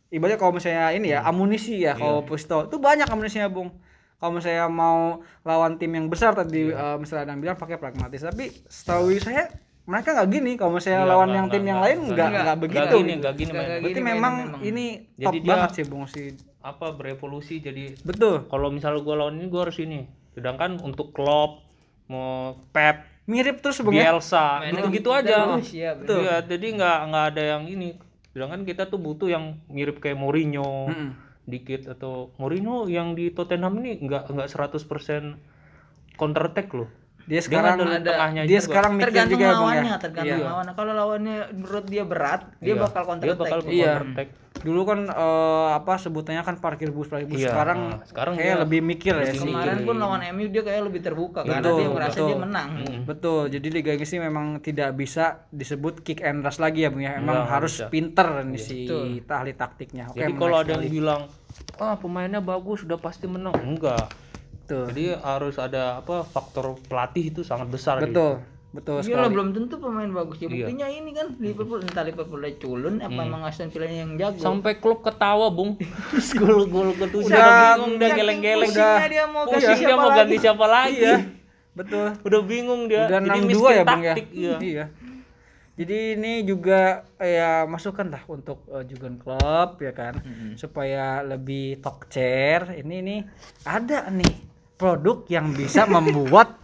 ibaratnya 0.08 0.36
kalau 0.36 0.52
misalnya 0.52 0.90
ini 0.90 1.10
ya 1.10 1.22
amunisi 1.22 1.78
ya 1.78 1.92
kalau 1.92 2.22
pistol 2.22 2.66
itu 2.66 2.76
banyak 2.76 3.06
amunisinya 3.06 3.48
Bung. 3.48 3.70
Kalau 4.14 4.32
misalnya 4.34 4.66
mau 4.66 5.20
lawan 5.42 5.76
tim 5.76 5.90
yang 5.90 6.08
besar 6.08 6.32
tadi 6.32 6.66
eh, 6.66 6.96
Mr. 6.96 7.22
Adang 7.22 7.38
bilang 7.38 7.54
pakai 7.54 7.76
pragmatis, 7.76 8.20
tapi 8.20 8.48
setahu 8.64 9.12
saya 9.18 9.52
mereka 9.84 10.16
nggak 10.16 10.28
gini 10.30 10.56
kalau 10.56 10.72
misalnya 10.74 11.04
Iya, 11.04 11.10
lawan 11.12 11.28
yang 11.30 11.46
tim 11.46 11.60
yang 11.62 11.76
lain 11.76 11.98
nggak, 11.98 12.08
nggak 12.08 12.16
nggak, 12.16 12.30
nggak 12.32 12.46
Gak 12.46 12.58
begitu. 12.62 12.96
gini, 12.96 13.12
gak 13.20 13.34
gini 13.36 13.50
Berarti 13.52 13.84
gini 13.84 14.00
memang 14.00 14.34
ini 14.64 14.86
Jadi 15.12 15.24
top 15.28 15.34
dia- 15.34 15.50
banget 15.50 15.70
sih 15.72 15.84
Bung 15.84 16.04
si 16.08 16.22
Apa 16.64 16.86
berevolusi 16.90 17.60
jadi 17.60 17.92
betul. 18.00 18.48
kalau 18.48 18.72
misalnya 18.72 19.04
gua 19.04 19.14
lawan 19.20 19.36
ini 19.36 19.46
gua 19.46 19.68
harus 19.68 19.76
ini. 19.76 20.08
Sedangkan 20.32 20.80
untuk 20.80 21.12
Klopp 21.12 21.60
mau 22.06 22.56
Pep, 22.72 23.04
Mirip 23.24 23.60
terus 23.60 23.80
Bung 23.80 23.92
ya. 23.92 24.08
Bielsa, 24.08 24.60
Mainnya 24.60 24.80
gitu-gitu 24.80 25.10
aja. 25.10 25.52
ya, 25.60 25.90
betul. 25.92 26.20
Iya, 26.22 26.36
jadi 26.44 26.66
nggak 26.72 26.98
nggak 27.08 27.24
ada 27.28 27.42
yang 27.44 27.64
ini. 27.66 28.00
Sedangkan 28.34 28.66
kita 28.66 28.90
tuh 28.90 28.98
butuh 28.98 29.30
yang 29.30 29.62
mirip 29.70 30.02
kayak 30.02 30.18
Mourinho. 30.18 30.90
Mm-mm. 30.90 31.10
dikit 31.44 31.92
atau 31.92 32.32
Mourinho 32.40 32.88
yang 32.88 33.12
di 33.12 33.28
Tottenham 33.28 33.76
ini 33.84 34.00
nggak 34.00 34.32
nggak 34.32 34.48
100% 34.48 34.80
counter 36.16 36.44
attack 36.48 36.72
loh. 36.72 36.88
Dia 37.24 37.32
Dia 37.32 37.40
sekarang 37.40 37.76
ngandelin 37.78 38.02
tengahnya 38.02 38.42
dia 38.42 38.50
juga. 38.50 38.60
sekarang 38.62 38.90
mikir 38.92 39.06
tergantung 39.06 39.32
juga 39.32 39.40
ya, 39.40 39.48
Bung 39.50 39.60
lawannya, 39.62 39.88
ya. 39.88 39.96
tergantung 39.96 40.36
Iya. 40.36 40.46
lawannya. 40.46 40.72
Kalau 40.74 40.92
lawannya 40.92 41.36
menurut 41.54 41.84
dia 41.86 42.04
berat, 42.04 42.40
dia 42.58 42.68
Iya. 42.68 42.82
bakal 42.82 43.02
counter 43.02 43.24
Dia 43.24 43.34
bakal 43.34 43.58
attack. 43.58 43.72
Iya. 43.72 43.84
counter 43.90 44.08
attack. 44.10 44.28
Dulu 44.54 44.80
kan 44.82 44.98
eh, 45.04 45.68
apa 45.74 45.92
sebutannya 45.94 46.40
kan 46.40 46.56
parkir 46.56 46.88
bus 46.88 47.04
parkir 47.06 47.26
bus. 47.26 47.36
Iya, 47.38 47.48
Sekarang 47.50 47.78
nah, 47.90 48.00
sekarang 48.02 48.32
kayak 48.34 48.44
dia 48.46 48.56
lebih 48.58 48.80
mikir 48.82 49.12
ya 49.14 49.24
sih. 49.30 49.40
Kemarin 49.42 49.78
pun 49.82 49.96
lawan 49.96 50.20
MU 50.30 50.46
dia 50.46 50.62
kayak 50.62 50.82
lebih 50.84 51.00
terbuka 51.00 51.40
karena 51.42 51.60
Betul, 51.60 51.76
dia 51.76 51.88
merasa 51.90 52.12
betul. 52.14 52.26
dia 52.26 52.38
menang. 52.38 52.68
Betul. 53.02 53.42
Jadi 53.50 53.66
Liga 53.70 53.90
Inggris 53.90 54.10
ini 54.10 54.22
memang 54.22 54.46
tidak 54.58 54.90
bisa 54.92 55.24
disebut 55.50 56.00
kick 56.00 56.20
and 56.20 56.40
rush 56.40 56.56
lagi 56.56 56.80
ya, 56.80 56.88
Bung 56.88 57.02
ya. 57.02 57.16
Emang 57.18 57.40
Nggak 57.40 57.50
harus 57.50 57.74
bisa. 57.74 57.88
pinter 57.88 58.28
nih 58.42 58.56
si 58.58 58.78
Betul. 58.84 59.04
ahli 59.26 59.52
taktiknya. 59.52 60.04
Oke, 60.06 60.16
Jadi 60.18 60.32
kalau 60.34 60.56
ada 60.58 60.72
yang 60.74 60.84
bilang 60.86 61.22
ah 61.76 61.94
pemainnya 61.94 62.40
bagus 62.40 62.82
udah 62.82 62.96
pasti 62.96 63.24
menang, 63.26 63.56
enggak. 63.56 64.12
Betul. 64.64 64.82
Jadi 64.88 65.04
harus 65.14 65.56
ada 65.56 66.00
apa 66.00 66.24
faktor 66.24 66.80
pelatih 66.82 67.28
itu 67.28 67.40
sangat 67.40 67.68
besar. 67.68 68.00
gitu. 68.00 68.10
Betul. 68.10 68.32
Betul 68.74 68.96
Iya 68.96 69.14
lah 69.14 69.30
sekali. 69.30 69.34
belum 69.34 69.48
tentu 69.52 69.74
pemain 69.78 70.10
bagus 70.10 70.36
ya. 70.36 70.48
Iya. 70.48 70.66
Buktinya 70.66 70.88
ini 70.88 71.10
kan 71.12 71.26
Liverpool 71.38 71.78
entah 71.78 72.02
Liverpool 72.02 72.40
udah 72.40 72.54
culun 72.56 72.94
apa 72.98 73.20
emang 73.22 73.42
Aston 73.44 73.70
Villa 73.70 73.86
yang 73.86 74.16
jago. 74.16 74.40
Sampai 74.40 74.72
klub 74.74 74.98
ketawa, 74.98 75.46
Bung. 75.48 75.78
Gol 76.40 76.66
gol 76.66 76.90
ketujuh 76.92 77.28
Udah 77.28 77.38
udah 77.38 77.54
bingung 77.70 77.92
dia 77.94 78.02
Saking 78.02 78.18
geleng-geleng. 78.18 78.70
pusingnya 78.72 79.06
dia 79.06 79.24
mau 79.28 79.42
Pusing 79.44 79.54
ganti 79.54 79.70
dia 79.70 79.78
siapa 79.78 79.94
mau 79.94 80.08
lagi. 80.08 80.18
ganti 80.18 80.36
siapa 80.36 80.64
lagi. 80.66 80.98
Iya. 80.98 81.16
Betul. 81.72 82.06
Udah 82.20 82.40
bingung 82.42 82.80
dia. 82.88 83.02
Udah 83.04 83.20
Jadi 83.20 83.28
6-2 83.30 83.46
miskin 83.46 83.62
ya, 83.70 83.84
Bung 83.84 84.02
ya. 84.02 84.10
taktik, 84.10 84.26
Iya. 84.32 84.56
Iya. 84.58 84.84
Jadi 85.74 85.98
ini 86.12 86.32
juga 86.42 86.80
ya 87.16 87.66
masukan 87.66 88.06
lah 88.08 88.22
untuk 88.28 88.62
uh, 88.68 88.82
Jurgen 88.82 89.18
Klopp 89.18 89.78
ya 89.80 89.90
kan 89.90 90.18
supaya 90.54 91.18
lebih 91.20 91.78
talk 91.78 92.06
chair. 92.06 92.74
Ini 92.74 92.96
nih 93.00 93.20
ada 93.64 94.06
nih 94.08 94.53
produk 94.74 95.22
yang 95.28 95.50
bisa 95.50 95.84
membuat 95.84 96.58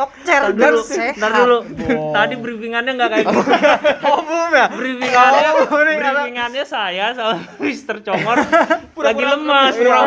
Ntar 0.00 0.56
dan 0.56 0.72
dulu, 0.72 0.80
sehat. 0.80 1.20
dulu. 1.20 1.58
Tadi 2.16 2.34
briefingannya 2.34 2.92
nggak 2.96 3.08
kayak 3.10 3.24
gitu. 3.26 3.52
Oh, 4.08 4.24
belum 4.24 4.50
ya? 4.50 4.66
briefingannya, 4.72 5.48
Oh, 5.52 5.66
karena- 5.68 6.00
briefingannya 6.16 6.64
saya 6.64 7.06
sama 7.12 7.36
Mister 7.60 8.00
Congor 8.00 8.40
lagi 8.96 9.24
lemas, 9.26 9.74
Iya, 9.76 9.84
bro. 9.84 10.00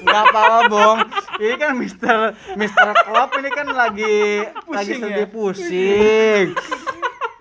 Nggak 0.00 0.22
apa-apa, 0.26 0.58
Bong. 0.68 0.98
Ini 1.40 1.54
kan 1.56 1.72
Mister 1.72 2.16
Mister 2.52 2.88
Klopp 2.92 3.32
ini 3.34 3.48
kan 3.48 3.66
lagi 3.66 4.44
lagi 4.66 4.92
Pusing 4.92 5.00
sedih 5.00 5.16
ya? 5.18 5.32
pusing. 5.32 6.44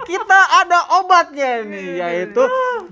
Kita 0.10 0.40
ada 0.66 0.80
obatnya 0.98 1.62
nih 1.70 2.02
yaitu 2.02 2.42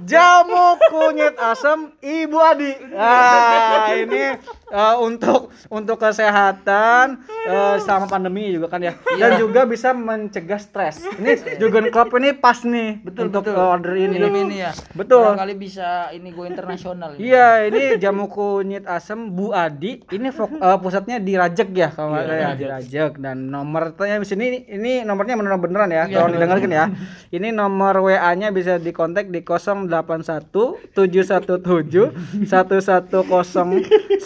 jamu 0.05 0.77
kunyit 0.93 1.33
asam 1.41 1.89
Ibu 1.97 2.37
Adi. 2.37 2.71
Nah, 2.93 3.89
ini 3.97 4.37
eh, 4.69 4.95
untuk 5.01 5.49
untuk 5.73 5.97
kesehatan 5.97 7.25
eh, 7.49 7.75
selama 7.81 8.05
pandemi 8.05 8.53
juga 8.53 8.69
kan 8.69 8.85
ya. 8.85 8.93
Dan 9.17 9.41
juga 9.41 9.65
bisa 9.65 9.97
mencegah 9.97 10.61
stres. 10.61 11.01
Ini 11.17 11.57
Jurgen 11.57 11.89
Klopp 11.89 12.13
ini 12.21 12.37
pas 12.37 12.61
nih 12.61 13.01
Betul, 13.01 13.33
untuk 13.33 13.49
betul. 13.49 13.65
order 13.65 13.93
ini. 13.97 14.21
Minum 14.21 14.35
ini 14.45 14.61
ya. 14.61 14.71
Betul. 14.93 15.33
Barangkali 15.33 15.55
bisa 15.57 16.13
ini 16.13 16.29
go 16.29 16.45
internasional. 16.45 17.17
ini. 17.17 17.33
Iya, 17.33 17.49
ini 17.65 17.83
jamu 17.97 18.29
kunyit 18.29 18.85
asam 18.85 19.33
Bu 19.33 19.57
Adi. 19.57 20.05
Ini 20.05 20.29
eh, 20.29 20.77
pusatnya 20.77 21.17
di 21.17 21.33
Rajek 21.33 21.73
ya 21.73 21.89
kalau 21.89 22.13
nggak 22.13 22.25
salah 22.29 22.37
ya, 22.37 22.49
di 22.53 22.65
Rajek 22.69 23.11
dan 23.17 23.49
nomornya 23.49 24.21
di 24.21 24.27
sini 24.27 24.45
ini 24.69 25.01
nomornya 25.01 25.33
beneran 25.33 25.57
beneran 25.57 25.89
ya. 25.89 26.05
Kalau 26.05 26.29
didengarkan 26.29 26.69
ya. 26.69 26.85
Ini 27.27 27.51
nomor 27.51 27.99
WA-nya 28.07 28.51
bisa 28.55 28.79
dikontak 28.79 29.27
di 29.27 29.43
081 29.43 29.87
717 30.95 32.47
110967 32.47 34.23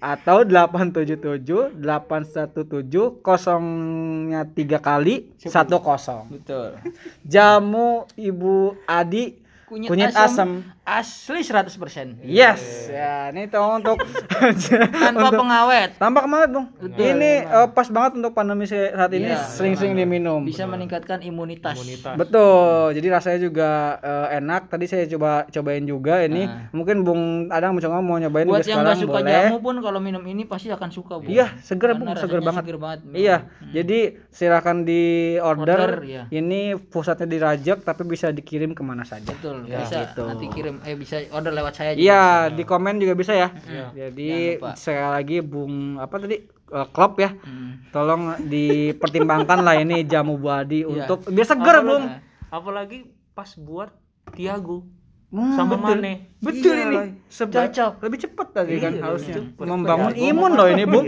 atau 0.00 0.36
877 0.44 1.80
817 1.80 3.24
kosongnya 3.24 4.44
tiga 4.52 4.78
kali 4.82 5.32
satu 5.40 5.80
kosong. 5.80 6.28
Betul. 6.38 6.76
Jamu 7.24 8.04
Ibu 8.18 8.76
Adi 8.84 9.42
Kunyit, 9.72 9.88
Kunyit 9.88 10.12
asam, 10.12 10.28
asam. 10.28 10.50
Asli 10.82 11.46
100%. 11.46 12.26
Yes, 12.26 12.90
ya 12.90 13.30
ini 13.30 13.46
tuh 13.46 13.62
untuk 13.62 14.02
Tanpa 15.06 15.30
pengawet. 15.30 15.94
tampak 15.94 16.26
banget 16.26 16.48
dong. 16.50 16.66
Ini 16.82 17.32
eh, 17.46 17.68
pas 17.70 17.86
banget 17.86 18.18
untuk 18.18 18.34
pandemi 18.34 18.66
saat 18.66 19.14
ini 19.14 19.30
Iya, 19.30 19.46
sering-sering 19.46 19.94
diminum. 19.94 20.42
Bisa 20.42 20.66
meningkatkan 20.66 21.22
imunitas. 21.22 21.78
Imunitas. 21.78 22.18
Betul. 22.18 22.98
Jadi 22.98 23.06
rasanya 23.08 23.38
juga 23.38 23.70
eh, 24.02 24.42
enak. 24.42 24.66
Tadi 24.66 24.84
saya 24.90 25.06
coba 25.06 25.46
cobain 25.46 25.84
juga 25.86 26.26
ini. 26.26 26.50
Mungkin 26.74 27.06
Bung 27.06 27.22
Adang 27.46 27.78
mencoba 27.78 28.02
mau 28.02 28.18
nyobain 28.18 28.50
Buat 28.50 28.66
yang 28.66 28.82
sekarang 28.82 28.86
nggak 28.90 29.02
suka 29.06 29.18
boleh. 29.22 29.32
jamu 29.46 29.58
pun 29.62 29.76
kalau 29.78 30.00
minum 30.02 30.22
ini 30.26 30.42
pasti 30.44 30.66
akan 30.66 30.90
suka, 30.90 31.22
Bu. 31.22 31.30
Iya, 31.30 31.46
seger 31.62 31.94
Bung, 31.94 32.10
seger 32.18 32.42
banget. 32.42 32.62
seger 32.66 32.78
banget. 32.82 32.98
Iya, 33.14 33.36
jadi 33.70 33.98
silakan 34.34 34.82
di 34.82 35.02
order. 35.38 35.78
Order, 35.78 35.94
iya. 36.02 36.22
Ini 36.26 36.74
pusatnya 36.90 37.30
di 37.30 37.38
Rajak 37.38 37.86
tapi 37.86 38.02
bisa 38.02 38.34
dikirim 38.34 38.74
ke 38.74 38.82
mana 38.82 39.06
saja. 39.06 39.30
Betul. 39.30 39.70
Ya, 39.70 39.86
bisa 39.86 40.10
gitu. 40.10 40.26
nanti 40.26 40.46
kirim 40.50 40.71
eh 40.80 40.94
bisa 40.94 41.20
order 41.28 41.50
lewat 41.50 41.74
saya 41.74 41.92
juga. 41.92 42.02
Iya, 42.02 42.24
di 42.50 42.62
komen 42.62 42.96
juga 42.96 43.12
bisa 43.12 43.32
ya. 43.32 43.48
Jangan 43.52 43.92
Jadi 43.92 44.30
sekali 44.74 45.10
lagi 45.10 45.36
Bung 45.40 45.74
apa 45.96 46.16
tadi 46.16 46.38
Eh, 46.70 46.88
Klopp 46.88 47.18
ya. 47.18 47.28
Hmm. 47.34 47.84
Tolong 47.90 48.40
dipertimbangkan 48.42 49.60
lah 49.60 49.76
ini 49.76 50.00
jamu 50.08 50.36
buadi 50.36 50.80
Iya. 50.80 51.04
untuk 51.04 51.28
biar 51.28 51.44
seger, 51.44 51.60
Apalagi- 51.74 51.84
Bung. 51.86 52.04
Apalagi 52.48 52.98
pas 53.30 53.50
buat 53.54 53.92
Tiago 54.30 54.80
Hmm, 55.28 55.52
sama 55.52 55.76
betul. 55.76 55.96
Mane. 55.96 56.12
Betul 56.38 56.74
Iya, 56.74 56.84
ini. 56.86 56.94
lah. 56.94 57.06
Seba- 57.26 57.52
Cocok. 57.58 57.92
Lebih 58.00 58.18
cepat 58.20 58.48
tadi 58.52 58.72
kan 58.78 58.88
Iya, 58.90 59.00
harusnya. 59.02 59.34
lebih 59.34 59.52
cepat. 59.52 59.64
Membangun 59.66 60.10
Tiago 60.10 60.28
imun 60.30 60.50
loh 60.54 60.66
ini, 60.66 60.84
Bung. 60.86 61.06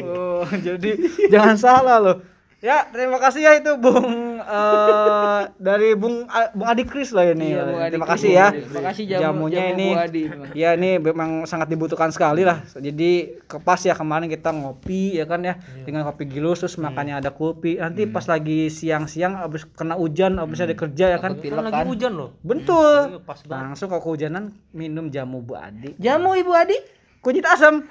Oh, 0.00 0.42
jadi 0.56 0.90
jangan 1.32 1.56
salah 1.56 1.96
loh. 2.00 2.16
Ya, 2.58 2.86
terima 2.88 3.18
kasih 3.20 3.42
ya 3.42 3.52
itu 3.54 3.74
Bung 3.76 4.06
eh, 4.38 5.40
dari 5.56 5.92
Bung 5.92 6.24
Bung 6.52 6.66
Adi 6.66 6.82
Kris 6.82 7.10
lah 7.10 7.26
ini. 7.26 7.50
Iya, 7.50 7.62
Bung 7.64 7.78
Adi 7.78 7.90
terima 7.90 8.08
kasih 8.08 8.30
ya. 8.30 8.46
Terima 8.50 8.82
kasih 8.84 9.04
jamu- 9.06 9.22
Jamunya 9.22 9.60
jamu 9.60 9.72
ini. 9.72 9.88
Bung 9.88 10.02
Adi. 10.02 10.22
Ya 10.52 10.68
ini 10.72 10.90
memang 10.96 11.30
sangat 11.44 11.66
dibutuhkan 11.66 12.08
sekali 12.08 12.42
lah. 12.42 12.60
Jadi 12.72 13.10
kepas 13.42 13.82
ya 13.82 13.92
kemarin 13.92 14.26
kita 14.26 14.50
ngopi 14.50 15.14
ya 15.14 15.24
kan 15.24 15.40
ya 15.40 15.54
Iya. 15.54 15.84
dengan 15.84 16.02
kopi 16.04 16.24
gilus 16.26 16.58
terus 16.58 16.74
Hmm. 16.74 16.86
makannya 16.86 17.14
ada 17.16 17.30
kopi. 17.30 17.76
Nanti 17.76 18.04
pas 18.06 18.24
lagi 18.24 18.68
siang-siang 18.68 19.36
habis 19.36 19.64
kena 19.66 19.94
hujan, 19.94 20.36
habis 20.36 20.58
ada 20.58 20.72
kerja 20.72 21.06
ya 21.08 21.18
kan. 21.18 21.36
Kan 21.36 21.64
lagi 21.64 21.82
hujan 21.86 22.12
loh. 22.12 22.36
Bentul. 22.40 23.12
Iya, 23.12 23.20
pas 23.20 23.40
banget. 23.40 23.64
Langsung 23.66 23.88
kalau 23.88 24.02
kehujanan 24.02 24.44
minum 24.70 25.06
jamu 25.06 25.40
Bu 25.40 25.54
Adi. 25.54 25.94
Jamu 25.96 26.32
Ibu 26.32 26.52
Adi? 26.52 26.78
Kunyit 27.18 27.42
asam. 27.42 27.82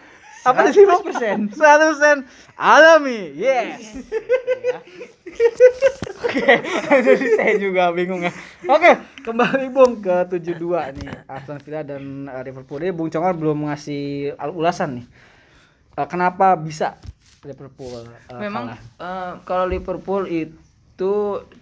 Apa 0.46 0.70
sih, 0.70 0.86
Bung? 0.86 1.02
100%. 1.10 1.58
100% 1.58 2.22
alami. 2.54 3.34
Yes. 3.34 3.98
Oke, 6.26 6.52
jadi 7.06 7.26
saya 7.36 7.56
juga 7.60 7.92
bingung 7.92 8.24
ya. 8.24 8.32
Oke, 8.70 8.92
kembali 9.26 9.68
Bung 9.74 10.00
ke 10.00 10.30
72 10.32 10.56
nih. 11.02 11.10
Aston 11.28 11.60
Villa 11.60 11.82
dan 11.84 12.30
uh, 12.30 12.42
Liverpool. 12.46 12.80
Ini 12.80 12.94
Bung 12.96 13.10
Congor 13.12 13.36
belum 13.36 13.68
ngasih 13.68 14.36
ulasan 14.54 15.02
nih. 15.04 15.06
Uh, 15.96 16.08
kenapa 16.08 16.56
bisa 16.60 17.00
Liverpool 17.44 18.04
uh, 18.04 18.40
Memang 18.42 18.74
kalah? 18.74 18.80
eh, 18.82 19.34
kalau 19.46 19.66
Liverpool 19.70 20.26
itu 20.28 21.14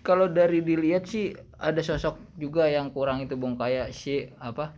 kalau 0.02 0.32
dari 0.32 0.64
dilihat 0.64 1.06
sih 1.06 1.34
ada 1.60 1.80
sosok 1.84 2.18
juga 2.38 2.66
yang 2.66 2.90
kurang 2.92 3.22
itu 3.24 3.36
Bung 3.36 3.56
kayak 3.56 3.92
si 3.94 4.28
apa? 4.40 4.74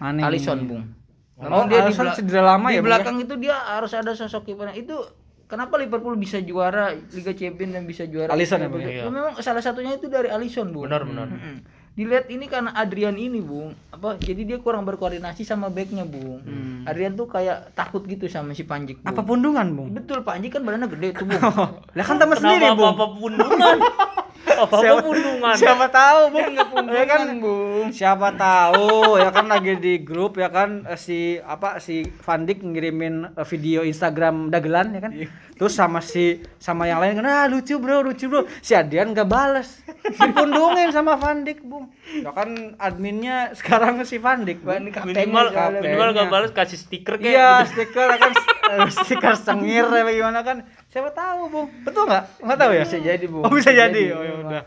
Mane. 0.00 0.20
Alisson 0.22 0.64
Bung. 0.64 0.84
Oh, 1.36 1.44
Memang 1.44 1.68
dia 1.68 1.80
di, 1.82 1.92
bela- 1.92 2.16
cedera 2.16 2.42
lama 2.46 2.66
di 2.66 2.72
ya, 2.72 2.80
ya? 2.80 2.82
belakang 2.82 3.16
itu 3.18 3.34
dia 3.36 3.52
harus 3.52 3.92
ada 3.92 4.12
sosok 4.12 4.42
kipernya. 4.46 4.72
Itu 4.72 4.96
kenapa 5.44 5.76
Liverpool 5.76 6.16
bisa 6.16 6.40
juara 6.40 6.90
Liga 7.12 7.30
Champions 7.30 7.72
dan 7.72 7.84
bisa 7.84 8.04
juara 8.04 8.32
Alisson 8.32 8.56
ya, 8.58 8.66
Bung, 8.66 8.80
Liga- 8.80 8.92
ya? 8.98 9.04
Memang 9.06 9.36
salah 9.38 9.60
satunya 9.60 9.94
itu 9.94 10.08
dari 10.08 10.26
Alisson 10.26 10.72
Bung. 10.72 10.84
Benar 10.84 11.04
benar. 11.04 11.28
Mm-mm. 11.28 11.56
Dilihat 11.92 12.28
ini 12.28 12.44
karena 12.44 12.72
Adrian 12.72 13.16
ini 13.16 13.40
Bung, 13.40 13.72
apa 13.90 14.16
jadi 14.16 14.44
dia 14.44 14.58
kurang 14.58 14.84
berkoordinasi 14.84 15.44
sama 15.44 15.68
backnya 15.68 16.04
Bung. 16.04 16.40
Adrian 16.84 17.12
tuh 17.12 17.24
kayak 17.26 17.72
takut 17.72 18.04
gitu 18.04 18.24
sama 18.26 18.52
si 18.52 18.64
Panjik. 18.64 19.00
Bung. 19.00 19.08
Apa 19.08 19.20
pundungan, 19.20 19.66
Bung? 19.70 19.92
Betul 19.92 20.20
Panjik 20.20 20.52
kan 20.52 20.62
badannya 20.62 20.88
gede 20.90 21.08
tuh 21.14 21.26
Bung. 21.26 21.40
Lah 21.96 22.04
kan 22.06 22.16
teman 22.16 22.32
sendiri, 22.34 22.72
Bung. 22.72 22.92
apa 22.92 23.04
pundungan? 23.12 23.76
apa 24.56 24.76
apa 24.80 25.02
pundungan? 25.04 25.54
Siapa 25.56 25.86
tahu, 25.92 26.20
Bung. 26.32 26.54
Ya 26.88 27.04
kan, 27.04 27.20
Bung. 27.40 27.88
siapa 27.92 28.28
tahu 28.34 29.20
ya 29.20 29.30
kan 29.30 29.46
lagi 29.46 29.78
di 29.78 30.02
grup 30.02 30.38
ya 30.40 30.48
kan 30.50 30.84
eh, 30.88 30.98
si 30.98 31.38
apa 31.42 31.78
si 31.78 32.08
Van 32.24 32.42
Dijk 32.48 32.64
ngirimin 32.64 33.36
eh, 33.36 33.46
video 33.46 33.86
Instagram 33.86 34.50
dagelan 34.50 34.96
ya 34.96 35.00
kan 35.02 35.12
terus 35.56 35.72
sama 35.72 36.04
si 36.04 36.44
sama 36.60 36.84
yang 36.84 37.00
lain 37.00 37.16
kan 37.16 37.26
ah 37.26 37.44
lucu 37.48 37.80
bro 37.80 38.04
lucu 38.04 38.28
bro. 38.28 38.44
Si 38.60 38.76
Adian 38.76 39.16
nggak 39.16 39.24
bales. 39.24 39.80
Dipundungin 40.06 40.92
sama 40.92 41.16
Van 41.16 41.42
Dijk 41.42 41.64
bung. 41.64 41.88
Ya 42.22 42.30
kan 42.30 42.76
adminnya 42.78 43.56
sekarang 43.58 44.04
si 44.04 44.20
Van 44.20 44.44
Dijk 44.44 44.60
Bung. 44.60 44.92
minimal 45.08 45.50
kaptennya. 45.50 45.80
minimal 45.82 46.08
nggak 46.12 46.28
balas 46.28 46.50
kasih 46.52 46.78
stiker 46.78 47.16
kayak 47.18 47.32
iya 47.32 47.50
gitu. 47.64 47.82
stiker 47.82 48.08
kan 48.20 48.32
eh, 48.70 48.88
stiker 48.92 49.34
cengir 49.40 49.86
ya 49.88 50.02
bagaimana 50.04 50.40
kan. 50.44 50.56
Siapa 50.92 51.10
tahu 51.10 51.40
bung. 51.48 51.68
Betul 51.82 52.04
nggak? 52.06 52.24
Nggak 52.44 52.58
tahu 52.60 52.70
ya? 52.76 52.84
Bisa 52.84 52.98
jadi, 53.00 53.24
Bung. 53.26 53.42
oh 53.42 53.50
bisa 53.50 53.72
Bisa 53.72 53.80
jadi. 53.88 54.02
jadi, 54.06 54.14
oh 54.14 54.22
ya 54.22 54.34
udah 54.44 54.62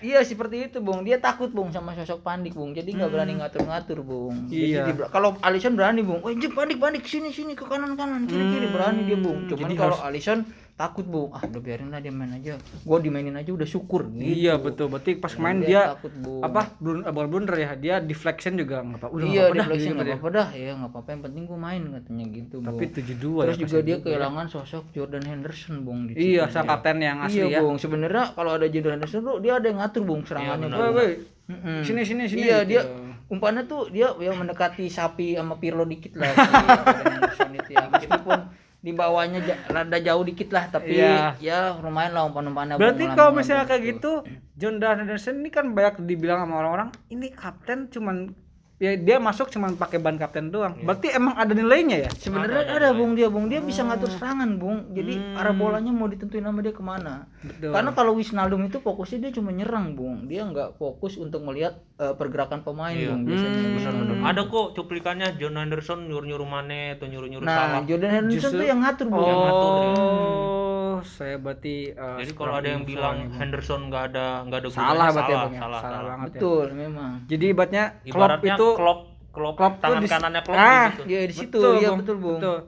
Iya 0.00 0.22
seperti 0.22 0.56
itu 0.64 0.78
Bung. 0.78 1.02
Dia 1.02 1.18
takut 1.18 1.50
Bung 1.50 1.68
sama 1.68 1.92
sosok 1.92 2.22
Pandik 2.22 2.52
Bung. 2.52 2.70
Jadi 2.70 2.92
nggak 2.92 3.10
berani 3.10 3.34
ngatur-ngatur 3.36 3.98
Bung. 4.00 4.46
Jadi 4.46 4.72
Iya. 4.72 4.86
di 4.86 4.92
bela- 4.92 5.10
kalau 5.10 5.34
Alisson 5.40 5.74
berani 5.74 6.00
Bung. 6.00 6.22
Jek 6.22 6.52
Pandik 6.52 6.78
Pandik 6.78 7.02
sini 7.02 7.28
sini 7.28 7.52
ke 7.52 7.62
kanan 7.62 7.94
kanan 7.94 8.24
kiri 8.24 8.44
kiri 8.48 8.68
berani 8.68 9.04
dia 9.04 9.18
Bung. 9.18 9.46
Cuman 9.46 9.58
jadi 9.60 9.74
kalau 9.74 9.98
Alisson 9.98 10.46
takut 10.78 11.02
Bung. 11.02 11.28
Ah 11.28 11.42
udah 11.42 11.58
biarin 11.58 11.90
lah 11.90 11.98
dia 11.98 12.08
main 12.08 12.30
aja. 12.30 12.54
Gua 12.80 12.96
dimainin 12.96 13.34
aja 13.34 13.50
udah 13.50 13.66
syukur 13.66 14.06
gitu. 14.08 14.22
Iya 14.22 14.54
betul, 14.56 14.86
berarti 14.86 15.12
pas 15.14 15.34
main 15.34 15.58
Dia 15.58 15.66
dia, 15.66 15.82
takut, 15.90 16.12
Bung. 16.14 16.38
apa 16.40 16.60
eh, 16.78 17.10
bukan 17.10 17.26
blunder 17.26 17.56
ya, 17.56 17.70
dia 17.74 17.94
deflection 17.98 18.54
juga 18.54 18.80
nggak 18.80 18.98
apa, 19.00 19.06
udah 19.10 19.26
iya 19.26 19.44
dah, 19.48 19.54
deflection 19.60 19.92
nggak 19.92 20.06
dia. 20.06 20.14
apa-apa 20.14 20.28
dah 20.30 20.48
ya 20.54 20.72
nggak 20.72 20.90
apa-apa 20.90 21.08
yang 21.10 21.22
penting 21.24 21.42
gua 21.44 21.58
main 21.60 21.82
katanya 21.92 22.24
gitu. 22.30 22.56
Tapi 22.62 22.84
72 22.88 23.18
Terus 23.42 23.56
ya. 23.56 23.62
juga 23.66 23.78
dia 23.82 23.96
kehilangan 23.98 24.46
sosok 24.46 24.84
Jordan 24.88 25.24
Henderson 25.24 25.76
Bung 25.82 26.00
di 26.06 26.12
Iya, 26.14 26.46
sang 26.46 26.64
kapten 26.64 26.98
yang 26.98 27.18
asli 27.20 27.42
Iya 27.42 27.46
ya. 27.50 27.60
Bung, 27.60 27.76
sebenarnya 27.76 28.30
kalau 28.32 28.54
ada 28.54 28.64
Jordan 28.64 28.96
Henderson 28.96 29.20
tuh 29.20 29.36
dia 29.38 29.58
ada 29.58 29.66
yang 29.66 29.82
ngatur 29.82 30.02
Bung 30.02 30.22
serangannya 30.22 30.70
Bung. 30.70 30.94
woi, 30.94 31.10
Mm-mm. 31.48 31.80
Sini 31.82 32.04
sini 32.04 32.24
sini. 32.24 32.44
Iya 32.44 32.62
gitu. 32.62 32.70
dia 32.70 32.80
umpannya 33.26 33.64
tuh 33.64 33.88
dia 33.88 34.14
yang 34.14 34.36
mendekati 34.36 34.86
sapi 34.86 35.34
sama 35.34 35.56
Pirlo 35.56 35.82
dikit 35.82 36.14
lah. 36.14 36.30
Jordan 36.38 37.04
Henderson 37.10 37.50
itu 37.52 37.70
ya. 37.72 37.84
Meskipun 37.88 38.38
di 38.78 38.94
bawahnya 38.94 39.42
rada 39.66 39.98
jauh 39.98 40.22
dikit 40.22 40.54
lah 40.54 40.70
tapi 40.70 40.94
Iya. 41.02 41.34
ya 41.42 41.58
lumayan 41.82 42.14
lah 42.14 42.30
umpan-umpannya. 42.30 42.78
Berarti 42.78 43.10
kalau 43.10 43.34
misalnya 43.34 43.66
kayak 43.66 43.82
gitu. 43.98 44.22
gitu, 44.22 44.38
John 44.54 44.78
Henderson 44.78 45.42
ini 45.42 45.50
kan 45.50 45.74
banyak 45.74 46.06
dibilang 46.06 46.46
sama 46.46 46.62
orang-orang, 46.62 46.90
ini 47.10 47.34
kapten 47.34 47.90
cuman 47.90 48.30
ya 48.78 48.94
dia 48.94 49.18
masuk 49.18 49.50
cuman 49.50 49.74
pakai 49.74 49.98
ban 49.98 50.14
kapten 50.14 50.48
doang. 50.48 50.78
Berarti 50.80 51.10
emang 51.10 51.34
ada 51.34 51.50
nilainya 51.50 52.06
ya? 52.06 52.10
Sebenarnya 52.14 52.62
ada, 52.70 52.94
Bung 52.94 53.12
dia 53.12 53.26
Bung 53.26 53.50
dia 53.50 53.58
bisa 53.58 53.82
ngatur 53.82 54.06
serangan 54.08 54.54
Bung. 54.54 54.94
Jadi 54.94 55.18
arah 55.34 55.50
bolanya 55.50 55.90
mau 55.90 56.06
ditentuin 56.06 56.40
sama 56.40 56.62
dia 56.62 56.70
ke 56.70 56.78
mana. 56.78 57.26
Betul. 57.42 57.74
Karena 57.74 57.90
kalau 57.90 58.14
Wisnaldum 58.14 58.62
itu 58.64 58.78
fokusnya 58.78 59.18
dia 59.18 59.32
cuma 59.34 59.50
nyerang 59.50 59.98
Bung. 59.98 60.24
Dia 60.24 60.46
nggak 60.46 60.78
fokus 60.78 61.18
untuk 61.18 61.42
melihat 61.42 61.82
eh, 61.98 62.14
pergerakan 62.14 62.62
pemain 62.62 62.94
Bung 62.94 63.26
biasanya. 63.26 63.60
Wisnaldum. 63.74 64.18
Ada 64.22 64.42
kok 64.46 64.66
cuplikannya 64.72 65.28
John 65.36 65.58
Anderson 65.58 66.06
nyuruh-nyuruh 66.06 66.46
Mane 66.46 66.94
atau 66.94 67.10
nyuruh-nyuruh 67.10 67.42
Nah, 67.42 67.56
salah. 67.58 67.82
Jordan 67.82 68.10
Henderson 68.14 68.38
Justru- 68.54 68.62
tuh 68.62 68.66
yang 68.66 68.80
ngatur 68.80 69.06
Bung. 69.10 69.26
Oh, 69.26 70.77
saya 71.02 71.36
berarti 71.36 71.92
uh, 71.92 72.18
Jadi 72.18 72.32
kalau 72.32 72.52
ada 72.54 72.68
yang 72.68 72.82
bilang. 72.82 73.30
Henderson 73.30 73.88
nggak 73.88 74.04
ada 74.10 74.26
nggak 74.44 74.58
ada 74.58 74.68
salah 74.68 74.86
gunanya, 74.88 75.12
berarti 75.12 75.32
ya, 75.32 75.36
salah, 75.36 75.44
Bang, 75.44 75.52
ya? 75.54 75.60
salah, 75.60 75.80
salah, 75.80 75.82
salah. 75.82 76.08
banget 76.08 76.26
ya. 76.26 76.32
Betul 76.34 76.66
memang. 76.72 77.12
Jadi 77.26 77.44
ibaratnya 77.46 77.84
Klopp 78.04 78.40
itu 78.40 78.66
Klopp 78.74 79.00
Klopp, 79.28 79.54
Klopp 79.56 79.74
tuh 79.74 79.82
tangan 79.84 80.00
di- 80.00 80.10
kanannya 80.10 80.42
Klopp 80.42 80.58
Ah, 80.58 80.66
di 80.66 80.90
situ. 80.90 81.02
Iya 81.06 81.20
di 81.20 81.34
situ, 81.36 81.58
Betul, 81.58 81.74
iya 81.76 81.88
Bung. 81.88 81.98
betul 82.00 82.16
Bung. 82.18 82.40
Betul. 82.40 82.58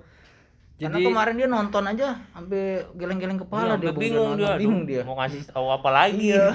Karena 0.81 0.97
Jadi 0.97 1.03
kemarin 1.05 1.35
dia 1.37 1.49
nonton 1.49 1.85
aja 1.85 2.09
sampai 2.31 2.63
geleng-geleng 2.95 3.39
kepala 3.39 3.65
Iya, 3.71 3.77
dia 3.77 3.93
bingung 3.93 4.31
dia, 4.35 4.53
bingung 4.57 4.83
dia. 4.85 5.03
mau 5.05 5.17
ngasih 5.17 5.43
tahu 5.47 5.67
apa 5.69 5.89
lagi. 5.89 6.31
Iya. 6.31 6.47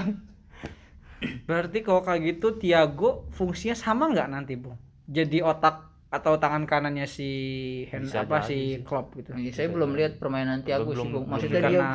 berarti 1.46 1.78
kalau 1.80 2.02
kayak 2.02 2.20
gitu 2.28 2.56
Tiago 2.56 3.24
fungsinya 3.32 3.72
sama 3.74 4.10
nggak 4.10 4.28
nanti, 4.28 4.52
Bung? 4.54 4.76
Jadi 5.06 5.40
otak 5.40 5.86
atau 6.06 6.38
tangan 6.38 6.64
kanannya 6.64 7.04
si 7.04 7.28
Hen 7.90 8.06
Bisa 8.06 8.22
apa 8.22 8.38
si. 8.40 8.78
Klopp 8.80 9.12
gitu. 9.14 9.34
Iya, 9.34 9.50
saya 9.50 9.68
belum 9.68 9.90
lihat 9.92 10.16
permainan 10.16 10.62
Thiago 10.62 10.94
sih 10.94 11.02
Bung. 11.04 11.26
Maksudnya 11.26 11.60
dia 11.66 11.80
karena 11.82 11.92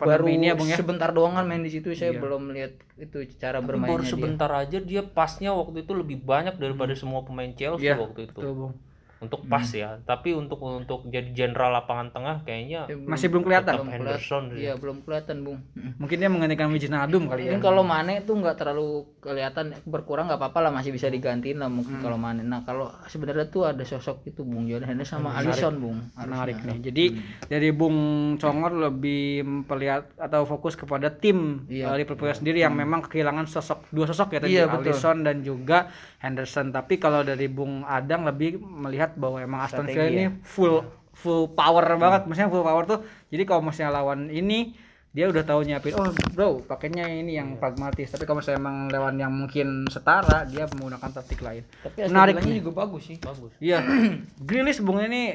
baru 0.00 0.24
ini 0.26 0.46
ya, 0.48 0.54
Bung 0.56 0.68
ya. 0.68 0.76
sebentar 0.80 1.10
doang 1.12 1.36
kan 1.36 1.44
main 1.44 1.60
di 1.60 1.68
situ 1.68 1.92
saya 1.92 2.16
Iya. 2.16 2.20
belum 2.20 2.42
lihat 2.50 2.72
itu 2.96 3.18
cara 3.36 3.60
Tapi 3.60 3.68
bermainnya 3.68 3.92
baru 3.94 4.02
dia. 4.02 4.10
sebentar 4.10 4.50
aja 4.50 4.78
dia 4.80 5.02
pasnya 5.04 5.52
waktu 5.52 5.84
itu 5.84 5.92
lebih 5.92 6.18
banyak 6.20 6.56
daripada 6.56 6.96
semua 6.96 7.20
pemain 7.22 7.52
Chelsea 7.52 7.84
Iya, 7.84 8.00
waktu 8.00 8.26
itu. 8.26 8.34
Betul, 8.34 8.52
Bung. 8.56 8.72
Untuk 9.20 9.44
pas 9.44 9.62
ya, 9.66 10.00
tapi 10.02 10.32
untuk 10.32 10.56
untuk 10.58 11.04
jadi 11.06 11.28
jenderal 11.30 11.76
lapangan 11.76 12.08
tengah 12.08 12.36
kayaknya 12.40 12.88
Dia 12.88 12.96
Masih 12.96 13.28
belum 13.28 13.44
kelihatan. 13.44 13.76
tetap 13.76 13.84
Henderson 13.86 14.42
kelihatan. 14.48 14.56
Iya, 14.56 14.72
belum 14.74 14.96
kelihatan, 15.04 15.36
Bung. 15.40 15.58
Mungkin 16.00 16.16
dia 16.16 16.26
menggantikan 16.26 16.68
Wijnaldum 16.68 17.28
kali 17.28 17.40
ya. 17.44 17.52
Mungkin 17.52 17.60
kalau 17.60 17.84
Mane 17.84 18.24
tuh 18.24 18.34
nggak 18.34 18.56
terlalu 18.56 18.88
kelihatan 19.20 19.76
berkurang 19.84 20.24
nggak 20.24 20.40
apa-apa 20.40 20.58
lah 20.64 20.70
masih 20.72 20.90
bisa 20.90 21.06
digantiin 21.06 21.60
lah 21.60 21.68
mungkin 21.68 22.00
kalau 22.00 22.16
Mane. 22.16 22.40
Nah 22.40 22.64
kalau 22.64 22.88
sebenarnya 23.06 23.44
tuh 23.46 23.68
ada 23.68 23.84
sosok 23.84 24.24
itu 24.24 24.40
Bung 24.40 24.64
Jordan 24.64 24.88
Henderson 24.88 25.20
sama 25.20 25.36
Alisson 25.36 25.76
Bung. 25.76 26.00
menarik 26.16 26.56
nih. 26.58 26.78
Jadi 26.82 27.04
dari 27.44 27.70
Bung 27.70 27.98
Congor 28.34 28.72
lebih 28.72 29.44
melihat 29.44 30.08
atau 30.16 30.42
fokus 30.42 30.72
kepada 30.72 31.10
tim 31.10 31.68
Iya. 31.68 31.92
uh, 31.92 31.96
Liverpool 31.96 32.30
sendiri 32.30 32.60
yang 32.60 32.72
memang 32.72 33.04
kehilangan 33.04 33.44
sosok 33.44 33.84
dua 33.90 34.08
sosok 34.08 34.32
ya 34.32 34.40
tadi 34.40 34.54
Iya, 34.54 34.64
betul. 34.64 34.80
Alisson 34.88 35.16
dan 35.20 35.42
juga 35.42 35.92
Henderson. 36.18 36.70
Tapi 36.70 36.96
kalau 36.96 37.20
dari 37.20 37.44
Bung 37.46 37.84
Adang 37.84 38.24
lebih 38.24 38.56
melihat 38.56 39.09
bahwa 39.16 39.38
emang 39.42 39.60
Aston 39.64 39.86
Villa 39.86 40.06
ini 40.06 40.26
full 40.42 40.84
full 41.14 41.50
power 41.52 41.84
banget. 41.98 42.28
Maksudnya 42.28 42.50
full 42.52 42.66
power 42.66 42.84
tuh 42.86 42.98
jadi 43.32 43.42
kalau 43.48 43.64
misalnya 43.64 44.02
lawan 44.02 44.28
ini 44.30 44.74
dia 45.10 45.26
udah 45.26 45.42
tahu 45.42 45.66
nyiapin 45.66 45.90
oh 45.98 46.06
bro 46.30 46.62
pakainya 46.62 47.02
ini 47.10 47.34
yang 47.34 47.58
pragmatis 47.58 48.14
tapi 48.14 48.30
kalau 48.30 48.38
misalnya 48.38 48.62
emang 48.62 48.76
lawan 48.94 49.18
yang 49.18 49.34
mungkin 49.34 49.90
setara 49.90 50.46
dia 50.46 50.70
menggunakan 50.70 51.10
taktik 51.10 51.42
lain 51.42 51.66
Tapi 51.82 52.06
nih. 52.54 52.62
juga 52.62 52.86
bagus 52.86 53.10
sih. 53.10 53.18
bagus. 53.18 53.50
Iya. 53.58 53.82
Grealish 54.46 54.78
bung 54.78 55.02
ini 55.02 55.34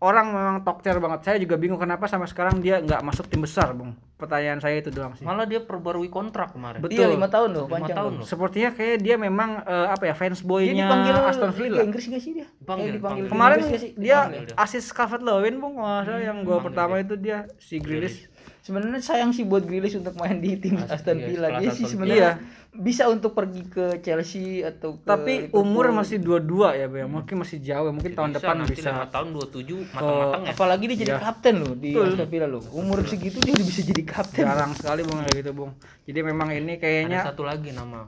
orang 0.00 0.32
memang 0.32 0.56
tokcer 0.64 0.96
banget. 0.96 1.28
Saya 1.28 1.36
juga 1.40 1.56
bingung 1.60 1.80
kenapa 1.80 2.08
sampai 2.08 2.28
sekarang 2.28 2.60
dia 2.60 2.80
nggak 2.80 3.00
masuk 3.04 3.28
tim 3.28 3.44
besar, 3.44 3.72
bung. 3.72 3.96
Pertanyaan 4.16 4.58
saya 4.58 4.80
itu 4.80 4.88
doang 4.88 5.12
sih. 5.12 5.22
Malah 5.22 5.44
dia 5.44 5.60
perbarui 5.60 6.08
kontrak 6.08 6.50
kemarin. 6.50 6.80
Betul. 6.80 6.96
Iya 6.96 7.06
lima 7.12 7.28
tahun 7.28 7.50
loh, 7.52 7.64
Lima 7.68 7.74
panjang 7.76 7.96
tahun 8.00 8.12
loh. 8.16 8.24
Sepertinya 8.24 8.70
kayak 8.72 8.96
dia 8.98 9.16
memang 9.16 9.60
eh, 9.60 9.86
apa 9.86 10.04
ya 10.04 10.14
fans 10.14 10.40
Dia 10.40 10.48
boynya 10.48 10.72
dipanggil 10.82 11.14
Aston 11.20 11.50
Liga 11.50 11.58
Villa. 11.58 11.80
Inggris 11.84 12.04
nggak 12.08 12.22
sih 12.22 12.32
dia? 12.32 12.46
Dipanggil, 12.50 12.88
Eh, 12.88 12.92
dipanggil 12.96 13.22
dipanggil. 13.22 13.28
Kemarin 13.28 13.58
Liga 13.60 13.76
dia 13.92 14.18
Dipanggil 14.24 14.44
dia. 14.48 14.56
asis 14.56 14.84
Calvert 14.88 15.20
Lewin 15.20 15.54
kalau 15.54 15.72
nggak 15.74 16.00
salah 16.02 16.22
yang 16.22 16.38
gol 16.38 16.56
Dipanggil 16.56 16.64
pertama 16.64 16.94
itu 16.98 17.14
dia 17.14 17.38
si 17.58 17.76
Grealish. 17.76 18.24
Sebenarnya 18.66 18.98
sayang 18.98 19.30
sih 19.30 19.46
buat 19.46 19.62
Grealish 19.62 19.94
untuk 19.94 20.18
main 20.18 20.42
di 20.42 20.58
tim 20.58 20.74
Aston 20.74 21.22
iya, 21.22 21.26
Villa 21.30 21.48
dia 21.62 21.70
sih 21.70 21.86
sebenarnya 21.86 22.42
bisa 22.74 23.06
untuk 23.06 23.32
pergi 23.32 23.62
ke 23.70 24.02
Chelsea 24.02 24.60
atau 24.60 24.98
ke 24.98 25.06
Tapi 25.06 25.48
Liverpool. 25.48 25.62
umur 25.64 25.96
masih 25.96 26.20
dua-dua 26.20 26.76
ya, 26.76 26.90
Bang. 26.92 27.08
Mungkin 27.08 27.40
masih 27.40 27.62
jauh, 27.64 27.88
mungkin 27.88 28.12
tahun 28.12 28.34
Bisa, 28.34 28.38
depan 28.42 28.56
bisa. 28.68 28.90
lima 28.92 29.06
tahun 29.08 29.28
27 29.32 29.96
matang-matang 29.96 30.42
ya 30.44 30.52
apalagi 30.52 30.84
dia 30.90 30.98
jadi 30.98 31.12
Iya. 31.16 31.22
kapten 31.22 31.54
loh 31.62 31.72
di 31.72 31.90
Aston 31.96 32.28
Villa 32.28 32.48
loh 32.50 32.62
umur 32.76 33.00
segitu 33.06 33.38
dia 33.40 33.54
udah 33.56 33.66
bisa 33.70 33.80
jadi 33.86 34.02
kapten 34.04 34.44
Jarang 34.44 34.72
sekali 34.74 35.00
Bang 35.06 35.18
kayak 35.24 35.36
gitu, 35.40 35.50
Bung. 35.54 35.72
Jadi 36.04 36.18
memang 36.20 36.48
ini 36.52 36.74
ada 36.76 36.82
kayaknya 36.82 37.18
satu 37.22 37.42
lagi 37.46 37.70
nama 37.72 38.04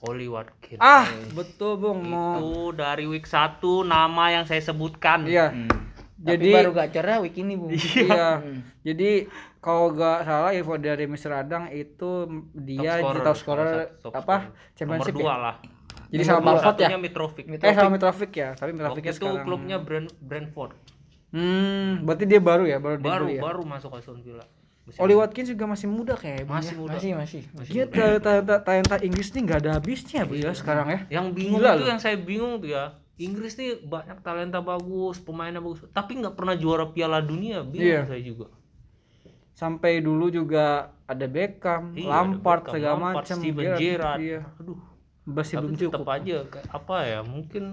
Oli 0.00 0.26
Watkins 0.26 0.80
ah, 0.80 1.06
betul, 1.32 1.78
Bung. 1.80 2.02
Mau 2.04 2.40
itu 2.40 2.76
dari 2.76 3.04
week 3.06 3.24
1 3.24 3.62
nama 3.86 4.24
yang 4.32 4.44
saya 4.44 4.60
sebutkan 4.60 5.24
iya. 5.24 5.54
Hmm. 5.54 5.89
Jadi- 6.20 6.52
Tapi 6.52 6.58
baru 6.60 6.72
gacornya 6.74 7.16
week 7.18 7.36
ini 7.38 7.54
bu 7.54 7.66
Iya. 7.72 8.28
Hmm. 8.38 8.60
Jadi 8.80 9.10
kalau 9.58 9.88
gak 9.90 10.18
salah 10.22 10.52
info 10.52 10.76
dari 10.76 11.04
Mr. 11.04 11.32
Adang 11.34 11.68
itu 11.68 12.10
dia 12.54 13.00
Top 13.00 13.16
di 13.16 13.20
scorer, 13.20 13.24
top 13.24 13.36
scorer 13.36 13.68
top 13.98 14.12
apa 14.14 14.36
scorer. 14.46 14.74
championship 14.74 15.10
nomor 15.10 15.22
dua 15.22 15.32
ya? 15.32 15.36
lah 15.38 15.56
Jadi 16.10 16.22
sama 16.22 16.36
Nomor 16.36 16.46
Balford 16.50 16.66
ya? 16.74 16.80
satunya 16.82 16.98
Mitrovic 16.98 17.44
Eh 17.56 17.72
sama 17.72 17.90
Mitrovic 17.90 18.32
ya, 18.32 18.48
tapi 18.52 18.70
waktu 18.70 18.76
Mitrovicnya 18.76 19.12
itu 19.12 19.20
sekarang. 19.22 19.44
klubnya 19.44 19.76
Brand 19.78 20.08
Brentford 20.18 20.72
Hmm, 21.30 22.02
berarti 22.02 22.24
dia 22.26 22.40
baru 22.42 22.64
ya, 22.64 22.76
baru 22.76 22.98
baru 22.98 23.26
ya. 23.30 23.38
baru 23.40 23.62
masuk 23.62 23.94
Aston 23.94 24.18
Villa 24.18 24.42
Oli 24.98 25.14
Watkins 25.14 25.46
juga 25.46 25.64
masih 25.64 25.86
muda 25.86 26.18
kayak 26.18 26.42
Bung, 26.42 26.58
masih 26.58 26.74
ya. 26.74 26.80
muda 26.82 26.96
masih 27.16 27.40
masih 27.54 27.70
Dia 27.70 27.84
talenta 28.18 28.58
talenta 28.58 28.96
Inggris 28.98 29.30
nih 29.30 29.40
nggak 29.40 29.58
ada 29.60 29.70
habisnya 29.72 30.26
bu 30.26 30.34
ya 30.34 30.50
sekarang 30.50 30.86
ya. 30.88 31.00
yang 31.08 31.30
bingung 31.30 31.62
Gila 31.62 31.70
itu 31.72 31.80
loh. 31.80 31.88
yang 31.88 32.00
saya 32.02 32.18
bingung 32.18 32.58
tuh 32.58 32.74
ya 32.74 32.90
Inggris 33.20 33.52
nih 33.54 33.78
banyak 33.78 34.18
talenta 34.20 34.58
bagus 34.58 35.18
pemainnya 35.18 35.58
bagus 35.58 35.84
tapi 35.90 36.16
nggak 36.16 36.32
pernah 36.32 36.54
juara 36.54 36.88
Piala 36.88 37.20
Dunia 37.20 37.60
bingung 37.62 37.84
Iya. 37.86 38.04
saya 38.06 38.22
juga 38.22 38.48
Sampai 39.52 40.00
dulu 40.00 40.32
juga 40.32 40.66
ada 41.04 41.26
Beckham, 41.26 41.92
Iya, 41.92 42.08
Lampard 42.08 42.40
ada 42.62 42.66
Beckham, 42.66 42.74
segala 42.80 42.96
macam. 43.12 43.36
Steven 43.36 43.60
Gerrard, 43.66 43.78
Gerrard 43.78 44.20
Iya. 44.20 44.40
aduh 44.56 44.80
Masih 45.22 45.54
tapi 45.54 45.62
belum 45.62 45.76
tetap 45.76 46.00
cukup. 46.00 46.08
aja 46.10 46.36
kayak 46.48 46.66
apa 46.70 46.96
ya 47.04 47.20
mungkin 47.22 47.64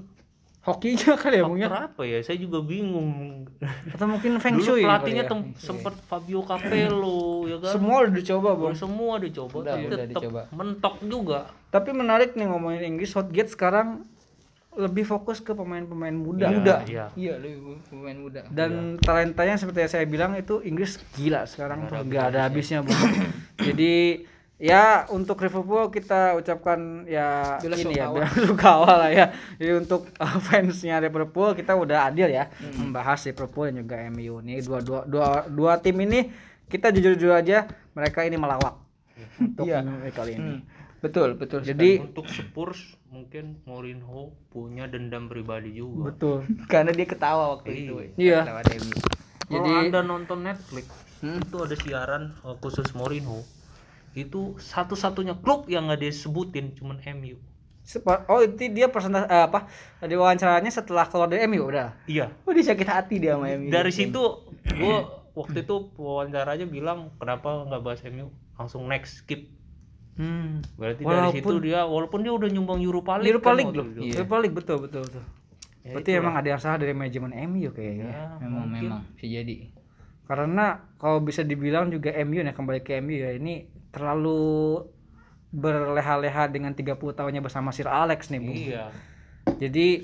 Hokinya 0.59 1.13
kali 1.23 1.35
ya 1.37 1.43
Bung 1.47 1.55
ya. 1.57 1.67
apa 1.71 2.03
ya 2.03 2.19
saya 2.19 2.35
juga 2.35 2.59
bingung 2.61 3.07
Atau 3.87 4.03
mungkin 4.05 4.35
Feng 4.37 4.59
dulu 4.59 4.67
Shui 4.67 4.83
pelatihnya 4.83 5.23
kali 5.23 5.31
ya. 5.31 5.31
tem- 5.31 5.55
sempet 5.55 5.95
Fabio 6.03 6.43
Capello 6.43 7.19
ya 7.45 7.57
kan 7.57 7.71
Semua 7.71 7.95
udah 8.03 8.13
dicoba 8.13 8.49
Bung. 8.53 8.75
semua 8.75 9.13
dicoba 9.17 9.55
Udah, 9.55 9.71
tapi 9.71 9.83
udah 9.87 9.97
tetap 9.97 10.11
dicoba. 10.19 10.41
mentok 10.51 10.95
juga 11.01 11.39
Tapi 11.69 11.89
menarik 11.93 12.35
nih 12.35 12.45
ngomongin 12.45 12.83
Inggris 12.85 13.09
Southgate 13.09 13.47
sekarang 13.49 14.03
lebih 14.77 15.03
fokus 15.03 15.41
ke 15.41 15.51
pemain-pemain 15.51 16.13
muda. 16.13 16.47
Iya, 16.47 16.57
Muda. 16.61 16.75
iya. 16.85 17.05
iya 17.17 17.33
lebih 17.35 17.81
pemain 17.89 18.13
muda 18.13 18.45
Dan 18.47 19.01
talentanya 19.01 19.57
seperti 19.57 19.83
yang 19.83 19.91
saya 19.91 20.05
bilang 20.05 20.31
itu 20.37 20.61
Inggris 20.61 21.01
gila 21.17 21.49
sekarang 21.49 21.89
tuh 21.89 22.05
nggak 22.05 22.25
ada 22.31 22.45
habisnya 22.45 22.85
bu. 22.85 22.93
Jadi 23.67 24.21
ya 24.57 25.05
untuk 25.13 25.37
Liverpool 25.37 25.93
kita 25.93 26.33
ucapkan 26.33 27.05
ya 27.05 27.57
Bela 27.61 27.77
ini 27.77 27.93
ya 27.93 28.09
sungkawa 28.37 29.05
lah 29.05 29.09
ya. 29.09 29.25
Jadi 29.57 29.71
untuk 29.77 30.09
uh, 30.17 30.37
fansnya 30.45 31.01
Liverpool 31.01 31.53
kita 31.53 31.73
udah 31.73 32.09
adil 32.09 32.29
ya 32.29 32.49
membahas 32.77 33.21
Liverpool 33.25 33.69
dan 33.69 33.81
juga 33.81 33.97
MU. 34.09 34.41
Ini 34.41 34.61
dua 34.61 34.79
dua 34.81 35.01
dua 35.05 35.27
dua 35.45 35.71
tim 35.77 35.97
ini 36.01 36.29
kita 36.69 36.89
jujur-jujur 36.89 37.33
aja 37.33 37.69
mereka 37.93 38.25
ini 38.25 38.37
melawak 38.37 38.77
untuk 39.41 39.65
Iya. 39.65 39.81
kali 40.13 40.37
ini. 40.37 40.53
Hmm. 40.57 40.61
betul 40.97 41.37
betul 41.37 41.61
Jadi 41.61 42.01
untuk 42.01 42.25
Spurs 42.25 42.96
mungkin 43.07 43.63
Mourinho 43.63 44.35
punya 44.47 44.85
dendam 44.85 45.27
pribadi 45.27 45.73
juga 45.73 46.11
betul. 46.11 46.43
karena 46.71 46.91
dia 46.91 47.07
ketawa 47.07 47.55
waktu 47.55 47.69
itu 47.87 47.93
Iya. 48.15 48.43
MU. 48.45 48.91
Kalau 49.47 49.63
Jadi- 49.63 49.73
anda 49.87 49.99
nonton 50.03 50.43
Netflix, 50.43 50.85
Hmm. 51.17 51.41
itu 51.41 51.57
ada 51.57 51.73
siaran 51.73 52.23
uh, 52.43 52.53
khusus 52.59 52.93
Mourinho. 52.93 53.41
Itu 54.13 54.53
satu-satunya 54.57 55.39
klub 55.39 55.65
yang 55.65 55.87
nggak 55.87 56.03
disebutin 56.03 56.75
cuman 56.75 57.01
MU. 57.15 57.39
Oh 58.27 58.43
itu 58.43 58.67
dia 58.67 58.91
persentase 58.91 59.25
eh, 59.25 59.47
apa 59.47 59.71
di 60.03 60.11
wawancaranya 60.11 60.67
setelah 60.67 61.07
keluar 61.07 61.25
dari 61.25 61.47
MU 61.47 61.63
udah. 61.63 61.95
Iya. 62.05 62.35
oh 62.43 62.51
dia 62.51 62.67
sakit 62.67 62.83
hati 62.83 63.15
dia 63.17 63.33
sama 63.33 63.47
MU 63.49 63.71
Dari 63.71 63.89
situ 63.89 64.19
gua 64.75 64.97
waktu 65.33 65.63
itu 65.63 65.75
wawancara 65.95 66.53
aja 66.53 66.67
bilang 66.67 67.15
kenapa 67.15 67.63
nggak 67.63 67.81
bahas 67.81 68.01
MU, 68.05 68.27
langsung 68.53 68.85
next 68.85 69.23
skip. 69.23 69.47
Hmm. 70.17 70.65
Berarti 70.75 71.01
dari 71.01 71.13
situ 71.31 71.45
Walaupun- 71.45 71.61
dia 71.61 71.79
walaupun 71.85 72.19
dia 72.19 72.33
udah 72.33 72.49
nyumbang 72.49 72.79
Europa 72.81 73.11
League. 73.15 73.29
Europa 73.29 73.45
kan 73.45 73.55
League 73.55 73.69
waktu 73.69 73.79
loh. 73.79 73.87
Iya. 74.01 74.13
Europa 74.17 74.35
League 74.37 74.55
betul 74.55 74.77
betul 74.81 75.01
betul. 75.05 75.23
Ya, 75.79 75.91
Berarti 75.93 76.09
itulah. 76.09 76.21
emang 76.21 76.33
ada 76.35 76.47
yang 76.49 76.59
salah 76.59 76.77
dari 76.77 76.91
manajemen 76.91 77.31
MU 77.47 77.69
kayaknya. 77.71 78.07
Ya, 78.07 78.23
memang 78.39 78.63
mungkin. 78.65 78.81
memang 78.83 79.01
bisa 79.13 79.25
jadi 79.25 79.57
Karena 80.27 80.65
kalau 80.97 81.19
bisa 81.21 81.41
dibilang 81.41 81.87
juga 81.87 82.11
MU 82.17 82.35
ya 82.35 82.51
kembali 82.51 82.81
ke 82.81 82.99
MU 82.99 83.15
ya 83.15 83.31
ini 83.31 83.63
terlalu 83.89 84.83
berleha-leha 85.49 86.43
dengan 86.47 86.75
30 86.75 86.83
tahunnya 87.13 87.39
bersama 87.39 87.71
Sir 87.71 87.87
Alex 87.87 88.27
nih, 88.27 88.41
Bung. 88.41 88.57
Iya. 88.57 88.91
Jadi 89.57 90.03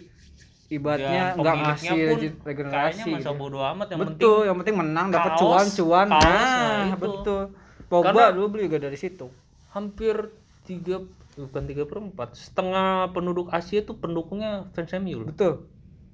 ibaratnya 0.71 1.35
Dan 1.35 1.43
nggak 1.43 1.55
ngasih 1.59 1.97
regenerasi. 2.39 3.03
Kayaknya 3.03 3.05
masa 3.11 3.29
gitu. 3.29 3.35
bodo 3.35 3.59
amat 3.61 3.87
yang 3.91 3.99
betul, 3.99 4.15
penting 4.15 4.47
yang 4.47 4.57
penting 4.57 4.75
menang 4.79 5.07
dapat 5.11 5.31
cuan-cuan. 5.35 6.07
Nah, 6.07 6.21
nah, 6.23 6.85
itu. 6.87 6.97
betul. 6.97 7.41
Pogba 7.85 8.23
dulu 8.31 8.45
beli 8.49 8.63
juga 8.65 8.79
dari 8.81 8.95
situ. 8.95 9.27
Hampir 9.73 10.29
tiga 10.63 11.01
bukan 11.33 11.63
tiga 11.65 11.83
perempat 11.83 12.37
setengah 12.37 13.09
penduduk 13.09 13.49
Asia 13.49 13.81
itu 13.81 13.93
pendukungnya 13.93 14.69
fans 14.71 14.93
MU 14.95 15.25
loh. 15.25 15.27
Betul. 15.27 15.53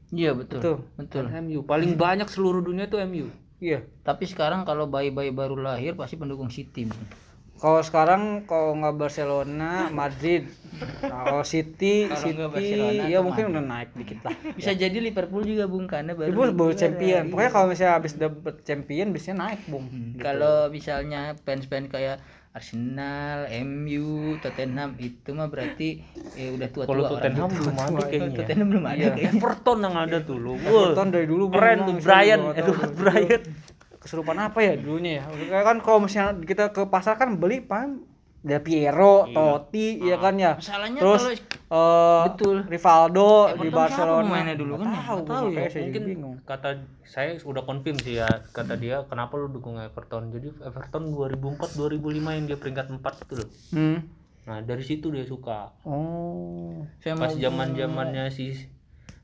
iya 0.10 0.34
betul 0.34 0.58
Betul. 0.58 0.78
betul 0.98 1.24
MU 1.46 1.62
paling 1.62 1.94
banyak 1.94 2.26
seluruh 2.26 2.66
dunia 2.66 2.88
itu 2.88 2.98
MU 3.04 3.30
Iya. 3.60 3.84
tapi 4.02 4.26
sekarang 4.26 4.64
kalau 4.64 4.88
bayi-bayi 4.88 5.30
baru 5.30 5.54
lahir 5.54 5.94
pasti 5.94 6.16
pendukung 6.16 6.48
City. 6.50 6.88
Kalau 7.60 7.84
sekarang 7.84 8.48
kalau 8.48 8.72
nggak 8.74 8.96
Barcelona, 8.96 9.72
Madrid, 9.92 10.48
Nah, 11.04 11.28
kalau 11.28 11.44
City, 11.44 12.08
Kalau 12.08 12.56
City, 12.56 13.04
ya 13.06 13.20
mungkin 13.20 13.52
udah 13.52 13.60
naik 13.60 13.92
dikit 14.00 14.24
lah. 14.24 14.32
bisa 14.58 14.72
jadi 14.72 14.96
Liverpool 14.96 15.44
juga 15.44 15.68
bung 15.68 15.92
karena 15.92 16.16
baru 16.16 16.32
Ibu 16.32 16.42
baru 16.56 16.72
champion. 16.72 17.28
Iya. 17.28 17.32
Pokoknya 17.36 17.52
kalau 17.52 17.68
misalnya 17.68 17.94
habis 18.00 18.14
dapet 18.16 18.56
champion, 18.64 19.12
biasanya 19.12 19.38
naik, 19.44 19.62
Bung. 19.68 19.86
Gitu. 19.92 20.24
kalau 20.24 20.72
misalnya 20.72 21.36
fans-fans 21.44 21.92
kayak 21.92 22.24
Arsenal, 22.50 23.46
MU, 23.62 24.36
Tottenham 24.42 24.98
itu 24.98 25.30
mah 25.32 25.46
berarti 25.46 26.02
eh, 26.34 26.50
udah 26.50 26.68
tua-tua 26.74 26.90
Kalau 26.90 27.04
orang 27.06 27.14
Tottenham 27.14 27.50
belum 27.54 27.76
ada 27.78 28.02
kayaknya. 28.04 28.38
Tottenham 28.42 28.68
belum 28.74 28.86
ada 28.86 28.98
Iya. 28.98 29.10
kayaknya. 29.14 29.32
Everton 29.38 29.78
yang 29.80 29.96
ada 29.96 30.18
tuh 30.26 30.38
loh 30.38 30.56
Everton 30.58 31.08
dari 31.14 31.26
dulu 31.30 31.46
keren 31.54 31.78
tuh 31.86 31.96
Brian 32.02 32.42
Edward. 32.52 32.92
Brian 32.98 33.42
Kesurupan 34.00 34.40
apa 34.40 34.60
ya 34.64 34.74
dulunya 34.80 35.22
ya? 35.22 35.24
Kan 35.62 35.84
kalau 35.84 36.00
misalnya 36.02 36.40
kita 36.42 36.72
ke 36.72 36.88
pasar 36.88 37.20
kan 37.20 37.36
beli 37.36 37.60
pan 37.60 38.00
Del 38.40 38.62
Piero, 38.62 39.26
Iya. 39.26 39.36
Totti, 39.36 39.88
ya 40.00 40.16
kan 40.16 40.34
ya. 40.34 40.56
Masalahnya 40.56 41.00
Terus 41.00 41.24
kalau 41.28 41.36
eh 41.70 42.22
Betul. 42.26 42.58
Rivaldo 42.66 43.30
Everton 43.46 43.54
di 43.54 43.68
siapa 43.68 43.78
Barcelona. 43.78 44.24
pemainnya 44.26 44.56
dulu 44.56 44.74
kan 44.76 44.88
ya? 44.88 45.02
Tahu, 45.02 45.20
tahu 45.22 45.46
ya. 45.50 45.60
saya 45.66 45.84
mungkin 45.84 45.94
juga 45.94 46.10
bingung. 46.10 46.36
kata 46.42 46.70
saya 47.04 47.30
udah 47.40 47.64
confirm 47.64 47.98
sih 47.98 48.16
ya 48.16 48.30
kata 48.50 48.74
dia 48.76 48.96
kenapa 49.04 49.36
lu 49.36 49.48
dukung 49.50 49.76
Everton 49.76 50.30
jadi 50.30 50.50
Everton 50.62 51.04
2004 51.10 51.36
2005 51.76 52.00
yang 52.32 52.46
dia 52.46 52.56
peringkat 52.56 52.86
4 52.92 52.98
itu 53.20 53.34
loh 53.36 53.50
Hmm. 53.70 53.98
nah 54.42 54.58
dari 54.62 54.82
situ 54.82 55.10
dia 55.10 55.22
suka 55.24 55.76
Oh. 55.84 56.88
saya 56.98 57.14
pas 57.14 57.30
zaman 57.32 57.70
zamannya 57.72 58.30
si 58.30 58.56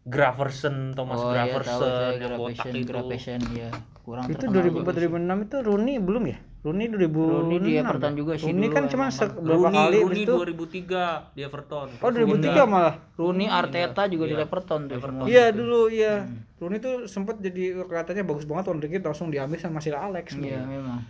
Graverson 0.03 0.93
Thomas 0.93 1.17
oh, 1.17 1.33
iya, 1.33 1.49
tahu 1.49 1.49
Graverson 1.49 1.89
yang 2.13 2.33
botak 2.37 2.65
itu 2.69 2.85
Gravesen, 2.85 3.39
iya. 3.49 3.69
Kurang 3.99 4.29
Itu 4.29 4.45
terkenal 4.45 4.85
2004 4.85 5.01
juga. 5.01 5.17
2006 5.17 5.41
itu 5.41 5.55
Rooney 5.63 5.95
belum 5.97 6.23
ya? 6.27 6.37
Rooney 6.65 6.89
2006. 6.89 7.05
Rooney 7.13 7.57
di 7.61 7.71
ya? 7.71 7.85
Everton 7.85 8.13
juga 8.17 8.33
sih 8.35 8.49
Rooney 8.49 8.67
kan 8.73 8.83
cuma 8.89 9.05
emang. 9.05 9.13
se- 9.13 9.37
berapa 9.37 9.53
Rooney, 9.61 9.77
kali 9.77 9.95
Rooney 9.95 10.01
habis 10.01 10.25
itu 10.25 10.33
2003 10.33 11.37
di 11.37 11.41
Everton 11.45 11.87
Oh 12.01 12.09
2003 12.09 12.65
malah. 12.65 12.95
Rooney 13.15 13.45
Arteta 13.45 14.03
juga 14.09 14.23
di 14.25 14.33
Everton 14.33 14.81
tuh. 14.89 14.97
Iya 15.29 15.45
dulu 15.53 15.81
iya. 15.87 16.25
Rooney 16.57 16.81
tuh 16.81 17.05
sempat 17.05 17.37
jadi 17.37 17.85
kelihatannya 17.85 18.25
bagus 18.25 18.43
banget 18.43 18.63
tahun 18.65 18.81
dikit 18.81 19.05
langsung 19.05 19.29
diambil 19.29 19.61
sama 19.61 19.77
Sir 19.77 19.93
Alex. 19.93 20.33
Iya 20.33 20.65
memang. 20.65 21.05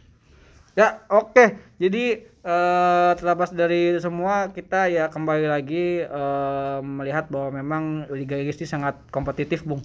Ya 0.76 1.08
oke. 1.08 1.56
Jadi 1.80 2.04
eh, 2.28 3.12
terlepas 3.16 3.56
dari 3.56 3.96
semua 3.98 4.52
kita 4.52 4.92
ya 4.92 5.08
kembali 5.08 5.48
lagi 5.48 6.04
eh, 6.04 6.78
melihat 6.84 7.32
bahwa 7.32 7.56
memang 7.56 7.84
Liga 8.12 8.36
Inggris 8.36 8.60
ini 8.60 8.68
sangat 8.68 9.00
kompetitif, 9.08 9.64
Bung. 9.64 9.80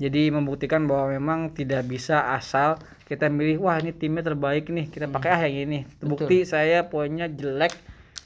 Jadi 0.00 0.32
membuktikan 0.32 0.88
bahwa 0.88 1.12
memang 1.12 1.52
tidak 1.52 1.84
bisa 1.84 2.32
asal 2.32 2.80
kita 3.04 3.28
milih 3.28 3.60
wah 3.60 3.76
ini 3.76 3.92
timnya 3.92 4.24
terbaik 4.24 4.72
nih 4.72 4.88
kita 4.88 5.12
pakai 5.12 5.28
ah 5.28 5.40
yang 5.44 5.68
ini. 5.68 5.78
Terbukti 6.00 6.48
saya 6.48 6.88
poinnya 6.88 7.28
jelek 7.28 7.76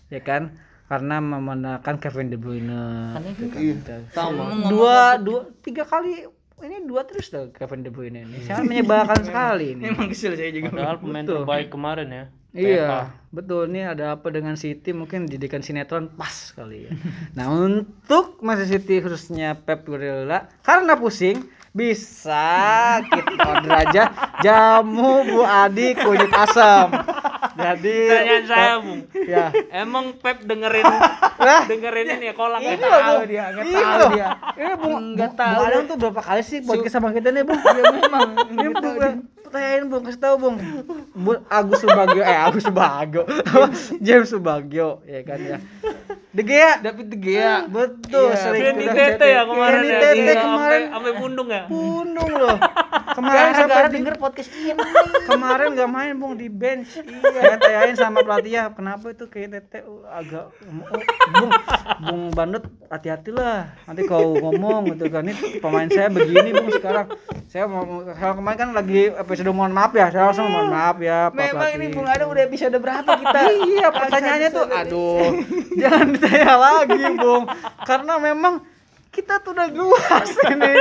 ya 0.06 0.22
kan 0.22 0.54
karena 0.86 1.18
memenangkan 1.18 1.98
Kevin 1.98 2.30
De 2.30 2.38
Bruyne. 2.38 3.18
Karena 3.18 3.28
itu 3.34 3.44
Gitu. 3.50 3.94
Sama 4.14 4.70
dua 4.70 5.18
dua 5.18 5.50
tiga 5.66 5.82
kali 5.82 6.30
ini 6.62 6.86
dua 6.86 7.02
terus 7.02 7.26
tuh 7.34 7.50
Kevin 7.50 7.82
De 7.82 7.90
Bruyne 7.90 8.22
ini 8.22 8.38
sangat 8.46 8.64
menyebalkan 8.70 9.26
sekali 9.26 9.74
ini. 9.74 9.90
Memang 9.90 10.06
kesel 10.06 10.38
saya 10.38 10.54
juga. 10.54 10.70
padahal 10.70 11.02
pemain 11.02 11.26
Betul. 11.26 11.42
terbaik 11.42 11.68
kemarin 11.74 12.08
ya 12.08 12.24
Iya, 12.54 13.10
betul. 13.34 13.66
Ini 13.66 13.98
ada 13.98 14.14
apa 14.14 14.30
dengan 14.30 14.54
City? 14.54 14.94
Mungkin 14.94 15.26
didikan 15.26 15.58
sinetron 15.58 16.14
pas 16.14 16.54
kali 16.54 16.86
ya. 16.86 16.90
nah, 17.34 17.50
untuk 17.50 18.38
Manchester 18.46 18.78
City 18.78 19.02
khususnya 19.02 19.58
Pep 19.58 19.82
Guardiola 19.82 20.46
karena 20.62 20.94
pusing 20.94 21.42
bisa 21.74 22.46
kita 23.02 23.34
order 23.42 23.72
aja 23.82 24.02
jamu 24.38 25.26
Bu 25.26 25.42
Adi 25.42 25.92
kunyit 25.92 26.30
asam. 26.30 26.86
Jadi 27.54 27.98
Pertanyaan 28.08 28.44
saya, 28.44 28.74
Bung. 28.78 29.00
ya. 29.26 29.46
Emang 29.72 30.14
Pep 30.16 30.42
dengerin 30.42 30.86
dengerin 31.66 32.06
ini 32.12 32.26
ya 32.26 32.34
kolak 32.34 32.58
ya? 32.58 32.66
Iya, 32.68 32.78
tahu 32.80 32.94
Bung. 32.94 33.26
dia, 33.26 33.44
nggak 33.48 33.64
Iya, 33.64 33.74
tahu 33.74 33.90
Bung. 34.00 34.12
dia. 34.12 34.28
Ini 34.54 34.74
Bung, 34.76 35.02
Nggak 35.14 35.30
Bu- 35.30 35.36
tahu. 35.36 35.54
Bu 35.54 35.62
Adang 35.64 35.84
tuh 35.84 35.96
berapa 35.96 36.22
kali 36.24 36.42
sih 36.42 36.58
podcast 36.60 36.92
sama 36.92 37.08
kita 37.10 37.28
nih, 37.28 37.42
Bung? 37.42 37.58
ya 37.58 37.82
memang 37.92 38.28
Ini 38.48 38.68
Tanyain 39.54 39.86
Bung, 39.86 40.02
kasih 40.02 40.18
tahu 40.18 40.34
Bung. 40.36 40.56
Bu, 41.14 41.38
Agus 41.46 41.78
Subagio, 41.78 42.20
eh 42.20 42.34
Agus 42.36 42.66
Subagio. 42.66 43.22
James 44.02 44.26
Subagio, 44.26 44.98
ya 45.06 45.22
kan 45.22 45.38
ya. 45.38 45.58
De 46.34 46.42
Gea, 46.42 46.82
David 46.82 47.06
De 47.06 47.16
Gea 47.16 47.62
betul, 47.64 48.34
Iya, 48.34 48.42
sering 48.42 48.74
udah- 48.74 48.90
Tete 48.90 49.26
ya 49.28 49.42
kemarin 49.46 49.78
Kenny 49.78 49.86
ya. 49.86 50.00
Tete 50.02 50.18
Iya, 50.18 50.34
kemarin. 50.42 50.82
sampai 50.90 51.12
pundung 51.14 51.48
ya. 51.48 51.62
Pundung 51.70 52.30
loh. 52.34 52.58
Kemarin 53.14 53.52
sampai 53.54 53.82
di- 53.86 53.94
denger 53.94 54.16
podcast 54.18 54.50
ini 54.50 54.74
kemarin 55.22 55.78
nggak 55.78 55.86
main 55.86 56.18
bung 56.18 56.34
di 56.34 56.50
bench 56.50 56.98
iya 56.98 57.54
tanyain 57.54 57.94
sama 57.94 58.26
pelatihnya 58.26 58.74
kenapa 58.74 59.14
itu 59.14 59.30
kayak 59.30 59.54
tete 59.54 59.86
uh, 59.86 60.02
agak 60.10 60.50
oh, 60.50 60.98
bung 61.30 61.50
bung 62.02 62.22
bandut 62.34 62.66
hati-hati 62.90 63.30
lah 63.30 63.70
nanti 63.86 64.02
kau 64.02 64.34
ngomong 64.34 64.90
gitu 64.90 65.06
kan 65.08 65.30
ini 65.30 65.62
pemain 65.62 65.86
saya 65.86 66.10
begini 66.10 66.58
bung 66.58 66.74
sekarang 66.74 67.06
saya 67.46 67.70
mau 67.70 67.86
kalau 68.10 68.34
kemarin 68.34 68.58
kan 68.58 68.70
lagi 68.74 69.14
episode 69.14 69.43
mohon 69.50 69.70
maaf 69.70 69.92
ya 69.92 70.08
saya 70.08 70.24
langsung 70.26 70.46
mohon 70.46 70.70
maaf 70.70 70.96
ya 70.96 71.26
Pak 71.26 71.36
memang 71.36 71.68
ini 71.68 71.76
pelatih. 71.82 71.92
Bung 71.92 72.06
Ada 72.06 72.24
udah 72.24 72.42
episode 72.42 72.76
berapa 72.76 73.10
kita 73.12 73.40
iya 73.68 73.86
pertanyaannya 73.90 74.50
tuh 74.50 74.66
aduh 74.66 75.30
jangan 75.74 76.06
ditanya 76.08 76.54
lagi 76.54 77.02
bung 77.14 77.44
karena 77.82 78.14
memang 78.18 78.54
kita 79.10 79.38
tuh 79.38 79.52
udah 79.52 79.68
luas 79.68 80.28
ini 80.50 80.72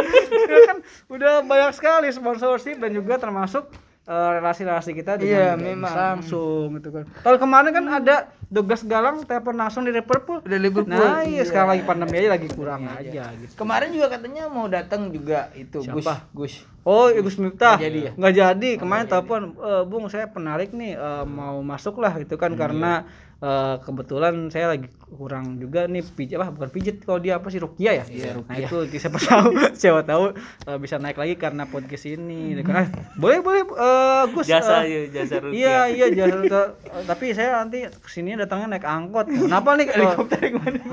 Ya 0.44 0.60
kan 0.66 0.78
udah 1.08 1.34
banyak 1.42 1.72
sekali 1.72 2.08
sponsorship 2.10 2.78
dan 2.78 2.90
juga 2.90 3.18
termasuk 3.18 3.70
eh, 4.04 4.30
relasi-relasi 4.34 4.92
kita 4.92 5.16
Iya, 5.16 5.54
dengan 5.54 5.58
memang. 5.82 5.94
Samsung 6.20 6.78
gitu 6.78 6.90
kan. 6.92 7.04
Tahun 7.20 7.38
kemarin 7.38 7.72
kan 7.72 7.86
ada 7.94 8.16
Douglas 8.54 8.86
Galang 8.86 9.26
telepon 9.26 9.58
langsung 9.58 9.82
di 9.82 9.90
Liverpool. 9.90 10.38
Udah 10.40 10.60
Liverpool. 10.60 10.94
Nah, 10.94 11.26
iya 11.26 11.42
Iya. 11.42 11.44
sekarang 11.44 11.74
lagi 11.74 11.84
pandemi 11.84 12.16
aja 12.16 12.30
lagi 12.30 12.48
kurang 12.48 12.86
aja 12.86 13.34
gitu. 13.34 13.54
kemarin 13.58 13.90
juga 13.90 14.08
katanya 14.14 14.44
mau 14.46 14.70
datang 14.70 15.10
juga 15.10 15.50
itu 15.54 15.82
Gus 15.82 16.06
Siapa? 16.06 16.30
Gus 16.32 16.54
Oh, 16.84 17.08
Gus 17.10 17.40
Miftah. 17.40 17.80
Nggak 17.80 17.88
jadi 17.88 18.00
ya? 18.00 18.12
Nggak 18.14 18.34
jadi. 18.36 18.70
Kemarin 18.76 19.06
telepon, 19.08 19.42
"Eh, 19.56 19.84
Bung, 19.88 20.06
saya 20.06 20.28
penarik 20.28 20.70
nih 20.72 20.94
eh, 20.94 21.24
mau 21.26 21.64
masuk 21.64 21.98
lah 21.98 22.14
itu 22.18 22.36
kan 22.36 22.54
karena 22.54 23.08
eh, 23.44 23.76
kebetulan 23.84 24.48
saya 24.48 24.72
lagi 24.72 24.88
kurang 25.14 25.62
juga 25.62 25.86
nih 25.86 26.02
pijat 26.02 26.42
apa 26.42 26.56
bukan 26.56 26.72
pijat 26.74 26.96
kalau 27.06 27.20
dia 27.22 27.38
apa 27.38 27.52
sih 27.52 27.60
Rukia 27.62 28.02
ya? 28.02 28.06
Iya, 28.10 28.40
Nah, 28.40 28.56
itu 28.58 28.78
siapa 28.98 29.20
tahu 29.30 29.48
siapa 29.76 30.02
tahu 30.08 30.34
eh, 30.66 30.78
bisa 30.80 30.98
naik 30.98 31.20
lagi 31.20 31.36
karena 31.36 31.68
podcast 31.68 32.08
ini. 32.08 32.58
Dia 32.58 32.64
kan, 32.66 32.76
"Ah, 32.82 32.88
boleh 33.20 33.40
boleh 33.44 33.62
eh, 33.68 34.24
Gus. 34.34 34.48
Jasa 34.48 34.88
eh, 34.88 35.12
ya, 35.12 35.22
jasa 35.22 35.44
rupiah. 35.44 35.54
Iya 35.54 35.78
iya 35.92 36.06
jasa 36.16 36.36
rute. 36.40 36.64
Eh, 36.88 37.04
tapi 37.06 37.26
saya 37.36 37.62
nanti 37.62 37.86
ke 37.86 38.10
sini 38.10 38.34
datangnya 38.40 38.80
naik 38.80 38.88
angkot. 38.88 39.28
Kenapa 39.30 39.76
nih? 39.76 39.86
Helikopter 39.94 40.40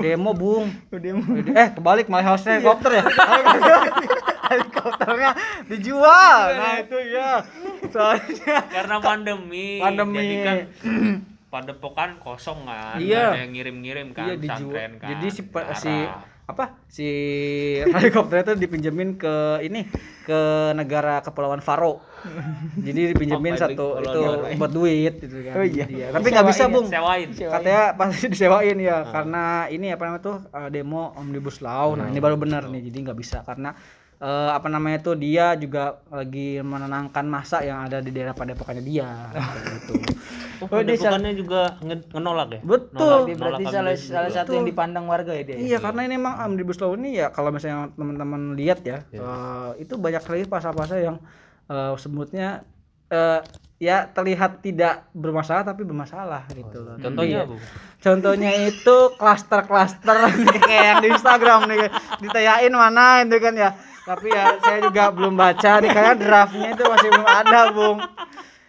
Demo 0.02 0.32
bung. 0.34 0.66
demo 0.90 1.22
Eh 1.54 1.68
kebalik 1.72 2.10
malah 2.10 2.34
harusnya 2.34 2.58
helikopter 2.58 3.00
ya. 3.00 3.04
Helikopternya 4.50 5.30
dijual. 5.70 6.38
Nah 6.58 6.74
itu 6.82 6.98
ya. 7.14 7.30
Soalnya 7.88 8.56
Karena 8.66 8.96
pandemi. 8.98 9.78
Pandemi. 9.78 10.18
Jadi 10.18 10.36
kan 10.42 10.56
padepokan 11.50 12.22
kosong 12.22 12.64
kan. 12.64 12.96
Iya. 12.96 13.18
Nggak 13.20 13.34
Ada 13.34 13.40
yang 13.42 13.52
ngirim-ngirim 13.52 14.08
kan 14.14 14.24
iya 14.24 14.34
dijual. 14.38 14.70
pesantren 14.70 14.92
kan. 14.96 15.08
Jadi 15.12 15.26
si 15.28 15.42
Arab. 15.44 15.76
si 15.76 15.94
apa 16.50 16.64
si 16.90 17.06
helikopter 17.94 18.42
itu 18.42 18.58
dipinjemin 18.58 19.14
ke 19.14 19.34
ini 19.62 19.86
ke 20.26 20.40
negara 20.74 21.22
kepulauan 21.22 21.62
Faro. 21.62 22.02
Jadi 22.78 23.14
dipinjemin 23.14 23.54
Oh, 23.54 23.60
satu 23.60 23.86
itu 23.98 24.20
buat 24.58 24.70
duit 24.70 25.14
gitu 25.18 25.36
kan. 25.46 25.54
Oh, 25.58 25.64
iya. 25.64 25.86
Dia. 25.86 26.06
Tapi 26.10 26.26
nggak 26.26 26.46
bisa 26.50 26.64
bung. 26.66 26.86
Sewain. 26.86 27.28
katanya 27.30 27.82
pasti 27.94 28.26
disewain 28.26 28.78
ya 28.78 29.06
karena 29.06 29.44
ini 29.66 29.90
apa 29.90 30.02
namanya 30.06 30.22
tuh 30.22 30.36
uh, 30.50 30.68
demo 30.70 31.14
omnibus 31.14 31.62
law 31.62 31.94
nah 31.94 32.06
ini 32.06 32.18
baru 32.18 32.34
benar 32.34 32.66
nih 32.66 32.90
jadi 32.90 32.98
nggak 33.10 33.18
bisa 33.18 33.42
karena 33.42 33.74
uh, 34.20 34.50
apa 34.50 34.68
namanya 34.68 35.02
tuh 35.02 35.14
dia 35.14 35.52
juga 35.54 35.82
lagi 36.06 36.60
menenangkan 36.60 37.24
masa 37.24 37.60
yang 37.60 37.82
ada 37.82 37.98
di 37.98 38.08
daerah 38.08 38.32
padepokannya 38.32 38.80
dia 38.80 39.08
gitu 39.34 39.96
Oh, 40.60 40.68
Oh, 40.68 40.76
dia 40.78 40.92
padepokannya 40.92 41.32
juga 41.34 41.80
nge- 41.80 42.08
ngenolak 42.10 42.48
ya? 42.50 42.60
betul 42.62 43.00
Nolak, 43.24 43.32
berarti 43.34 43.64
nolak 43.64 43.72
salah 43.72 43.94
salah 43.96 44.30
satu 44.30 44.50
yang 44.52 44.66
dipandang 44.66 45.04
warga 45.04 45.32
ya 45.32 45.42
dia 45.42 45.56
iya 45.56 45.78
karena 45.78 46.04
ini 46.04 46.14
emang 46.14 46.36
omnibus 46.38 46.76
law 46.76 46.92
ini 46.92 47.16
ya 47.16 47.28
kalau 47.28 47.48
misalnya 47.48 47.88
teman-teman 47.90 48.52
lihat 48.54 48.80
ya 48.82 49.00
uh, 49.14 49.72
itu 49.74 49.96
banyak 49.96 50.20
sekali 50.20 50.44
pasal-pasal 50.44 50.98
yang 51.00 51.16
uh, 51.66 51.96
sebutnya 51.96 52.60
uh, 53.08 53.40
ya 53.78 54.04
terlihat 54.06 54.60
tidak 54.60 55.08
bermasalah 55.10 55.64
tapi 55.64 55.80
bermasalah 55.82 56.44
gitu 56.50 56.78
loh 56.78 57.00
Contohnya 57.00 57.40
Iya. 57.40 57.48
Bu. 57.48 57.56
Contohnya 57.98 58.50
itu 58.62 58.96
klaster-klaster 59.16 60.16
kayak 60.68 60.84
yang 60.86 60.98
di 61.00 61.08
Instagram 61.10 61.60
nih 61.66 61.88
ditayain 62.18 62.68
mana 62.70 63.24
itu 63.24 63.36
kan 63.38 63.54
ya. 63.54 63.70
Tapi 64.10 64.26
ya 64.28 64.58
saya 64.58 64.78
juga 64.82 65.04
belum 65.08 65.34
baca 65.34 65.70
nih 65.78 65.88
karena 65.88 66.14
draftnya 66.16 66.68
itu 66.68 66.82
masih 66.82 67.08
belum 67.08 67.28
ada, 67.28 67.60
Bung. 67.70 67.98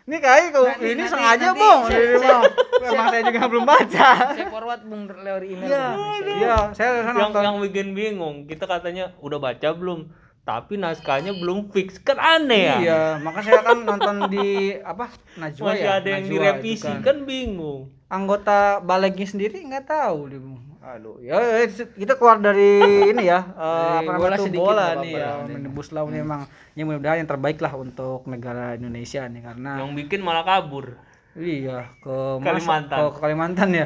Ini 0.01 0.17
kayak 0.17 0.45
kalau 0.51 0.67
Nanti- 0.67 0.85
ini 0.87 0.93
nanti- 0.99 1.09
sengaja, 1.09 1.45
nanti 1.47 1.57
Bung. 1.57 1.81
saya- 1.83 1.97
Ini, 2.03 2.17
Bung. 2.19 2.43
Memang 2.83 3.05
saya 3.07 3.21
juga 3.23 3.41
belum 3.47 3.65
baca. 3.65 4.09
saya 4.29 4.47
forward 4.47 4.81
Bung 4.83 5.01
lewat 5.07 5.43
email 5.43 5.65
Iya. 5.67 5.85
Bung. 5.87 6.09
Iya, 6.31 6.55
saya 6.69 6.89
saya 6.89 6.89
yang 7.07 7.17
nonton. 7.23 7.41
yang 7.41 7.57
bikin 7.59 7.87
bingung 7.91 8.35
kita 8.43 8.65
katanya 8.65 9.17
udah 9.17 9.39
baca 9.39 9.69
belum 9.71 9.99
tapi 10.41 10.73
naskahnya 10.75 11.33
belum 11.33 11.69
fix 11.69 11.97
kan 11.99 12.17
aneh 12.17 12.65
ya 12.65 12.75
Iya, 12.79 13.01
maka 13.19 13.39
saya 13.39 13.61
kan 13.61 13.77
nonton 13.79 14.25
di 14.27 14.73
apa? 14.75 15.13
Najwa 15.37 15.69
masih 15.69 15.85
ya. 15.85 15.93
ada 15.95 16.07
yang 16.11 16.23
Najwa 16.23 16.33
direvisi 16.35 16.89
itu 16.89 17.01
kan. 17.03 17.17
bingung 17.21 17.79
anggota 18.07 18.57
balegnya 18.79 19.23
sendiri 19.23 19.61
nggak 19.63 19.85
tahu 19.87 20.19
dia 20.27 20.37
Bung. 20.39 20.61
Aduh, 20.91 21.15
ya 21.23 21.39
ya, 21.39 21.63
kita 21.71 22.19
keluar 22.19 22.43
dari 22.43 22.83
ini 23.15 23.23
ya, 23.31 23.39
eh, 23.55 23.95
Dari 24.03 24.07
apa 24.11 24.19
bola 24.19 24.35
sedikit, 24.35 24.59
bola 24.59 24.85
nggak 24.91 25.03
nih 25.07 25.13
ya, 25.15 25.23
lah. 25.23 25.87
law 25.95 26.05
ini 26.11 26.17
emang 26.19 26.41
yang 26.75 26.85
mudah-mudahan 26.91 27.17
yang 27.23 27.29
terbaik 27.31 27.57
lah 27.63 27.73
untuk 27.79 28.19
negara 28.27 28.75
Indonesia 28.75 29.23
nih 29.27 29.41
karena 29.43 29.71
yang 29.79 29.91
bikin 29.95 30.19
malah 30.19 30.43
kabur 30.43 30.95
iya 31.31 31.87
ke 32.03 32.15
Kalimantan. 32.43 32.97
ke 32.99 33.05
Kalimantan 33.23 33.69
ya. 33.71 33.85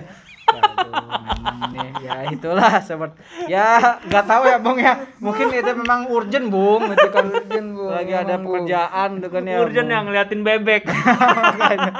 Nih 1.75 1.89
ya 2.01 2.15
itulah 2.31 2.79
seperti 2.81 3.19
ya 3.51 3.99
nggak 4.05 4.25
tahu 4.25 4.43
ya 4.47 4.57
Bung 4.59 4.77
ya. 4.79 4.93
Mungkin 5.19 5.51
itu 5.51 5.71
memang 5.75 6.07
urgent 6.09 6.47
Bung, 6.49 6.89
itu 6.91 7.09
kan 7.11 7.25
urgent 7.31 7.69
Bung. 7.75 7.91
Lagi 7.91 8.13
ada 8.13 8.35
pekerjaan 8.39 9.09
itu 9.19 9.27
kan 9.29 9.43
ya. 9.45 9.55
urgent 9.61 9.87
Bung. 9.87 9.95
yang 9.95 10.03
ngeliatin 10.09 10.41
bebek. 10.41 10.83
Makanya, 11.55 11.91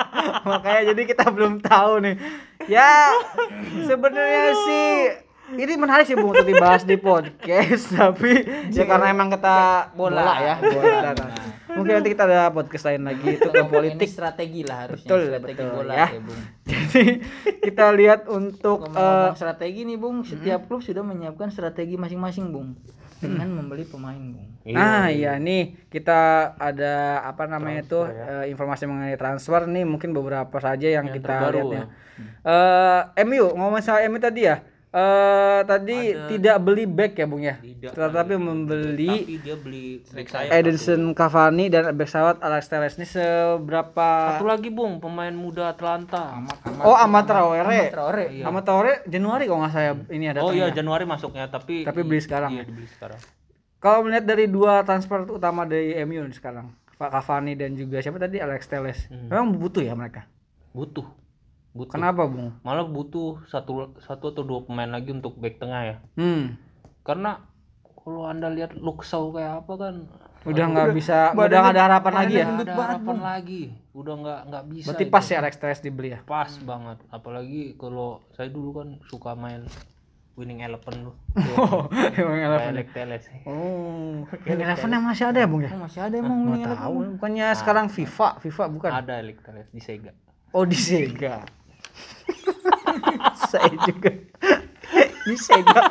makanya 0.46 0.82
jadi 0.94 1.02
kita 1.08 1.26
belum 1.32 1.64
tahu 1.64 2.04
nih. 2.06 2.16
Ya 2.70 3.14
sebenarnya 3.86 4.46
sih 4.54 4.86
ini 5.54 5.74
menarik 5.78 6.10
sih 6.10 6.18
bung 6.18 6.34
untuk 6.34 6.48
dibahas 6.50 6.82
di 6.82 6.98
podcast. 6.98 7.94
Tapi 7.98 8.46
ya 8.74 8.84
karena 8.90 9.14
emang 9.14 9.30
kita 9.30 9.90
bola, 9.94 10.42
ya 10.42 10.56
bola. 10.58 11.14
Nah, 11.14 11.55
mungkin 11.76 11.94
nanti 12.00 12.10
kita 12.16 12.24
ada 12.24 12.50
podcast 12.56 12.86
lain 12.88 13.04
lagi 13.04 13.28
itu 13.36 13.50
ke 13.52 13.60
Ini 13.60 13.70
politik. 13.70 14.08
strategi 14.08 14.62
lah 14.64 14.78
harusnya 14.88 15.08
Betul, 15.12 15.22
strategi 15.28 15.62
betul, 15.62 15.76
bola 15.76 15.94
ya. 15.94 16.08
ya, 16.08 16.22
Bung. 16.24 16.42
jadi 16.72 17.04
kita 17.62 17.86
lihat 17.94 18.22
untuk 18.32 18.80
eh, 18.88 18.92
Ngomong-ngomong 18.96 19.38
strategi 19.38 19.80
nih 19.84 19.98
Bung, 20.00 20.18
setiap 20.24 20.60
klub 20.66 20.82
sudah 20.82 21.04
menyiapkan 21.04 21.50
strategi 21.52 21.96
masing-masing 22.00 22.50
Bung. 22.50 22.74
Dengan 23.16 23.48
membeli 23.48 23.88
pemain 23.88 24.20
Bung. 24.20 24.50
Nah, 24.66 25.08
iya. 25.14 25.38
nih 25.38 25.78
kita 25.94 26.52
ada 26.58 27.22
apa 27.22 27.46
namanya 27.46 27.86
itu 27.86 28.00
eh, 28.02 28.50
informasi 28.50 28.90
mengenai 28.90 29.18
transfer 29.20 29.70
nih. 29.70 29.86
Mungkin 29.86 30.10
beberapa 30.12 30.58
saja 30.58 30.90
yang, 30.90 31.06
kita 31.12 31.22
terbaru 31.22 31.60
lihat 31.70 31.86
ya. 31.86 31.86
Eh, 33.16 33.24
MU 33.28 33.52
ngomong 33.54 33.82
soal 33.84 34.08
MU 34.10 34.18
tadi 34.18 34.48
ya. 34.48 34.62
Eh 34.96 35.60
tadi 35.62 35.98
tidak 36.30 36.56
beli 36.58 36.88
back 36.88 37.14
ya 37.14 37.26
Bung 37.26 37.44
ya. 37.44 37.60
Tidak 37.60 37.92
Tetapi 37.92 38.34
membeli 38.34 39.12
tapi 39.28 39.36
dia 39.38 39.56
beli 39.56 39.84
back 40.08 40.28
sayap 40.30 40.52
Edinson 40.54 41.02
Cavani 41.12 41.66
dan 41.68 41.92
back 41.92 42.08
sayap 42.08 42.40
Alex 42.40 42.64
Telles 42.66 42.96
ini 42.96 43.04
seberapa 43.04 44.08
satu 44.32 44.48
lagi 44.48 44.70
bung 44.70 44.98
pemain 44.98 45.30
muda 45.30 45.70
Atlanta 45.70 46.40
Oh, 46.80 46.96
Ahmad 46.96 47.28
Traore. 47.28 47.92
Traore. 47.92 48.26
Ahmad 48.40 48.64
Traore 48.64 49.04
Januari 49.06 49.44
kalau 49.44 49.60
nggak 49.62 49.74
saya 49.74 49.92
ini 50.10 50.26
ada 50.26 50.40
oh 50.40 50.50
iya 50.50 50.72
Januari 50.72 51.04
masuknya 51.04 51.46
tapi 51.46 51.84
Tapi 51.84 52.00
beli 52.00 52.20
sekarang 52.20 52.52
iya 52.52 52.64
ya? 52.64 52.66
dibeli 52.66 52.88
sekarang 52.88 53.20
Kalau 53.76 54.00
melihat 54.02 54.26
dari 54.26 54.48
dua 54.48 54.82
transfer 54.82 55.28
utama 55.28 55.62
dari 55.62 55.94
MU 56.02 56.26
sekarang, 56.32 56.72
Pak 56.96 57.12
Cavani 57.12 57.54
dan 57.54 57.76
juga 57.76 58.00
siapa 58.00 58.18
tadi 58.18 58.40
Alex 58.40 58.66
Telles. 58.66 58.98
Hmm. 59.06 59.28
Memang 59.28 59.54
butuh 59.54 59.84
ya 59.84 59.94
mereka. 59.94 60.24
butuh 60.72 61.04
butuh 61.76 61.92
Kenapa, 61.94 62.24
Bung? 62.24 62.56
malah 62.62 62.84
butuh 62.84 63.44
satu 63.46 63.72
satu 64.00 64.32
atau 64.32 64.42
dua 64.42 64.64
pemain 64.64 64.88
lagi 64.88 65.12
untuk 65.12 65.36
back 65.36 65.60
tengah 65.60 65.82
ya 65.84 65.96
Hmm. 66.16 66.56
karena 67.02 67.44
kalau 67.98 68.24
anda 68.24 68.48
lihat 68.48 68.74
Luxau 68.74 69.30
kayak 69.30 69.62
apa 69.62 69.74
kan 69.76 69.96
Udah 70.46 70.62
nggak 70.68 70.94
bisa, 70.94 71.34
udah 71.34 71.58
nggak 71.60 71.74
ada 71.74 71.84
harapan 71.84 72.14
lagi 72.16 72.34
ya. 72.36 72.46
nggak 72.46 72.64
ada 72.64 72.76
harapan 72.78 73.18
lagi 73.20 73.62
udah 73.92 74.14
nggak 74.16 74.40
nggak 74.46 74.64
bisa 74.70 74.88
Berarti 74.88 75.04
itu. 75.04 75.12
pas 75.12 75.26
ya 75.26 75.38
Alex 75.40 75.54
Telles 75.58 75.82
dibeli 75.82 76.10
ya. 76.12 76.20
pas 76.24 76.52
banget 76.62 76.98
apalagi 77.10 77.62
kalau 77.76 78.08
saya 78.32 78.48
dulu 78.48 78.70
kan 78.76 78.88
suka 79.04 79.34
main 79.34 79.66
winning 80.34 80.62
eleven 80.62 80.96
lu 81.02 81.12
Oh, 81.58 81.90
emang 82.14 82.38
Eleven. 82.38 82.72
Elek 82.72 82.88
teles 82.92 83.26
Oh, 83.44 84.22
yang 84.44 84.60
Eleven 84.62 84.90
yang 84.92 85.04
masih 85.04 85.26
ada 85.26 85.40
ya, 85.40 85.48
Bung 85.48 85.60
ya? 85.60 85.72
Oh, 85.72 85.82
masih 85.82 86.02
ada 86.02 86.14
emang 86.14 86.40
Nggak 86.46 86.56
ini 86.56 86.66
tahu, 86.70 86.96
bukannya 87.16 87.48
sekarang 87.52 87.86
FIFA, 87.88 88.28
FIFA 88.38 88.64
bukan? 88.70 88.92
ada 88.94 89.14
elek 89.18 89.42
teles 89.42 89.68
di 89.70 89.80
Sega 89.80 90.14
Oh 90.52 90.64
di 90.64 90.78
Sega. 90.78 91.42
saya 93.52 93.74
juga 93.86 94.12
di 95.26 95.36
Sega. 95.38 95.82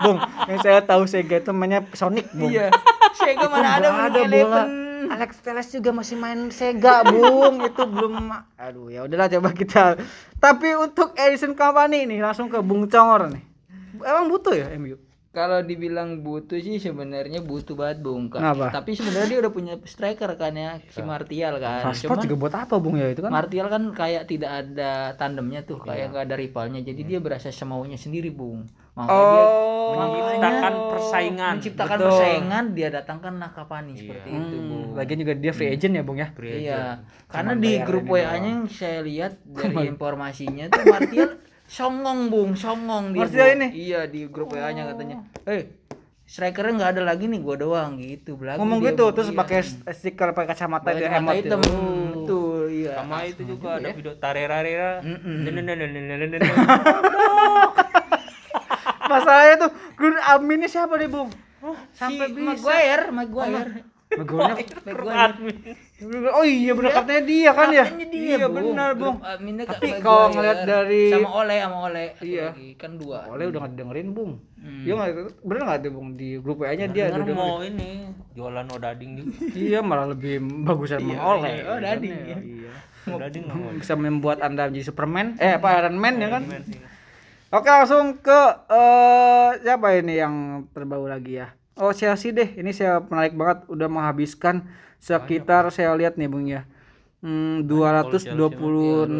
Bung, 0.00 0.18
yang 0.48 0.60
saya 0.64 0.80
tahu 0.80 1.04
Sega 1.04 1.44
itu 1.44 1.52
mainnya 1.52 1.84
Sonic, 1.92 2.32
Bung. 2.32 2.48
Iya. 2.48 2.72
Sega 3.12 3.46
mana 3.52 3.78
ada 3.78 3.88
ada 4.08 4.20
bola. 4.24 4.64
Alex 5.02 5.42
Telles 5.42 5.68
juga 5.68 5.90
masih 5.92 6.16
main 6.16 6.48
Sega, 6.48 7.04
Bung. 7.04 7.60
itu 7.62 7.82
belum 7.84 8.32
aduh 8.56 8.88
ya 8.88 9.04
udahlah 9.04 9.28
coba 9.28 9.50
kita. 9.52 10.00
Tapi 10.40 10.72
untuk 10.78 11.12
Edison 11.18 11.52
Company 11.52 12.08
nih 12.08 12.24
langsung 12.24 12.48
ke 12.48 12.58
Bung 12.64 12.88
Congor 12.88 13.28
nih. 13.28 13.44
Emang 14.02 14.26
butuh 14.32 14.56
ya 14.56 14.72
MU? 14.80 14.96
Kalau 15.32 15.64
dibilang 15.64 16.20
butuh 16.20 16.60
sih 16.60 16.76
sebenarnya 16.76 17.40
butuh 17.40 17.72
banget 17.72 18.04
Bung. 18.04 18.28
Kak. 18.28 18.44
Kenapa? 18.44 18.68
Tapi 18.68 18.92
sebenarnya 18.92 19.28
dia 19.32 19.40
udah 19.40 19.52
punya 19.56 19.74
striker 19.80 20.28
kan 20.36 20.52
ya, 20.52 20.76
si 20.92 21.00
Martial 21.00 21.56
kan. 21.56 21.88
Cuman 21.88 22.20
juga 22.20 22.36
buat 22.36 22.52
apa, 22.52 22.76
Bung 22.76 23.00
ya 23.00 23.08
itu 23.08 23.24
kan? 23.24 23.32
Martial 23.32 23.72
kan 23.72 23.96
kayak 23.96 24.28
tidak 24.28 24.52
ada 24.52 25.16
tandemnya 25.16 25.64
tuh, 25.64 25.80
kayak 25.80 26.12
nggak 26.12 26.28
ada 26.28 26.36
rivalnya. 26.36 26.84
Jadi 26.84 27.00
dia 27.08 27.16
berasa 27.16 27.48
semaunya 27.48 27.96
sendiri, 27.96 28.28
Bung. 28.28 28.68
Makanya 28.92 29.24
dia 29.32 29.44
Oh, 29.82 29.98
menciptakan 29.98 30.72
persaingan 30.94 31.52
menciptakan 31.58 31.96
Betul. 31.98 32.06
persaingan, 32.12 32.64
dia 32.76 32.88
datangkan 32.92 33.32
Nakapani 33.34 33.92
seperti 33.96 34.28
itu, 34.30 34.56
Bung. 34.62 34.84
Hmm, 34.92 34.96
lagian 35.00 35.18
juga 35.24 35.32
dia 35.32 35.52
free 35.56 35.70
agent 35.72 35.92
ya, 35.96 36.02
Bung 36.04 36.20
ya? 36.20 36.28
Free 36.36 36.68
Iya, 36.68 37.00
agent. 37.00 37.28
karena 37.32 37.52
Cuman 37.56 37.64
di 37.64 37.72
grup 37.82 38.04
WA-nya 38.04 38.50
yang 38.52 38.64
saya 38.68 39.00
lihat 39.00 39.40
dari 39.42 39.88
informasinya 39.88 40.68
tuh 40.68 40.84
Martial 40.86 41.30
songong 41.72 42.28
bung, 42.28 42.52
songong 42.52 43.04
dia. 43.10 43.24
Martial 43.24 43.48
Bung. 43.48 43.56
ini? 43.56 43.66
Iya 43.72 44.00
di 44.04 44.28
grup 44.28 44.52
WA-nya 44.52 44.84
katanya. 44.86 45.24
Eh, 45.46 45.72
strikernya 46.22 46.72
nggak 46.76 46.90
ada 46.92 47.02
lagi 47.02 47.24
nih, 47.26 47.40
gua 47.40 47.56
doang 47.56 47.96
gitu. 47.96 48.36
Belagu 48.36 48.60
Ngomong 48.60 48.78
dia, 48.78 48.92
gitu 48.92 49.02
Bung. 49.02 49.14
terus 49.16 49.28
Iya. 49.28 49.38
pakai 49.38 49.58
stiker 49.90 50.28
pakai 50.30 50.48
kacamata 50.50 50.88
itu 50.90 51.00
Pakai 51.02 51.16
emot 51.16 51.32
itu. 51.32 51.40
hitam, 51.42 51.60
betul, 52.12 52.60
iya. 52.70 52.92
sama 52.94 53.16
itu 53.24 53.42
juga 53.46 53.68
ada 53.74 53.88
video 53.90 54.12
tarerarera. 54.14 55.00
Masalahnya 59.02 59.56
tuh 59.58 59.70
gue 59.94 60.08
adminnya 60.18 60.68
siapa 60.68 60.94
nih, 60.94 61.08
Bung? 61.08 61.28
Sampai 61.92 62.26
si 62.28 62.40
Maguire, 62.40 63.04
Maguire. 63.10 63.70
Maguire. 64.12 64.64
Maguire. 64.84 65.34
Oh 66.32 66.42
iya 66.42 66.72
benar 66.72 66.92
katanya 66.94 67.22
dia 67.22 67.50
kan 67.50 67.68
ya? 67.68 67.86
Dia, 67.86 68.36
Iya 68.36 68.46
benar, 68.46 68.94
Bung. 68.94 69.16
Kak 69.18 69.38
Tapi 69.72 69.88
kalau 69.98 70.30
ngeliat 70.30 70.58
dari- 70.62 71.12
sama 71.12 71.30
Ole 71.36 71.56
sama 71.58 71.76
Ole 71.84 72.04
Satu 72.12 72.24
Iya. 72.24 72.46
lagi, 72.50 72.68
kan 72.74 72.90
dua. 72.94 73.18
Oleh 73.26 73.44
udah 73.46 73.60
gak 73.60 73.74
dengerin, 73.74 74.08
Bung. 74.10 74.32
Hmm. 74.56 74.82
Dia 74.82 74.92
nggak 74.94 75.10
bener 75.40 75.62
nggak 75.64 75.78
tuh, 75.80 75.90
Bung 75.90 76.08
di 76.14 76.28
grup 76.38 76.58
WA-nya 76.60 76.86
dia 76.86 77.08
Dengar 77.08 77.20
udah 77.20 77.26
dengerin. 77.26 77.38
mau 77.40 77.56
ini 77.60 77.90
jualan 78.32 78.66
odading 78.68 79.10
juga 79.14 79.32
Iya, 79.64 79.78
malah 79.80 80.06
lebih 80.08 80.34
bagusan 80.62 80.98
Bang 81.00 81.18
Oleh. 81.18 81.54
Oh, 81.64 81.78
Dading, 81.78 82.12
Kan 82.12 82.24
iya. 82.24 82.38
Iya. 82.38 82.70
odading 83.08 83.42
nggak 83.44 83.56
mau 83.56 83.70
Bisa 83.74 83.94
membuat 83.94 84.38
Anda 84.38 84.62
menjadi 84.64 84.84
Superman. 84.84 85.26
Eh, 85.36 85.54
apa 85.54 85.68
Iron 85.76 85.96
Man 85.96 86.14
ya 86.16 86.28
kan? 86.30 86.42
Oke 87.50 87.68
langsung 87.68 88.16
ke 88.18 88.40
eh 88.66 89.50
siapa 89.60 89.92
ini 89.94 90.16
yang 90.16 90.34
terbaru 90.70 91.04
lagi 91.04 91.36
ya? 91.36 91.52
Oh 91.74 91.90
Chelsea 91.90 92.30
deh, 92.30 92.52
ini 92.54 92.70
saya 92.70 93.00
menarik 93.00 93.32
banget 93.32 93.64
udah 93.66 93.88
menghabiskan 93.88 94.64
sekitar 95.02 95.66
saya 95.74 95.90
lihat 95.98 96.14
nih 96.14 96.30
bung 96.30 96.46
ya, 96.46 96.62
hmm, 97.26 97.66
226,1 97.66 99.10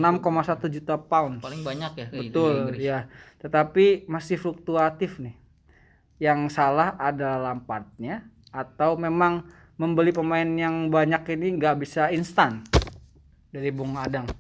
juta 0.71 0.95
pound. 0.95 1.43
Paling 1.43 1.67
banyak 1.67 1.93
ya 1.99 2.07
Betul 2.15 2.79
ya, 2.79 3.11
tetapi 3.43 4.07
masih 4.07 4.39
fluktuatif 4.39 5.19
nih. 5.19 5.35
Yang 6.23 6.55
salah 6.55 6.95
adalah 7.03 7.51
Lampardnya 7.51 8.23
atau 8.55 8.95
memang 8.95 9.43
membeli 9.75 10.15
pemain 10.15 10.47
yang 10.47 10.87
banyak 10.87 11.35
ini 11.35 11.59
nggak 11.59 11.83
bisa 11.83 12.15
instan 12.15 12.63
dari 13.51 13.75
Bung 13.75 13.99
Adang. 13.99 14.31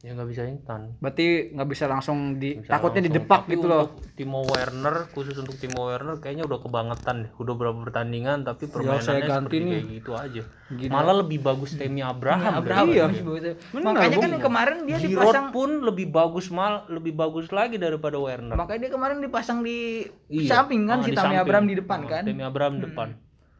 Ya 0.00 0.10
nggak 0.10 0.28
bisa 0.28 0.42
instan 0.44 0.96
Berarti 0.96 1.26
nggak 1.52 1.68
bisa 1.68 1.84
langsung 1.84 2.18
di 2.34 2.56
Bisa 2.56 2.72
takutnya 2.72 3.04
langsung. 3.04 3.14
didepak 3.14 3.40
Tapi 3.42 3.52
gitu 3.52 3.66
loh. 3.66 3.84
Timo 4.10 4.40
Werner 4.42 4.96
khusus 5.08 5.36
untuk 5.36 5.54
Timo 5.54 5.84
Werner 5.84 6.16
kayaknya 6.16 6.42
udah 6.42 6.56
kebangetan 6.58 7.16
deh 7.20 7.30
udah 7.36 7.52
berapa 7.52 7.78
pertandingan 7.78 8.40
tapi 8.42 8.64
permainannya 8.64 9.04
saya 9.04 9.20
ganti 9.20 9.30
seperti 9.30 9.56
nih. 9.60 9.70
kayak 9.70 9.86
gitu 9.94 10.12
aja 10.14 10.42
Gila. 10.70 10.90
malah 10.90 11.14
lebih 11.18 11.38
bagus 11.40 11.70
Temi 11.74 12.00
Abraham 12.00 12.40
deh. 12.46 12.58
Abraham 12.58 12.86
Iya. 12.88 13.04
Bener, 13.12 13.52
Makanya 13.82 14.16
kan 14.18 14.32
kemarin 14.40 14.76
dia 14.84 14.96
Giroud 14.96 15.12
dipasang 15.20 15.46
pun 15.50 15.70
lebih 15.82 16.06
bagus 16.08 16.46
mal 16.48 16.74
lebih 16.88 17.12
bagus 17.12 17.46
lagi 17.50 17.76
daripada 17.76 18.16
Werner 18.16 18.56
makanya 18.56 18.80
dia 18.82 18.92
kemarin 18.92 19.18
dipasang 19.18 19.60
di 19.60 20.08
Iya. 20.26 20.48
samping 20.50 20.86
kan 20.86 20.98
Ah, 20.98 21.04
si 21.04 21.12
samping. 21.12 21.36
Abraham 21.38 21.66
di 21.66 21.76
depan 21.76 21.98
Ah, 21.98 22.08
kan. 22.10 22.22
Temi 22.24 22.40
Abraham 22.40 22.80
depan 22.80 23.08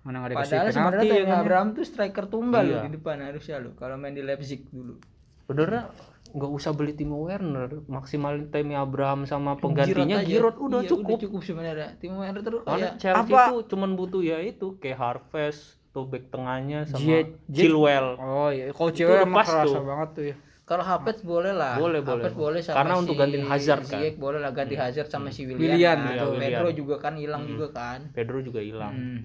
Mana 0.01 0.17
nggak 0.19 0.33
dikasih 0.33 0.49
Padahal 0.51 0.73
sebenarnya 0.73 1.05
ya 1.05 1.13
Tammy 1.13 1.29
kan? 1.29 1.41
Abraham 1.43 1.69
tuh 1.71 1.85
striker 1.85 2.25
tunggal 2.27 2.63
Iya. 2.63 2.73
loh 2.73 2.83
di 2.83 2.93
depan 2.97 3.17
harusnya 3.21 3.57
lo 3.59 3.71
kalau 3.75 3.95
main 3.95 4.17
di 4.17 4.23
Leipzig 4.23 4.65
dulu. 4.67 4.97
Sebenarnya 5.43 5.83
nggak 6.31 6.51
usah 6.51 6.71
beli 6.71 6.93
Timo 6.93 7.21
Werner, 7.21 7.83
maksimal 7.85 8.33
Temi 8.47 8.73
Abraham 8.73 9.25
sama 9.25 9.55
penggantinya. 9.55 10.21
Giroud 10.21 10.57
udah 10.57 10.81
Iya, 10.81 10.89
cukup. 10.89 11.19
cukup 11.19 11.41
sebenarnya. 11.41 11.95
Timo 11.97 12.21
Werner 12.21 12.41
terus 12.41 12.63
Karena 12.63 12.79
kayak 12.89 12.95
Chelsea 12.97 13.21
Apa- 13.29 13.49
tuh 13.49 13.61
cuman 13.69 13.91
butuh 13.93 14.21
ya 14.21 14.39
itu 14.39 14.75
kayak 14.77 14.97
Harvest 14.97 15.79
tuh 15.91 16.07
back 16.07 16.29
tengahnya 16.29 16.85
sama 16.85 17.03
Jet- 17.03 17.35
Chilwell. 17.49 18.15
Oh 18.17 18.49
iya, 18.49 18.71
kalau 18.71 18.89
Itu 18.89 19.03
udah 19.05 19.21
emang 19.21 19.37
pas 19.37 19.47
kerasa 19.47 19.67
tuh. 19.69 19.83
banget 19.85 20.11
tuh 20.13 20.25
ya. 20.25 20.37
kalau 20.63 20.87
Havertz 20.87 21.21
boleh 21.21 21.51
lah. 21.51 21.75
Boleh, 21.75 21.99
boleh. 21.99 22.23
Havertz 22.23 22.39
boleh 22.39 22.61
sama 22.63 22.77
Karena 22.79 22.95
untuk 22.97 23.15
si 23.15 23.19
gantiin 23.19 23.43
Hazard 23.45 23.83
kan. 23.85 23.99
Ziyech 23.99 24.17
boleh 24.17 24.39
lah 24.39 24.51
ganti 24.51 24.75
Hazard 24.75 25.09
sama 25.09 25.29
si 25.29 25.43
Willian. 25.43 25.59
Willian, 25.67 25.99
kan. 25.99 26.15
iya, 26.15 26.23
Willian. 26.23 26.43
Pedro 26.47 26.69
juga 26.71 26.95
kan 26.97 27.15
hilang 27.19 27.43
juga 27.45 27.67
kan. 27.75 27.99
Pedro 28.11 28.39
juga 28.39 28.63
hilang. 28.63 28.95
Hmm. 28.95 29.21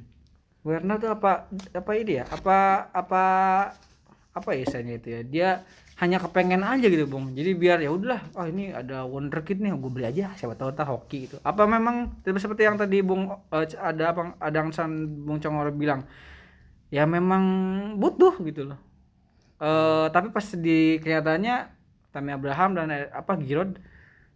Werner 0.64 0.98
tuh 0.98 1.14
apa 1.14 1.46
apa 1.72 1.92
ini 1.94 2.18
ya? 2.18 2.26
Apa 2.26 2.58
apa 2.90 3.24
apa 4.34 4.50
ya 4.52 4.66
istilahnya 4.66 4.98
itu 4.98 5.08
ya? 5.08 5.22
Dia 5.22 5.50
hanya 5.96 6.20
kepengen 6.20 6.60
aja 6.60 6.88
gitu, 6.92 7.08
Bung. 7.08 7.32
Jadi 7.32 7.56
biar 7.56 7.80
ya 7.80 7.88
udahlah, 7.88 8.20
oh 8.36 8.44
ini 8.44 8.76
ada 8.76 9.08
wonderkid 9.08 9.64
nih, 9.64 9.72
gue 9.80 9.92
beli 9.92 10.06
aja. 10.12 10.36
Siapa 10.36 10.60
tahu 10.60 10.76
ntar 10.76 10.92
hoki 10.92 11.32
gitu. 11.32 11.40
Apa 11.40 11.64
memang 11.64 12.20
seperti 12.26 12.68
yang 12.68 12.76
tadi 12.76 13.00
Bung 13.00 13.32
eh, 13.32 13.66
ada 13.80 14.12
apa 14.12 14.36
ada 14.36 14.60
San 14.76 15.08
Bung 15.24 15.40
Congor 15.40 15.72
bilang, 15.72 16.04
ya 16.92 17.08
memang 17.08 17.44
butuh 17.96 18.36
gitu 18.44 18.68
loh. 18.68 18.80
Eh 19.64 20.08
tapi 20.12 20.36
pas 20.36 20.44
di 20.52 21.00
kenyataannya 21.00 21.56
Tammy 22.12 22.32
Abraham 22.36 22.76
dan 22.76 22.92
eh, 22.92 23.08
apa 23.08 23.40
Giroud 23.40 23.80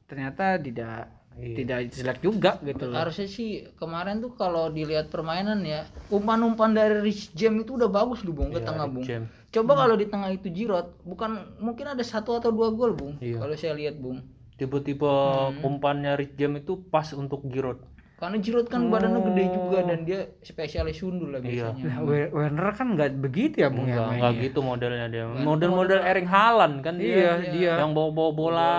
ternyata 0.07 0.55
tidak 0.55 1.12
Iya. 1.39 1.55
tidak 1.55 1.80
jelek 1.95 2.20
juga 2.20 2.51
gitu 2.68 2.91
loh. 2.91 2.99
Harusnya 2.99 3.28
sih 3.32 3.64
kemarin 3.80 4.20
tuh 4.20 4.36
kalau 4.36 4.68
dilihat 4.68 5.07
permainan 5.07 5.64
ya, 5.64 5.88
umpan-umpan 6.12 6.76
dari 6.76 6.99
Rich 6.99 7.32
James 7.32 7.64
itu 7.64 7.80
udah 7.80 7.88
bagus 7.88 8.28
lu 8.28 8.36
Bung 8.36 8.51
ke 8.51 8.60
Iya, 8.60 8.68
tengah 8.68 8.86
Bung. 8.91 9.05
Coba 9.50 9.74
kalau 9.76 9.95
di 9.95 10.06
tengah 10.06 10.30
itu 10.30 10.47
Giroud, 10.47 11.02
bukan 11.02 11.32
mungkin 11.58 11.89
ada 11.89 12.04
satu 12.04 12.38
atau 12.38 12.50
dua 12.50 12.70
gol 12.70 12.93
Bung. 12.93 13.18
Iya. 13.18 13.41
Kalau 13.41 13.56
saya 13.56 13.74
lihat 13.74 13.97
Bung. 13.97 14.22
Tipe-tipe 14.56 15.08
Hmm. 15.08 15.66
umpannya 15.66 16.14
James 16.36 16.62
itu 16.62 16.78
pas 16.86 17.08
untuk 17.14 17.41
Giroud. 17.45 17.82
Karena 18.16 18.36
Giroud 18.38 18.68
kan 18.68 18.91
badannya 18.91 19.24
gede 19.26 19.43
juga 19.50 19.80
dan 19.82 20.04
dia 20.04 20.28
spesialis 20.43 21.00
sundul 21.00 21.32
lah 21.32 21.39
Iya. 21.39 21.72
biasanya. 21.72 21.84
Nah, 21.88 21.97
Wer- 22.04 22.30
Werner 22.30 22.70
kan 22.76 22.88
nggak 22.93 23.10
begitu 23.18 23.56
ya, 23.58 23.72
Bung 23.72 23.88
ya. 23.88 23.95
Enggak, 23.95 24.06
mainnya? 24.06 24.22
enggak 24.28 24.43
gitu 24.43 24.60
modelnya 24.62 25.08
dia. 25.08 25.24
Model-model 25.39 26.00
Erling 26.04 26.30
Haaland 26.30 26.76
kan 26.84 26.93
Iya, 27.00 27.16
dia. 27.39 27.50
dia. 27.50 27.74
Yang 27.80 27.91
bawa-bawa 27.95 28.32
bola. 28.32 28.72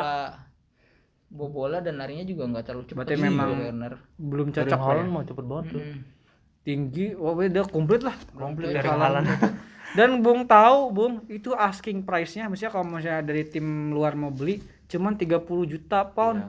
Bawa 1.26 1.48
bola 1.48 1.78
dan 1.78 1.94
larinya 1.96 2.22
juga 2.22 2.42
nggak 2.44 2.64
terlalu 2.64 2.84
cepat. 2.84 2.98
Berarti 3.00 3.14
memang 3.16 3.48
Werner. 3.56 3.94
belum 4.20 4.46
Erling 4.46 4.56
cocok 4.60 4.70
lah 4.70 4.78
ya. 4.78 4.86
Haaland 4.86 5.10
mah 5.10 5.22
cepet 5.24 5.44
banget 5.44 5.66
tuh. 5.72 5.82
Hmm. 5.82 6.00
tinggi 6.60 7.16
wah 7.16 7.32
udah 7.32 7.64
komplit 7.66 8.04
lah 8.04 8.12
Komplit 8.30 8.68
Erling 8.70 8.84
Haaland. 8.92 9.26
Dan 9.92 10.20
Bung 10.20 10.44
tahu 10.44 10.90
Bung 10.90 11.12
itu 11.26 11.50
asking 11.50 12.02
price-nya 12.02 12.46
misalnya 12.46 12.72
kalau 12.72 12.86
misalnya 12.88 13.22
dari 13.22 13.42
tim 13.44 13.64
luar 13.90 14.14
mau 14.14 14.30
beli 14.30 14.58
cuman 14.86 15.14
30 15.14 15.42
juta 15.66 16.02
pound 16.04 16.40
Iya. 16.40 16.48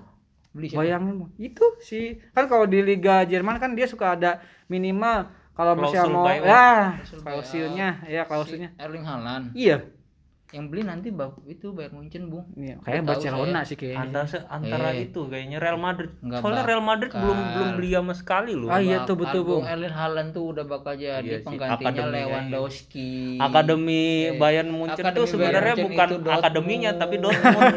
Beli 0.52 0.68
siapa? 0.68 0.80
bayangin 0.80 1.14
Bung. 1.18 1.32
itu 1.38 1.66
sih 1.80 2.06
kan 2.30 2.46
kalau 2.46 2.66
di 2.66 2.80
Liga 2.80 3.24
Jerman 3.24 3.56
kan 3.56 3.72
dia 3.72 3.86
suka 3.86 4.14
ada 4.14 4.32
minimal 4.66 5.26
kalau 5.52 5.74
misalnya 5.76 6.12
mau 6.12 6.28
ya 6.28 6.68
Klausul 6.98 7.20
klausulnya 7.22 7.90
ya 8.06 8.22
klausulnya 8.24 8.70
Si 8.70 8.80
Erling 8.80 9.04
Haaland. 9.04 9.46
iya 9.54 9.78
Yang 10.52 10.66
beli 10.68 10.84
nanti 10.84 11.08
itu 11.46 11.72
Bayern 11.72 11.96
Munchen, 11.96 12.28
Bung. 12.28 12.44
Iya, 12.54 12.76
kayak 12.78 13.08
Barcelona 13.08 13.64
saya. 13.64 13.70
sih 13.72 13.76
kayaknya 13.76 14.04
Antara 14.04 14.26
se- 14.28 14.44
antara 14.46 14.88
Eh. 14.92 15.06
itu 15.06 15.22
kayaknya 15.26 15.58
Real 15.58 15.80
Madrid. 15.80 16.12
Nggak 16.18 16.40
Soalnya 16.40 16.64
Real 16.66 16.84
Madrid 16.84 17.12
belum 17.14 17.24
bakal. 17.34 17.52
belum 17.54 17.70
beli 17.74 17.90
sama 17.94 18.14
sekali 18.14 18.52
loh. 18.54 18.68
Ah, 18.68 18.78
iya 18.78 18.98
tuh, 19.02 19.16
betul, 19.16 19.42
Bung. 19.42 19.64
Erling 19.64 19.90
Haaland 19.90 20.30
tuh 20.30 20.44
udah 20.52 20.66
bakal 20.66 20.94
jadi 20.94 21.24
Iya 21.24 21.40
penggantinya 21.40 21.88
akademinya, 21.88 22.04
iya. 22.04 22.28
Lewandowski. 22.28 23.12
Akademi 23.38 24.04
Eh, 24.22 24.36
Bayern 24.36 24.70
Munchen 24.70 25.00
Akademi 25.02 25.16
tuh 25.16 25.26
sebenarnya 25.26 25.76
bukan 25.78 26.08
itu 26.10 26.16
Dortmund. 26.18 26.36
akademinya 26.38 26.92
tapi 26.94 27.16
Dortmund. 27.24 27.72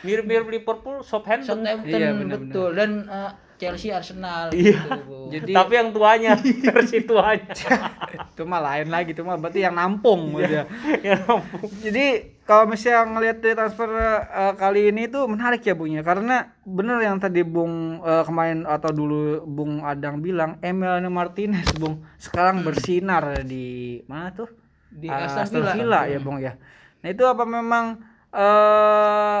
Mirip-mirip 0.00 0.46
Liverpool, 0.48 0.96
Southampton. 1.02 1.58
Southampton 1.58 1.90
Iya, 1.92 2.14
benar-benar. 2.14 2.38
betul 2.46 2.68
dan 2.72 2.90
eh, 3.04 3.30
Chelsea 3.60 3.92
Arsenal 3.92 4.48
Iya. 4.50 4.80
gitu. 4.80 4.88
Jadi 5.36 5.52
Tapi 5.52 5.72
yang 5.76 5.88
tuanya 5.92 6.32
versi 6.40 6.98
tuanya. 7.04 7.52
itu 8.32 8.42
mah 8.42 8.60
lain 8.60 8.88
lagi 8.88 9.12
itu 9.12 9.20
mah 9.20 9.36
berarti 9.36 9.60
yang 9.60 9.76
nampung 9.76 10.32
gitu 10.34 10.50
ya. 10.50 10.64
ya 11.04 11.14
ampun. 11.22 11.68
Jadi 11.78 12.06
kalau 12.42 12.66
misalnya 12.66 13.06
ngelihat 13.06 13.36
dari 13.38 13.54
transfer 13.54 13.90
eh, 13.92 14.54
kali 14.56 14.90
ini 14.90 15.06
tuh 15.06 15.28
menarik 15.28 15.60
ya 15.60 15.76
Bung 15.76 15.92
ya 15.92 16.02
karena 16.02 16.56
bener 16.64 16.98
yang 16.98 17.20
tadi 17.20 17.44
Bung 17.44 18.00
eh, 18.00 18.24
kemarin 18.24 18.64
atau 18.64 18.90
dulu 18.90 19.20
Bung 19.44 19.84
Adang 19.84 20.18
bilang 20.18 20.58
Emiliano 20.58 21.06
Martinez 21.06 21.70
Bung 21.76 22.00
sekarang 22.16 22.64
bersinar 22.64 23.44
di 23.44 24.00
mana 24.04 24.32
tuh 24.32 24.50
Di 24.90 25.06
Ah, 25.06 25.30
Aston 25.38 25.62
Villa. 25.70 26.08
Ya 26.08 26.18
Bung 26.18 26.42
ya. 26.42 26.58
Nah 26.98 27.08
itu 27.08 27.22
apa 27.22 27.44
memang 27.44 28.02
eh 28.32 29.40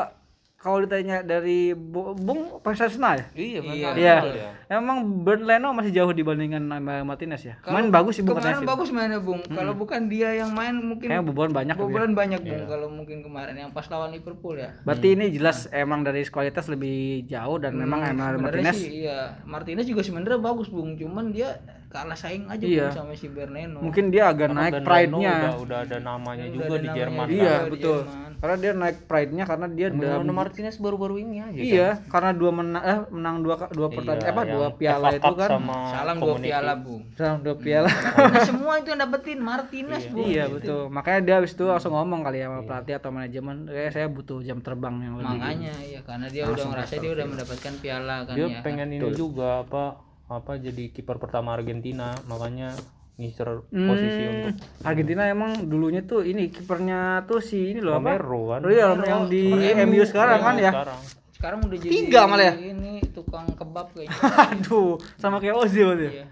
kalau 0.60 0.84
ditanya 0.84 1.24
dari 1.24 1.72
Bu- 1.72 2.12
Bung 2.12 2.60
Arsenal 2.84 3.16
ya? 3.16 3.26
Iya, 3.32 3.58
Iya. 3.58 3.60
benar. 3.64 3.94
Iya. 3.96 4.16
ya. 4.28 4.50
Emang 4.70 5.24
Bernd 5.24 5.48
Leno 5.48 5.72
masih 5.72 5.88
jauh 5.88 6.12
dibandingkan 6.12 6.60
Emiliano 6.60 7.08
Martinez 7.08 7.40
ya. 7.40 7.56
Kalau 7.58 7.80
Main 7.80 7.88
bagus 7.88 8.12
sih 8.12 8.22
Bung 8.22 8.36
Kemarin 8.36 8.68
bagus 8.68 8.92
mainnya 8.92 9.18
Bung. 9.18 9.40
Kalau 9.42 9.72
bukan 9.72 10.06
dia 10.06 10.36
yang 10.36 10.52
main 10.52 10.76
mungkin 10.76 11.08
Kayaknya 11.08 11.24
bobolan 11.24 11.52
banyak 11.56 11.74
ya. 11.74 11.80
bobolan 11.80 12.12
banyak 12.12 12.40
Bung. 12.44 12.62
Kalau 12.68 12.88
mungkin 12.92 13.18
kemarin 13.24 13.56
yang 13.56 13.70
pas 13.72 13.88
lawan 13.88 14.12
Liverpool 14.12 14.60
ya. 14.60 14.76
Berarti 14.84 15.16
ini 15.16 15.32
jelas 15.32 15.64
emang 15.72 16.04
dari 16.04 16.20
kualitas 16.28 16.68
lebih 16.68 17.24
jauh 17.24 17.56
dan 17.56 17.72
memang 17.72 18.04
Emiliano 18.04 18.36
Sebenarnya 18.36 18.44
Martinez 18.68 18.76
sih 18.76 18.90
iya. 19.00 19.40
Martinez 19.42 19.88
juga 19.88 20.04
sebenarnya 20.04 20.36
bagus 20.36 20.68
Bung. 20.68 20.92
Cuman 20.94 21.32
dia 21.32 21.56
kalah 21.90 22.14
saing 22.14 22.46
aja 22.46 22.62
Iya. 22.62 22.86
Sama 22.88 23.12
si 23.12 23.26
Berneno. 23.26 23.82
mungkin 23.82 24.08
dia 24.08 24.30
agak 24.30 24.48
Karena 24.48 24.62
naik 24.64 24.74
pride-nya. 24.80 25.34
Udah, 25.34 25.54
udah 25.58 25.78
ada 25.82 25.98
namanya 26.00 26.44
Udah 26.44 26.54
juga 26.54 26.64
ada 26.64 26.70
di 26.72 26.78
namanya 26.80 26.96
Jerman. 26.96 27.26
juga. 27.26 27.34
Iya, 27.36 27.54
di 27.58 27.70
betul. 27.70 27.98
Jerman. 28.00 28.30
Karena 28.40 28.56
dia 28.56 28.72
naik 28.72 28.98
pride-nya 29.04 29.44
karena 29.44 29.66
dia 29.68 29.86
udah 29.86 29.96
Emiliano 30.16 30.32
Martinez 30.32 30.76
baru-baru 30.76 31.14
ini 31.18 31.36
aja. 31.40 31.50
kan? 31.50 31.66
Iya, 31.66 31.88
karena 32.06 32.30
dua 32.32 32.50
menang 32.50 32.82
eh 32.82 32.98
menang 33.10 33.36
dua 33.40 33.54
dua 33.68 33.88
pertandingan 33.90 34.22
Iya, 34.22 34.32
apa 34.32 34.42
dua 34.48 34.66
piala 34.72 35.06
FA 35.06 35.18
itu 35.18 35.32
kan. 35.34 35.48
sama 35.50 35.76
Salam 35.90 36.14
dua 36.14 36.24
Community. 36.24 36.48
piala 36.48 36.72
Bung. 36.74 37.02
Dalam 37.12 37.38
dua 37.40 37.56
piala. 37.56 37.90
Nah, 38.30 38.42
semua 38.46 38.72
itu 38.76 38.88
yang 38.88 39.00
dapetin 39.02 39.38
Martinez 39.40 40.04
Bung. 40.06 40.24
Iya 40.24 40.44
betul. 40.46 40.82
Makanya 40.88 41.20
dia 41.20 41.34
habis 41.36 41.52
itu 41.52 41.64
langsung 41.64 41.92
ngomong 41.92 42.20
kali 42.22 42.38
ya 42.38 42.46
sama 42.46 42.62
pelatih 42.62 42.94
atau 42.96 43.10
manajemen, 43.10 43.56
kayak 43.66 43.90
saya 43.90 44.06
butuh 44.06 44.38
jam 44.40 44.58
terbang 44.58 44.94
yang 45.00 45.14
lebih. 45.16 45.36
Makanya 45.36 45.74
ya 45.82 46.00
karena 46.00 46.26
dia 46.26 46.44
udah 46.46 46.64
ngerasa 46.66 46.94
dia 46.96 47.10
udah 47.10 47.26
mendapatkan 47.26 47.72
piala 47.76 48.16
kan 48.24 48.34
Dia 48.34 48.46
ya. 48.46 48.60
pengen 48.60 48.88
ini 48.90 49.10
juga 49.12 49.60
apa 49.60 49.84
apa 50.30 50.56
jadi 50.56 50.94
kiper 50.94 51.18
pertama 51.18 51.58
Argentina, 51.58 52.14
makanya 52.24 52.78
ngisar 53.18 53.66
posisi 53.68 54.22
Hmm, 54.24 54.32
untuk 54.32 54.54
Argentina 54.80 55.28
emang 55.28 55.68
dulunya 55.68 56.00
tuh 56.00 56.24
ini 56.24 56.48
kipernya 56.48 57.26
tuh 57.28 57.42
si 57.42 57.74
ini 57.74 57.82
loh 57.82 57.98
apa? 57.98 58.16
Romero 58.16 58.56
kan. 58.56 58.60
Oh 58.64 58.70
iya, 58.72 58.94
yang 58.96 59.28
di 59.28 59.44
MU 59.84 60.02
sekarang 60.06 60.40
kan 60.40 60.54
ya. 60.56 60.72
Sekarang. 60.72 61.00
Sekarang 61.40 61.58
udah 61.64 61.78
jadi 61.80 61.88
Tiga 61.92 62.20
malah 62.28 62.52
ya? 62.52 62.54
ini 62.56 63.00
tukang 63.16 63.48
kebab 63.56 63.96
kayaknya. 63.96 64.12
Aduh, 64.56 65.00
sama 65.16 65.40
kayak 65.40 65.56
Ozil 65.56 65.88
tuh. 65.96 66.10
Iya. 66.12 66.24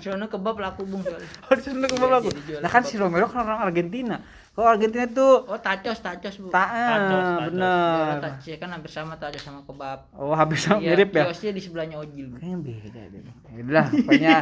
Soalnya 0.00 0.28
kebab 0.32 0.56
laku 0.58 0.82
Bung 0.88 1.04
soalnya. 1.04 1.28
Oh, 1.46 1.56
kebab 1.86 2.10
aku. 2.18 2.28
jadi 2.32 2.42
jual 2.48 2.60
Lah 2.64 2.70
kan 2.72 2.82
si 2.88 2.96
Romero 2.96 3.28
kan 3.28 3.44
orang 3.44 3.68
Argentina. 3.68 4.16
Kalau 4.52 4.68
Argentina 4.68 5.08
tuh 5.08 5.48
Oh, 5.48 5.56
tacos, 5.56 5.96
tacos, 5.98 6.36
Bu. 6.36 6.48
tak 6.48 6.68
Tacos, 6.68 7.24
tacos. 7.24 7.44
bener. 7.48 8.04
Ya, 8.04 8.14
tacos 8.20 8.44
ya 8.44 8.56
kan 8.56 8.68
hampir 8.68 8.90
sama 8.90 9.16
tacos 9.16 9.40
sama 9.40 9.64
kebab. 9.64 10.12
Oh, 10.12 10.36
habis 10.36 10.60
sama 10.60 10.76
Iya, 10.78 10.92
mirip 10.92 11.08
ya. 11.10 11.24
kiosnya 11.24 11.52
di 11.56 11.62
sebelahnya 11.64 11.96
Ojil, 11.96 12.28
Bu. 12.28 12.36
Kayaknya 12.36 12.58
beda 12.60 13.02
deh. 13.08 13.20
Ya 13.24 13.32
udah, 13.64 13.86
pokoknya 13.88 14.34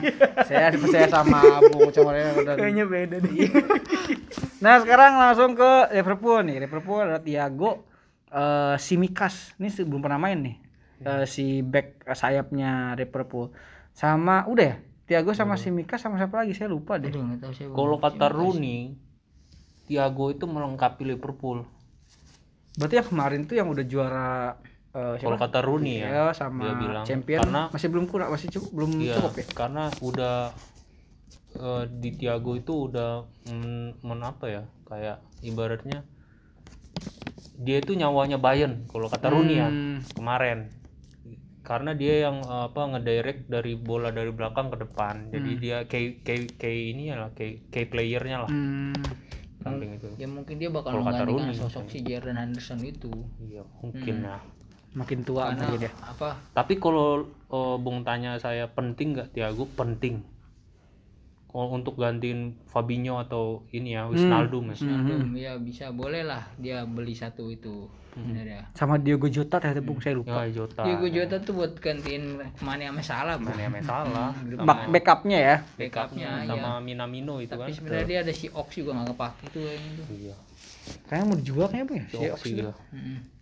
saya 0.45 0.67
dipercaya 0.69 1.07
sama 1.07 1.39
Bung 1.65 1.91
Comoreno 1.91 2.31
udah. 2.37 2.55
beda 2.59 3.17
deh. 3.23 3.31
Nah, 4.59 4.75
sekarang 4.83 5.13
langsung 5.15 5.55
ke 5.55 5.71
Liverpool 5.93 6.43
nih. 6.43 6.57
Liverpool 6.59 6.99
ada 7.01 7.19
Thiago 7.19 7.87
eh 8.29 8.77
Simikas. 8.77 9.55
Ini 9.57 9.71
belum 9.81 10.03
pernah 10.03 10.19
main 10.19 10.39
nih. 10.43 10.57
Eh, 11.01 11.25
si 11.25 11.63
back 11.63 12.03
sayapnya 12.11 12.93
Liverpool. 12.93 13.55
Sama 13.91 14.43
udah 14.45 14.67
ya? 14.67 14.77
Thiago 15.07 15.33
sama 15.33 15.55
Simikas 15.55 16.03
sama 16.03 16.19
siapa 16.19 16.35
lagi? 16.37 16.51
Saya 16.51 16.67
lupa 16.67 16.99
deh. 16.99 17.11
Aduh, 17.11 17.23
enggak 17.25 17.41
tahu 17.41 17.53
saya. 17.55 17.67
Bung. 17.71 17.77
Kalau 17.79 17.97
kata 17.99 18.27
Rooney, 18.27 18.81
Thiago 19.91 20.30
itu 20.30 20.47
melengkapi 20.47 21.03
Liverpool. 21.03 21.66
Berarti 22.78 22.95
yang 22.97 23.09
kemarin 23.11 23.41
tuh 23.43 23.59
yang 23.59 23.66
udah 23.66 23.82
juara 23.82 24.55
eh, 24.91 25.18
Kalau 25.18 25.34
kata 25.34 25.59
Rooney 25.59 25.99
ya, 25.99 26.07
Ya, 26.07 26.24
sama 26.30 26.62
dia 26.62 26.74
bilang 26.78 27.05
champion 27.05 27.43
karena 27.43 27.62
masih 27.68 27.88
belum 27.91 28.07
kurang, 28.07 28.30
masih 28.30 28.49
cukup 28.49 28.70
belum 28.70 28.91
Iya, 28.97 29.14
cukup 29.18 29.32
ya. 29.34 29.45
karena 29.51 29.82
udah 29.99 30.36
eh, 31.59 31.84
di 31.91 32.11
Tiago 32.14 32.55
itu 32.55 32.86
udah 32.86 33.26
men, 33.51 33.99
men- 33.99 34.22
apa 34.22 34.47
ya 34.47 34.62
kayak 34.86 35.18
ibaratnya 35.43 36.07
dia 37.61 37.76
itu 37.78 37.93
nyawanya 37.93 38.38
Bayern 38.38 38.86
kalau 38.86 39.11
kata 39.11 39.26
Rooney 39.28 39.59
ya 39.59 39.68
Hmm. 39.68 39.99
kemarin 40.14 40.70
karena 41.61 41.93
dia 41.93 42.26
yang 42.26 42.41
eh, 42.41 42.64
apa 42.66 42.80
ngedirect 42.88 43.47
dari 43.47 43.74
bola 43.74 44.09
dari 44.11 44.30
belakang 44.30 44.70
ke 44.70 44.78
depan 44.80 45.28
jadi 45.28 45.51
dia 45.59 45.76
kayak 45.84 46.24
kayak 46.24 46.43
kayak 46.57 46.82
ini 46.95 47.03
ya 47.11 47.16
lah 47.18 47.30
kayak 47.34 47.68
kayak 47.68 47.88
playernya 47.91 48.47
lah 48.47 48.51
Hmm. 48.51 48.95
Samping 49.61 49.91
itu 49.97 50.09
Ya 50.17 50.27
mungkin 50.27 50.57
dia 50.57 50.69
bakal 50.69 51.01
menggantikan 51.01 51.53
sosok 51.53 51.85
si 51.87 52.01
Jordan 52.01 52.37
Henderson 52.37 52.81
itu. 52.81 53.13
iya 53.41 53.63
mungkin 53.85 54.25
ya 54.25 54.39
Makin 54.91 55.23
tua 55.23 55.55
Karena 55.55 55.71
mungkin 55.71 55.87
ya. 55.87 55.93
apa? 56.03 56.29
tapi 56.51 56.75
kalau 56.83 57.23
eh, 57.29 57.77
Bung 57.79 58.03
tanya 58.03 58.41
saya 58.41 58.67
penting 58.67 59.15
nggak 59.15 59.31
Tiago 59.33 59.69
penting 59.79 60.19
kalau 60.19 60.39
untuk 61.55 61.98
gantiin 61.98 62.55
Fabinho 62.70 63.18
atau 63.18 63.66
ini 63.74 63.98
ya 63.98 64.07
Wijnaldum 64.07 64.70
ya 64.70 64.76
Wijnaldum, 64.78 65.30
ya 65.34 65.53
bisa 65.59 65.90
boleh 65.90 66.22
lah 66.22 66.46
dia 66.57 66.86
beli 66.86 67.14
satu 67.14 67.51
itu. 67.51 67.90
Bener 68.11 68.42
ya. 68.42 68.62
Sama 68.74 68.98
Diogo 68.98 69.30
Jota 69.30 69.62
ternyata 69.62 69.82
Bung 69.86 70.03
saya 70.03 70.18
lupa. 70.18 70.42
Ya 70.42 70.62
Jota. 70.62 70.82
Diego 70.82 71.07
Jota 71.07 71.36
tuh 71.38 71.62
buat 71.62 71.78
gantiin 71.78 72.42
Mane 72.59 72.90
sama 72.90 73.03
Salah. 73.07 73.36
Mana 73.38 73.61
yang 73.70 73.74
salah 73.86 74.34
Back 74.66 74.90
backupnya 74.90 75.38
ya. 75.38 75.57
Backupnya 75.78 76.42
ya. 76.42 76.51
sama 76.51 76.82
Minamino 76.82 77.38
itu 77.38 77.55
kan. 77.55 77.70
Tapi 77.70 77.72
sebenarnya 77.78 78.07
dia 78.07 78.18
ada 78.26 78.32
si 78.34 78.51
Ox 78.51 78.68
juga 78.74 78.98
nggak 78.98 79.14
kepake 79.14 79.44
tuh. 79.55 79.62
Iya. 80.11 80.34
Kayaknya 81.07 81.24
mau 81.26 81.36
dijual 81.38 81.66
kayaknya 81.70 81.86
Bung 81.86 81.98
ya. 81.98 82.07
Si 82.07 82.11
Si 82.11 82.26
Ox 82.26 82.34
Oxy 82.34 82.51
itu. 82.51 82.66
ya. 82.66 82.74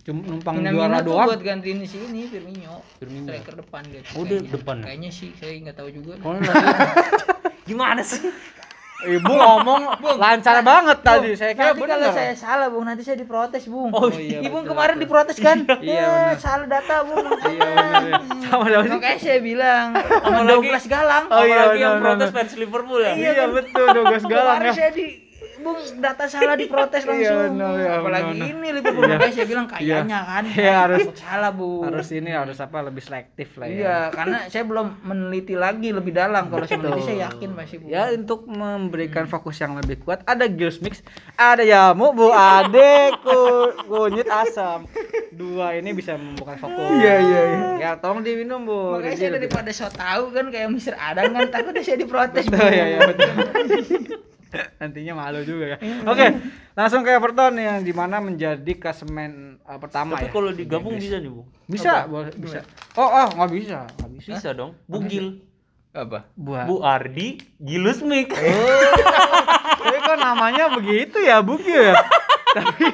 Cuma 0.09 0.24
numpang 0.24 0.56
Minamino 0.56 0.80
juara 0.80 0.98
doang. 1.04 1.28
buat 1.28 1.42
gantiin 1.42 1.84
si 1.84 2.00
ini 2.00 2.24
Firmino. 2.24 2.80
Firmino. 2.96 3.28
Striker 3.28 3.54
depan 3.61 3.82
dia. 3.84 4.00
Oh, 4.11 4.24
dia 4.24 4.40
kayaknya. 4.40 4.50
depan 4.50 4.74
ya? 4.74 4.84
Kayaknya 4.88 5.11
sih, 5.12 5.28
saya 5.36 5.52
nggak 5.61 5.76
tahu 5.76 5.88
juga. 5.92 6.12
Oh. 6.18 6.32
Gimana 7.68 8.00
sih? 8.00 8.24
Ibu 8.98 9.30
ngomong 9.30 9.82
lancar 10.24 10.59
banget 10.61 10.98
tadi. 11.02 11.30
Saya 11.32 11.52
kira 11.52 11.70
Nanti 11.70 11.84
kalau 11.84 12.02
benar. 12.02 12.16
saya 12.16 12.32
salah, 12.34 12.66
Bung, 12.66 12.82
nanti 12.82 13.04
saya 13.04 13.14
diprotes, 13.14 13.68
Bung. 13.68 13.92
Oh, 13.92 14.09
iya, 14.11 14.40
Ibung 14.40 14.64
betul, 14.64 14.72
kemarin 14.72 14.96
diprotes 14.96 15.38
kan? 15.38 15.62
Iya, 15.84 16.32
Ya, 16.32 16.34
salah 16.34 16.66
data, 16.66 17.04
Bung. 17.04 17.28
Iya 17.44 17.68
benar 17.68 18.02
ya. 18.02 18.14
Sama 18.48 18.64
siapa 18.66 18.82
sih? 18.82 18.90
Makanya 18.90 19.18
saya 19.20 19.38
bilang 19.38 19.86
sama 19.92 20.40
Douglas 20.42 20.84
Galang. 20.88 21.24
Oh, 21.28 21.44
iya, 21.44 21.54
Apalagi 21.61 21.78
yang 21.78 21.94
benar, 21.94 22.04
protes 22.09 22.26
benar. 22.26 22.42
fans 22.42 22.52
Liverpool 22.56 23.00
ya. 23.04 23.12
Iya 23.12 23.44
betul 23.46 23.86
Douglas 23.92 24.24
Galang 24.24 24.56
Kemarin 24.56 24.66
ya. 24.66 24.74
saya 24.74 24.90
di 24.90 25.06
Bung 25.59 25.74
data 25.98 26.24
salah 26.24 26.54
diprotes 26.54 27.02
Iya, 27.04 27.11
langsung. 27.11 27.38
benar, 27.52 27.72
iya, 27.74 27.90
Apalagi 27.96 28.30
benar, 28.32 28.48
ini 28.48 28.68
Liverpool 28.72 29.04
makanya 29.04 29.32
saya 29.32 29.46
bilang 29.46 29.66
kayaknya 29.66 30.18
kan. 30.22 30.42
Iya, 30.46 30.74
harus- 30.78 31.00
takut 31.02 31.18
salah, 31.18 31.50
Bu. 31.50 31.70
Harus 31.82 32.09
ini 32.11 32.30
harus 32.30 32.56
apa 32.56 32.78
lebih 32.80 33.00
selektif 33.00 33.48
lah 33.54 33.66
ya. 33.66 33.74
Iya, 33.74 33.96
karena 34.11 34.38
saya 34.46 34.64
belum 34.64 34.86
meneliti 35.02 35.54
lagi 35.54 35.88
lebih 35.90 36.12
dalam. 36.12 36.46
Kalau 36.46 36.64
saya 36.64 36.78
meneliti 36.78 37.02
saya 37.04 37.18
yakin 37.28 37.48
pasti, 37.52 37.76
Bu. 37.76 37.86
Ya 37.86 38.02
untuk 38.11 38.40
memberikan 38.44 39.24
fokus 39.24 39.56
yang 39.56 39.74
lebih 39.74 39.98
kuat 40.00 40.22
ada 40.24 40.46
Gills 40.46 40.78
Mix, 40.78 41.02
ada 41.34 41.61
jamu 41.61 42.11
Bu 42.11 42.30
Ade 42.30 42.94
ku, 43.18 43.40
kunyit 43.84 44.26
asam. 44.26 44.86
Dua 45.30 45.74
ini 45.74 45.90
bisa 45.90 46.14
membuka 46.14 46.54
fokus. 46.54 46.86
Iya 46.94 47.14
iya 47.18 47.40
iya. 47.44 47.61
Ya 47.78 47.90
tolong 47.94 48.22
diminum 48.22 48.62
Bu. 48.62 48.94
Makanya 48.94 49.11
Jadi 49.11 49.18
saya 49.18 49.30
daripada 49.36 49.70
so 49.70 49.86
tahu 49.88 50.30
kan 50.30 50.48
kayak 50.48 50.68
Mr. 50.68 50.94
Adang 50.94 51.30
kan 51.30 51.46
takutnya 51.48 51.80
saya 51.80 51.96
diprotes. 51.96 52.44
Bu. 52.44 52.54
Betul 52.54 52.70
ya 52.70 52.86
ya 52.88 53.00
betul. 53.04 53.30
Nantinya 54.80 55.12
malu 55.18 55.40
juga 55.44 55.76
ya. 55.76 55.78
Oke, 56.09 56.26
langsung 56.72 57.05
ke 57.05 57.11
Everton 57.12 57.59
yang 57.61 57.84
di 57.84 57.92
mana 57.92 58.20
menjadi 58.22 58.72
klasemen 58.78 59.61
uh, 59.64 59.76
pertama 59.76 60.16
Tapi 60.16 60.28
ya. 60.28 60.32
kalau 60.32 60.51
digabung 60.53 60.96
bisa 60.96 61.20
nih, 61.20 61.30
Bu. 61.30 61.42
Bisa, 61.68 62.09
boleh, 62.09 62.32
bisa. 62.36 62.64
Oh, 62.96 63.09
oh, 63.09 63.26
nggak 63.36 63.51
bisa, 63.53 63.78
nggak 63.99 64.11
bisa. 64.16 64.30
Bisa 64.36 64.49
dong. 64.57 64.72
Bugil. 64.88 65.44
Apa? 65.92 66.28
Buat. 66.36 66.64
Bu 66.68 66.80
Ardi, 66.84 67.40
Gilus 67.61 68.01
Mik. 68.05 68.32
Tapi 69.80 69.96
kok 70.05 70.18
namanya 70.20 70.72
begitu 70.72 71.20
ya, 71.20 71.40
Bugil 71.44 71.92
ya? 71.92 71.96
tapi 72.57 72.84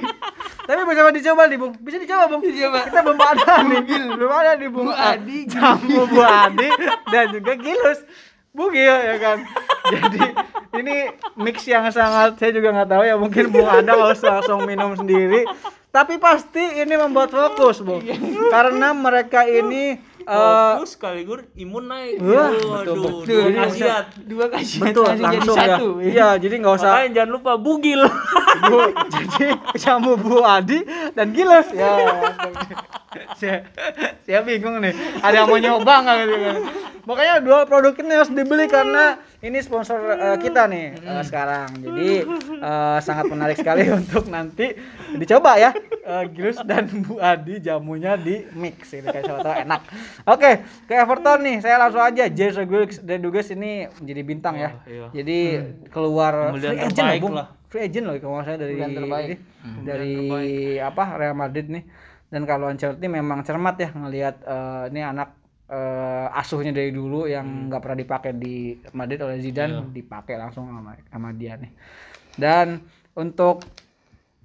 tapi 0.65 0.81
bisa 0.89 1.13
dicoba 1.13 1.43
nih, 1.45 1.59
Bung. 1.61 1.73
Bisa 1.79 1.97
dicoba, 2.01 2.25
Bung. 2.27 2.41
Dicoba. 2.41 2.89
Kita 2.89 3.01
belum 3.05 3.21
ada 3.21 3.53
nih, 3.63 3.81
belum 4.17 4.33
ada 4.33 4.53
nih, 4.57 4.69
Bung. 4.73 4.89
Bu 4.89 4.95
Adi, 4.97 5.39
Jamu 5.45 6.09
Bu 6.09 6.21
Adi 6.25 6.69
dan 7.13 7.25
juga 7.37 7.53
Gilus. 7.61 8.01
Bugil 8.55 8.97
ya 8.97 9.17
kan. 9.19 9.39
Jadi 9.85 10.21
ini 10.81 10.97
mix 11.37 11.65
yang 11.69 11.85
sangat 11.93 12.41
saya 12.41 12.51
juga 12.57 12.73
nggak 12.73 12.91
tahu 12.91 13.03
ya 13.05 13.15
mungkin 13.21 13.53
Bung 13.53 13.69
Ada 13.69 13.93
harus 13.95 14.21
langsung 14.25 14.65
minum 14.65 14.97
sendiri. 14.97 15.45
Tapi 15.95 16.19
pasti 16.19 16.83
ini 16.83 16.99
membuat 16.99 17.31
fokus, 17.31 17.79
Bung. 17.79 18.03
Karena 18.51 18.91
mereka 18.91 19.47
ini 19.47 19.95
eh, 20.27 20.73
Fokus 20.75 20.99
sekaligus 20.99 21.47
imun 21.55 21.87
naik. 21.87 22.19
Wah, 22.19 22.51
Waduh, 22.51 22.97
betul, 22.99 22.99
betul. 22.99 23.23
dua 23.23 23.63
khasiat. 23.63 24.07
Dua 24.27 24.47
kasih 24.51 24.79
betul 24.83 25.07
langsung 25.23 25.55
ya. 25.55 25.79
Iya, 26.03 26.29
jadi 26.43 26.55
nggak 26.59 26.75
usah 26.83 26.91
Makanya 26.99 27.11
jangan 27.15 27.31
lupa 27.31 27.53
bugil. 27.55 28.03
Bu, 28.55 28.79
jadi 29.31 29.47
jamu 29.79 30.19
Bu 30.19 30.43
Adi 30.43 30.83
dan 31.15 31.31
Giles 31.31 31.69
ya. 31.71 31.91
saya, 33.39 33.59
saya 34.27 34.41
bingung 34.43 34.83
nih. 34.83 34.95
Ada 35.23 35.45
yang 35.45 35.47
mau 35.47 35.59
nyoba 35.63 35.95
nggak 36.03 36.17
gitu 36.27 36.35
kan? 36.35 36.57
Makanya 37.05 37.35
dua 37.45 37.59
produk 37.69 37.95
ini 38.01 38.13
harus 38.19 38.33
dibeli 38.33 38.67
karena 38.67 39.21
ini 39.45 39.59
sponsor 39.61 40.01
eh, 40.17 40.37
kita 40.41 40.65
nih 40.65 40.97
eh, 40.97 41.23
sekarang. 41.23 41.69
Jadi 41.85 42.11
eh, 42.65 42.99
sangat 43.05 43.29
menarik 43.29 43.61
sekali 43.61 43.85
untuk 44.01 44.25
nanti 44.33 44.73
dicoba 45.15 45.61
ya. 45.61 45.71
Eh, 46.05 46.25
Gilus 46.33 46.65
dan 46.65 46.89
Bu 47.05 47.21
Adi 47.21 47.61
jamunya 47.61 48.17
di 48.17 48.49
mix 48.57 48.97
ini 48.97 49.05
kayak 49.05 49.25
siapa 49.29 49.41
tahu 49.45 49.55
enak. 49.69 49.81
Oke, 50.25 50.51
ke 50.89 50.93
Everton 50.97 51.39
nih. 51.45 51.57
Saya 51.61 51.77
langsung 51.77 52.01
aja 52.01 52.25
James 52.33 52.57
Rodriguez 52.57 53.49
ini 53.53 53.87
menjadi 54.01 54.23
bintang 54.25 54.55
ya. 54.57 54.71
Oh, 54.73 54.81
iya. 54.89 55.07
Jadi 55.13 55.39
keluar 55.93 56.57
Pembelian 56.57 56.73
free 56.73 56.89
agent 56.89 57.07
loh, 57.07 57.21
Bung. 57.21 57.35
lah. 57.37 57.47
Free 57.69 57.85
agent 57.85 58.05
loh 58.09 58.17
kalau 58.17 58.41
salah 58.43 58.59
dari 58.59 58.75
terbaik. 58.81 59.27
ini, 59.29 59.37
dari 59.85 60.15
apa 60.81 61.05
Real 61.21 61.37
Madrid 61.37 61.69
nih. 61.69 61.85
Dan 62.33 62.49
kalau 62.51 62.67
Ancelotti 62.67 63.07
memang 63.07 63.47
cermat 63.47 63.79
ya 63.79 63.95
ngelihat 63.95 64.43
eh, 64.43 64.85
ini 64.91 65.01
anak 65.05 65.44
eh, 65.71 66.39
asuhnya 66.41 66.73
dari 66.75 66.91
dulu 66.93 67.25
yang 67.25 67.71
nggak 67.71 67.81
pernah 67.81 67.99
dipakai 67.99 68.33
di 68.37 68.77
Madrid 68.93 69.21
oleh 69.25 69.41
Zidane 69.41 69.91
dipakai 69.93 70.37
langsung 70.37 70.69
sama, 70.69 70.97
sama 71.09 71.29
dia 71.33 71.57
nih. 71.57 71.73
Dan 72.35 72.83
untuk 73.15 73.63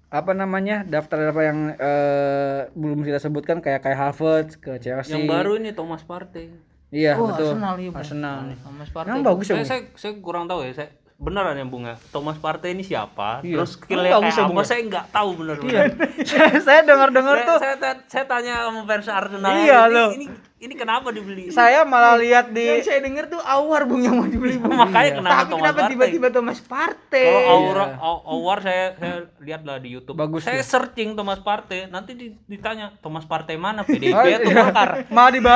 apa 0.10 0.34
namanya 0.34 0.82
daftar 0.82 1.30
apa 1.30 1.42
yang 1.46 1.60
eh, 1.78 2.60
belum 2.74 3.06
kita 3.06 3.22
sebutkan 3.22 3.62
kayak 3.62 3.86
kayak 3.86 4.00
Havertz 4.00 4.58
ke 4.58 4.82
Chelsea. 4.82 5.14
Yang 5.14 5.30
baru 5.30 5.52
ini 5.62 5.70
Thomas 5.76 6.02
Partey. 6.02 6.50
Iya 6.90 7.22
Oh, 7.22 7.30
betul. 7.30 7.54
Arsenal 7.54 7.76
iya. 7.78 7.90
Arsenal. 7.94 8.38
Sama 8.66 8.84
Sparta. 8.86 9.08
Memang 9.14 9.26
bagus 9.26 9.46
ya. 9.46 9.54
Saya, 9.54 9.62
Bung? 9.62 9.70
saya 9.70 9.82
saya 9.94 10.14
kurang 10.26 10.46
tahu 10.50 10.66
ya. 10.66 10.74
Saya 10.74 10.90
beneran 11.20 11.52
ya 11.54 11.66
Bung 11.66 11.84
ya. 11.84 12.00
Thomas 12.10 12.36
Partey 12.36 12.72
ini 12.72 12.82
siapa? 12.82 13.44
Iya. 13.44 13.60
Terus 13.60 13.76
skillnya 13.76 14.16
kayak 14.16 14.32
ya, 14.32 14.44
apa? 14.46 14.56
ya? 14.56 14.64
Saya 14.64 14.82
nggak 14.82 15.06
tahu 15.10 15.30
bener 15.36 15.56
Iya. 15.60 15.82
saya 16.24 16.50
saya 16.66 16.80
dengar-dengar 16.82 17.36
saya, 17.36 17.46
tuh 17.46 17.58
saya, 17.60 17.76
saya 18.08 18.24
tanya 18.26 18.54
sama 18.64 18.82
fans 18.84 19.08
Arsenal. 19.10 19.52
Iya, 19.54 19.80
ini, 19.82 19.92
loh. 19.92 20.10
Ini, 20.10 20.26
ini 20.60 20.74
kenapa 20.74 21.08
dibeli? 21.10 21.44
saya 21.50 21.84
malah 21.84 22.16
lihat 22.16 22.50
di 22.50 22.64
Yang 22.74 22.84
saya 22.86 23.00
dengar 23.02 23.28
tuh 23.28 23.40
Awar 23.40 23.84
Bung 23.84 24.00
yang 24.00 24.16
mau 24.16 24.26
dibeli 24.26 24.56
Bung. 24.64 24.72
Makanya 24.74 25.12
kenapa 25.14 25.36
Tapi 25.36 25.44
Thomas 25.46 25.60
kenapa 25.62 25.76
Partey? 25.78 25.92
tiba-tiba 25.92 26.28
Thomas 26.32 26.60
Partey? 26.62 27.28
Kalau 27.28 27.60
Iya. 27.60 27.86
Au- 28.00 28.24
Awar 28.34 28.58
saya 28.62 28.86
saya 28.96 29.16
lihat 29.38 29.62
lah 29.62 29.78
di 29.78 29.90
YouTube. 29.92 30.16
Bagus 30.16 30.42
saya 30.42 30.56
dia. 30.56 30.66
searching 30.66 31.10
Thomas 31.14 31.40
Partey, 31.42 31.84
nanti 31.86 32.12
di- 32.14 32.36
ditanya 32.46 32.96
Thomas 32.98 33.24
Partey 33.24 33.56
mana 33.56 33.84
PDIP 33.84 34.16
atau 34.16 34.24
iya. 34.46 34.56
Golkar? 34.58 34.90
malah 35.12 35.32
diba 35.32 35.56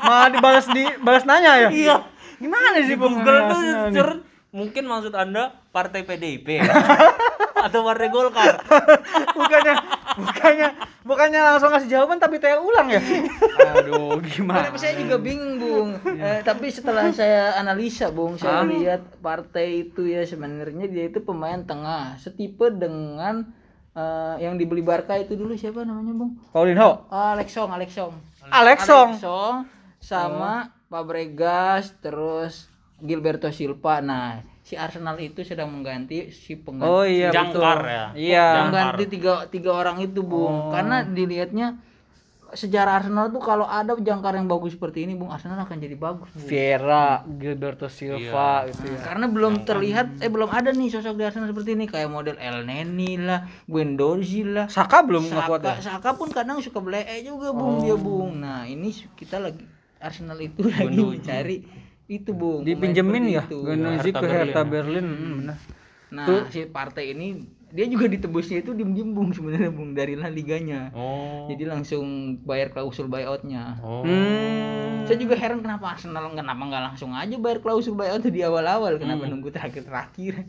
malah 0.00 0.28
dibalas 0.30 0.66
di 0.68 0.86
balas 0.98 1.24
nanya 1.24 1.52
ya 1.58 1.68
Iya. 1.68 1.96
gimana 2.36 2.78
sih? 2.78 2.94
Google 2.94 3.38
tuh 3.44 3.58
search, 3.90 4.18
mungkin 4.50 4.88
maksud 4.88 5.12
Anda 5.12 5.52
partai 5.70 6.04
PDIP 6.04 6.46
ya? 6.60 6.64
atau 7.66 7.82
partai 7.82 8.08
Golkar. 8.08 8.54
bukannya 9.34 9.74
bukannya 10.18 10.68
bukannya 11.02 11.40
langsung 11.42 11.70
ngasih 11.74 11.90
jawaban 11.90 12.18
tapi 12.22 12.38
tanya 12.38 12.62
ulang 12.62 12.86
ya 12.90 13.02
aduh 13.74 14.18
gimana 14.30 14.70
Tapi 14.70 14.78
saya 14.78 14.94
juga 14.98 15.18
bingung, 15.18 15.58
Bung. 15.58 15.90
Eh, 16.18 16.40
tapi 16.46 16.70
setelah 16.70 17.10
saya 17.10 17.54
analisa, 17.58 18.10
Bung, 18.14 18.38
saya 18.38 18.62
lihat 18.66 19.18
partai 19.22 19.90
itu 19.90 20.06
ya 20.06 20.22
sebenarnya 20.22 20.86
dia 20.86 21.10
itu 21.10 21.22
pemain 21.22 21.58
tengah, 21.62 22.18
setipe 22.18 22.70
dengan 22.70 23.46
eh, 23.94 24.34
yang 24.42 24.54
dibeli 24.54 24.82
Barca 24.82 25.18
itu 25.18 25.34
dulu 25.34 25.54
siapa 25.58 25.82
namanya, 25.82 26.14
Bung? 26.14 26.38
Paulinho 26.54 27.10
Alex 27.10 27.54
Song, 27.54 27.70
Alex 27.74 27.90
Song. 27.94 28.14
Alex 28.48 28.78
Song 28.86 29.08
Alex 29.18 29.22
Song 29.22 29.54
sama 29.98 30.72
Fabregas 30.88 31.92
terus 32.00 32.70
Gilberto 32.98 33.50
Silva. 33.54 34.02
Nah, 34.02 34.42
si 34.68 34.76
Arsenal 34.76 35.16
itu 35.16 35.40
sedang 35.40 35.72
mengganti 35.72 36.28
si 36.28 36.60
pengganti 36.60 36.92
oh 36.92 37.04
iya 37.08 37.32
Jangkar 37.32 37.80
betul. 37.80 37.88
ya. 37.88 38.06
iya. 38.12 38.46
Mengganti 38.68 39.04
tiga 39.08 39.48
tiga 39.48 39.72
orang 39.72 40.04
itu 40.04 40.20
bung 40.20 40.68
karena 40.68 41.08
dilihatnya 41.08 41.80
sejarah 42.48 43.04
Arsenal 43.04 43.28
tuh 43.28 43.44
kalau 43.44 43.68
ada 43.68 43.92
jangkar 43.96 44.32
yang 44.32 44.48
bagus 44.48 44.72
seperti 44.72 45.04
ini 45.04 45.12
bung 45.12 45.28
Arsenal 45.28 45.60
akan 45.64 45.76
jadi 45.80 45.96
bagus 45.96 46.32
Bung. 46.32 46.48
Vieira 46.48 47.24
Gilberto 47.24 47.88
Silva 47.92 48.64
gitu 48.68 48.88
ya. 48.88 49.00
Karena 49.04 49.26
belum 49.28 49.68
terlihat 49.68 50.20
eh 50.20 50.32
belum 50.32 50.48
ada 50.48 50.72
nih 50.72 50.88
sosok 50.92 51.16
di 51.16 51.24
Arsenal 51.28 51.48
seperti 51.48 51.76
ini. 51.76 51.84
Kayak 51.88 52.08
model 52.12 52.36
El 52.40 52.64
Neni 52.64 53.20
lah 53.20 53.44
Guendouzi 53.68 54.48
lah. 54.48 54.66
Saka 54.68 55.04
belum 55.04 55.28
nggak 55.28 55.44
kuat 55.44 55.60
ya 55.60 55.80
Saka, 55.80 55.80
Saka 56.00 56.08
pun 56.16 56.28
kadang 56.32 56.60
suka 56.64 56.80
belee 56.80 57.20
juga 57.20 57.52
bung. 57.52 57.84
Dia 57.84 57.96
bung. 57.96 58.40
Nah 58.40 58.64
ini 58.64 58.96
kita 59.12 59.40
lagi 59.40 59.64
Arsenal 60.00 60.40
itu 60.40 60.64
lagi 60.64 60.96
mencari 60.96 61.87
itu 62.08 62.32
bung. 62.32 62.64
Pemain 62.64 62.72
dipinjemin 62.72 63.24
ya 63.28 63.44
Hertha 63.44 64.18
ke 64.18 64.26
Hertha 64.26 64.62
Berlin, 64.64 64.72
Berlin. 64.72 65.06
Hmm, 65.06 65.34
benar. 65.44 65.58
nah 66.08 66.24
si 66.48 66.64
partai 66.64 67.12
ini 67.12 67.44
dia 67.68 67.84
juga 67.84 68.08
ditebusnya 68.08 68.64
itu 68.64 68.72
diem 68.72 68.96
diem 68.96 69.12
bung 69.12 69.28
sebenarnya 69.28 69.68
bung 69.68 69.92
dari 69.92 70.16
La 70.16 70.32
Liganya. 70.32 70.88
Oh. 70.96 71.44
jadi 71.52 71.68
langsung 71.68 72.40
bayar 72.48 72.72
klausul 72.72 73.12
buyoutnya. 73.12 73.76
Oh. 73.84 74.00
Hmm. 74.08 75.04
saya 75.04 75.20
juga 75.20 75.36
heran 75.36 75.60
kenapa 75.60 75.92
Arsenal 75.92 76.32
kenapa 76.32 76.62
nggak 76.64 76.84
langsung 76.92 77.12
aja 77.12 77.36
bayar 77.36 77.60
klausul 77.60 77.92
buyout 77.92 78.24
di 78.24 78.40
awal-awal? 78.40 78.96
Kenapa 78.96 79.28
nunggu 79.28 79.52
terakhir-terakhir 79.52 80.48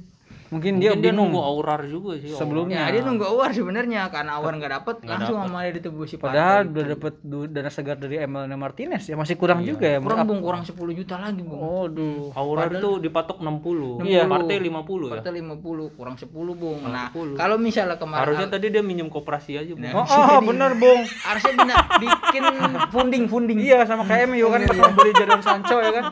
mungkin 0.50 0.82
dia 0.82 0.92
Mungkin 0.92 1.02
dia 1.06 1.14
bingung 1.14 1.30
nunggu 1.30 1.42
Aurar 1.46 1.82
juga 1.86 2.18
sih. 2.18 2.34
Aurar. 2.34 2.42
sebelumnya 2.42 2.78
ya 2.82 2.88
dia 2.90 3.04
nunggu 3.06 3.26
awar 3.30 3.50
sebenarnya 3.54 4.02
karena 4.10 4.32
awar 4.42 4.52
nggak 4.58 4.72
dapet 4.82 4.96
langsung 5.06 5.38
sama 5.46 5.58
dia 5.66 5.74
ditebusi 5.78 6.16
padahal 6.18 6.66
partai 6.66 6.72
udah 6.74 6.84
dapet 6.98 7.14
dana 7.54 7.70
segar 7.70 7.98
dari 8.02 8.16
Emiliano 8.18 8.58
Martinez 8.58 9.04
ya 9.06 9.16
masih 9.16 9.38
kurang 9.38 9.62
juga 9.62 9.86
ya 9.86 9.98
kurang 10.02 10.26
bung 10.26 10.42
kurang 10.42 10.64
10 10.66 10.74
juta 10.74 11.16
lagi 11.22 11.42
bung 11.46 11.62
oh 11.62 11.86
duh 11.86 12.34
Aurar 12.34 12.74
itu 12.74 13.00
dipatok 13.00 13.38
60. 13.40 14.04
Iya. 14.10 14.26
Partai 14.26 14.58
50 14.58 14.68
ya. 14.68 15.12
Partai 15.22 15.32
50 15.38 15.98
kurang 15.98 16.16
10 16.18 16.28
bung 16.34 16.80
nah 16.90 17.08
10. 17.14 17.38
kalau 17.38 17.56
misalnya 17.62 17.96
kemarin 18.02 18.22
Harusnya 18.26 18.48
tadi 18.50 18.68
dia 18.74 18.84
minjem 18.84 19.08
koperasi 19.08 19.56
aja, 19.56 19.72
Bung. 19.78 19.94
oh, 19.94 20.06
oh 20.06 20.40
bener 20.44 20.72
bung 20.76 21.02
harusnya 21.06 21.54
bina, 21.56 21.76
bikin 22.02 22.44
funding 22.90 23.26
funding 23.30 23.60
Iya 23.60 23.86
sama 23.86 24.08
kayak 24.08 24.32
MU 24.34 24.48
kan 24.50 24.60
pas 24.66 24.78
mau 24.80 24.92
beli 24.96 25.12
Jadon 25.14 25.42
Sancho 25.44 25.78
ya 25.84 25.92
kan. 25.94 26.06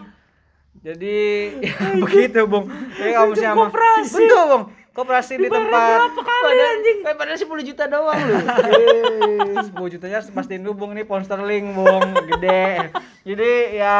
Jadi 0.87 1.17
ya, 1.59 1.75
begitu 2.03 2.47
Bung. 2.47 2.71
Jadi 2.95 3.09
kalau 3.11 3.27
misalnya 3.35 3.51
sama 3.51 3.67
Betul 4.07 4.43
Bung. 4.47 4.65
Koperasi 4.97 5.37
di 5.37 5.45
tempat 5.45 6.09
padahal 6.09 6.73
anjing? 6.81 7.05
padahal 7.05 7.37
10 7.37 7.69
juta 7.69 7.85
doang 7.85 8.17
lu 8.25 8.33
10 9.61 9.93
jutanya 9.93 10.25
pastiin 10.25 10.65
dulu 10.65 10.73
Bung. 10.73 10.91
Ini 10.97 11.05
pound 11.05 11.27
sterling 11.27 11.75
Bung. 11.75 12.17
Gede. 12.33 12.89
Jadi 13.21 13.77
ya 13.77 13.97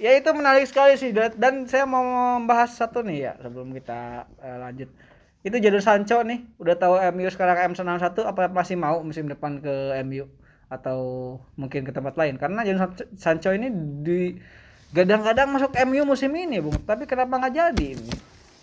ya 0.00 0.10
itu 0.16 0.30
menarik 0.32 0.64
sekali 0.64 0.96
sih. 0.96 1.12
Dan, 1.12 1.68
saya 1.68 1.84
mau 1.84 2.00
membahas 2.40 2.72
satu 2.72 3.04
nih 3.04 3.18
ya 3.28 3.32
sebelum 3.42 3.74
kita 3.76 4.30
eh, 4.40 4.58
lanjut. 4.64 4.88
Itu 5.44 5.60
Jadon 5.60 5.84
Sancho 5.84 6.24
nih. 6.24 6.40
Udah 6.56 6.78
tahu 6.78 6.96
MU 7.12 7.28
sekarang 7.28 7.76
M91 7.76 8.00
apa 8.24 8.48
masih 8.48 8.80
mau 8.80 9.04
musim 9.04 9.28
depan 9.28 9.60
ke 9.60 9.98
MU 10.08 10.24
atau 10.72 11.00
mungkin 11.60 11.84
ke 11.84 11.92
tempat 11.92 12.16
lain? 12.16 12.40
Karena 12.40 12.64
Jadon 12.64 12.80
Sancho- 12.88 13.10
Sancho 13.18 13.50
ini 13.52 13.68
di 14.00 14.40
gadang-gadang 14.90 15.48
masuk 15.50 15.70
MU 15.86 16.02
musim 16.04 16.30
ini 16.34 16.58
Bung. 16.58 16.78
Tapi 16.82 17.06
kenapa 17.06 17.38
nggak 17.38 17.54
jadi 17.54 17.86
ini 17.98 18.12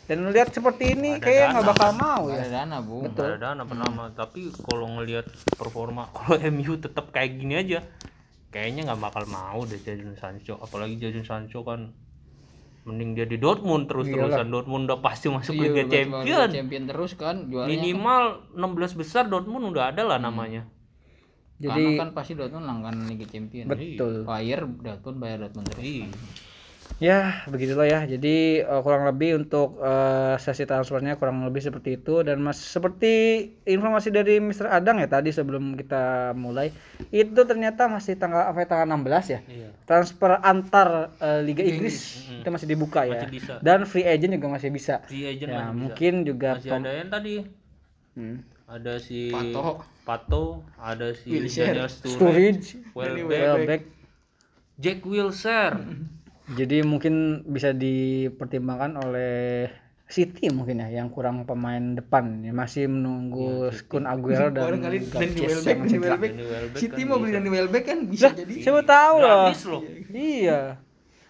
dan 0.07 0.23
melihat 0.23 0.55
seperti 0.55 0.95
ini 0.95 1.19
kayak 1.19 1.51
nggak 1.51 1.67
bakal 1.67 1.91
mau 1.99 2.32
ya. 2.32 2.39
Ada 2.39 2.63
dana 2.63 2.78
bung. 2.80 3.11
Nggak 3.11 3.28
ada 3.28 3.38
dana 3.43 3.63
pertama, 3.67 4.03
tapi 4.15 4.47
kalau 4.55 4.88
ngelihat 4.95 5.28
performa 5.59 6.07
kalau 6.15 6.39
MU 6.55 6.80
tetap 6.80 7.11
kayak 7.11 7.36
gini 7.36 7.59
aja, 7.59 7.84
kayaknya 8.47 8.88
nggak 8.88 9.03
bakal 9.03 9.28
mau 9.28 9.67
deh 9.67 9.75
Jadon 9.84 10.15
Sancho. 10.15 10.55
Apalagi 10.63 10.95
Jadon 10.95 11.28
Sancho 11.28 11.59
kan 11.67 11.91
mending 12.88 13.19
dia 13.19 13.28
di 13.28 13.36
Dortmund 13.36 13.91
terus 13.91 14.07
terusan 14.07 14.47
Dortmund 14.47 14.88
udah 14.88 15.03
pasti 15.03 15.28
masuk 15.28 15.59
Liga 15.59 15.84
Iya, 15.84 15.91
Champion. 15.91 16.47
champion 16.55 16.84
terus 16.88 17.11
kan 17.19 17.51
juaranya. 17.51 17.67
Minimal 17.75 18.23
16 18.55 18.95
besar 19.03 19.28
Dortmund 19.28 19.75
udah 19.75 19.91
ada 19.91 20.07
lah 20.07 20.23
namanya. 20.23 20.63
Jadi 21.58 21.74
jadi 21.74 21.84
kan 21.97 22.10
pasti 22.14 22.34
Dortmund 22.34 22.66
langganan 22.66 23.05
Liga 23.05 23.26
Champion 23.26 23.66
betul 23.66 24.24
Bayar 24.24 24.64
Dortmund 24.64 25.18
bayar 25.18 25.38
Dortmund 25.43 25.68
terus 25.70 25.84
Iya. 25.84 26.08
Ya, 26.97 27.43
begitulah 27.45 27.84
ya. 27.84 28.08
Jadi 28.08 28.64
eh, 28.64 28.82
kurang 28.82 29.05
lebih 29.05 29.38
untuk 29.38 29.78
eh, 29.78 30.39
sesi 30.39 30.64
transfernya 30.64 31.14
kurang 31.14 31.43
lebih 31.43 31.60
seperti 31.60 31.99
itu 31.99 32.24
dan 32.24 32.39
mas 32.39 32.58
seperti 32.58 33.12
informasi 33.68 34.10
dari 34.10 34.39
Mr. 34.39 34.72
Adang 34.72 34.97
ya 34.97 35.05
tadi 35.05 35.30
sebelum 35.30 35.76
kita 35.76 36.32
mulai 36.34 36.72
itu 37.12 37.38
ternyata 37.38 37.86
masih 37.86 38.16
tanggal 38.16 38.49
apa 38.49 38.64
ya, 38.64 38.68
tanggal 38.72 38.88
16 38.97 39.03
ya. 39.30 39.39
Iya. 39.45 39.70
Transfer 39.84 40.39
antar 40.41 41.12
eh, 41.20 41.41
Liga 41.43 41.62
Inggris 41.62 41.97
itu 42.34 42.47
masih 42.47 42.66
dibuka 42.66 43.03
ya. 43.03 43.20
Masih 43.20 43.36
bisa. 43.36 43.53
Dan 43.60 43.84
free 43.84 44.08
agent 44.08 44.32
juga 44.34 44.47
masih 44.47 44.70
bisa. 44.72 44.95
Free 45.05 45.28
agent 45.28 45.49
Ya, 45.51 45.58
masih 45.60 45.68
bisa. 45.68 45.78
mungkin 45.84 46.14
juga 46.24 46.49
Masih 46.58 46.72
ada 46.72 46.91
yang 46.95 47.10
tadi 47.12 47.34
Hmm. 48.18 48.38
ada 48.66 48.93
si 48.97 49.30
Pato. 49.30 49.86
Pato, 50.08 50.64
ada 50.80 51.12
si 51.12 51.36
Wilshere. 51.36 51.76
Daniel 51.76 51.91
Sturridge, 51.91 52.16
Sturridge, 52.16 52.68
Welbeck, 52.95 53.28
Welbeck. 53.28 53.82
Jack 54.80 55.03
Wilshere. 55.03 55.76
Jadi 56.55 56.80
mungkin 56.88 57.43
bisa 57.43 57.76
dipertimbangkan 57.76 59.03
oleh 59.03 59.68
City 60.08 60.47
mungkin 60.47 60.80
ya 60.80 60.88
yang 60.88 61.12
kurang 61.12 61.43
pemain 61.43 61.99
depan 61.99 62.39
ya 62.39 62.55
masih 62.55 62.88
menunggu 62.88 63.68
Kun 63.91 64.08
Aguero 64.08 64.47
dan 64.47 64.80
Danny 64.80 64.80
yang 64.80 64.88
Welbeck, 65.43 65.78
Danny 65.91 66.80
City 66.80 67.03
kan 67.03 67.12
mau 67.12 67.20
beli 67.20 67.28
bisa. 67.28 67.36
Danny 67.43 67.49
Welbeck 67.51 67.84
kan 67.84 67.99
bisa 68.08 68.32
jadi 68.32 68.64
Siapa 68.64 68.88
tahu 68.88 69.14
loh. 69.20 69.51
Gratis 69.51 69.64
loh. 69.68 69.84
Iya. 70.08 70.80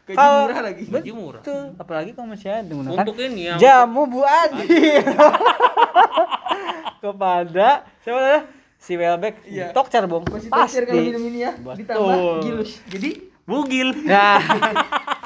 gaji 0.06 0.18
Kalau- 0.22 0.46
murah 0.46 0.62
lagi. 0.62 0.84
Gaji 0.86 1.12
murah. 1.18 1.42
Betul, 1.42 1.64
apalagi 1.82 2.10
kalau 2.14 2.28
masih 2.30 2.50
ada 2.54 2.70
menggunakan 2.70 3.02
Untuk 3.02 3.18
ini 3.18 3.42
yang 3.50 3.58
jamu 3.58 4.06
Bu 4.06 4.22
Adi. 4.22 4.70
Kepada 7.02 7.70
siapa 8.06 8.20
namanya? 8.22 8.42
Si 8.88 8.96
Welbeck. 8.96 9.44
Iya. 9.44 9.76
Tokcer, 9.76 10.08
Bung. 10.08 10.24
Masih 10.32 10.48
Pasti. 10.48 10.88
kalau 10.88 11.04
minum 11.04 11.24
ini 11.28 11.44
ya 11.44 11.52
Betul. 11.60 11.76
ditambah 11.84 12.16
gilus. 12.40 12.72
Jadi 12.88 13.10
bugil. 13.44 13.92
Ya. 14.08 14.40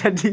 jadi 0.00 0.30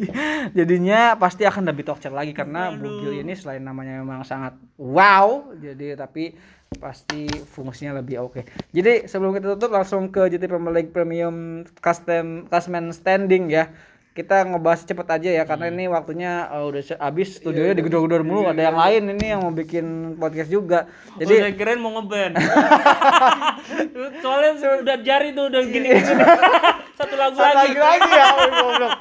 jadinya 0.53 1.17
pasti 1.17 1.43
akan 1.43 1.69
lebih 1.69 1.87
tokcer 1.87 2.13
lagi 2.13 2.31
karena 2.31 2.71
bugil 2.73 3.21
ini 3.21 3.33
selain 3.33 3.65
namanya 3.65 3.99
memang 3.99 4.21
sangat 4.21 4.53
wow 4.77 5.49
jadi 5.57 5.97
tapi 5.97 6.37
pasti 6.77 7.25
fungsinya 7.27 7.99
lebih 7.99 8.21
oke 8.21 8.45
jadi 8.71 9.09
sebelum 9.09 9.33
kita 9.33 9.57
tutup 9.57 9.73
langsung 9.73 10.13
ke 10.13 10.29
Premier 10.29 10.73
League 10.73 10.93
Premium 10.93 11.65
Custom 11.81 12.45
Custom 12.47 12.93
Standing 12.93 13.49
ya 13.49 13.73
kita 14.17 14.49
ngebahas 14.49 14.81
cepet 14.81 15.07
aja 15.13 15.29
ya 15.29 15.43
karena 15.45 15.69
ini 15.69 15.85
waktunya 15.85 16.49
uh, 16.49 16.65
udah 16.65 16.81
habis 16.97 17.37
studionya 17.37 17.77
digedor-gedor 17.77 18.25
mulu 18.25 18.49
ada 18.49 18.65
yang 18.65 18.73
lain 18.73 19.13
ini 19.13 19.25
yang 19.29 19.45
mau 19.45 19.53
bikin 19.53 20.17
podcast 20.17 20.49
juga. 20.49 20.89
Jadi 21.21 21.29
jadi 21.29 21.33
saya 21.45 21.53
kirain 21.53 21.77
mau 21.77 21.93
ngeband. 21.93 22.33
Soalnya 24.25 24.81
udah 24.81 24.97
jari 25.05 25.37
tuh 25.37 25.53
udah 25.53 25.61
gini. 25.69 25.89
Satu 26.97 27.13
lagu 27.13 27.37
Satu 27.37 27.45
lagi. 27.45 27.77
lagi 27.77 27.77
lagi 27.77 28.09
ya 28.09 28.25
goblok. 28.57 28.93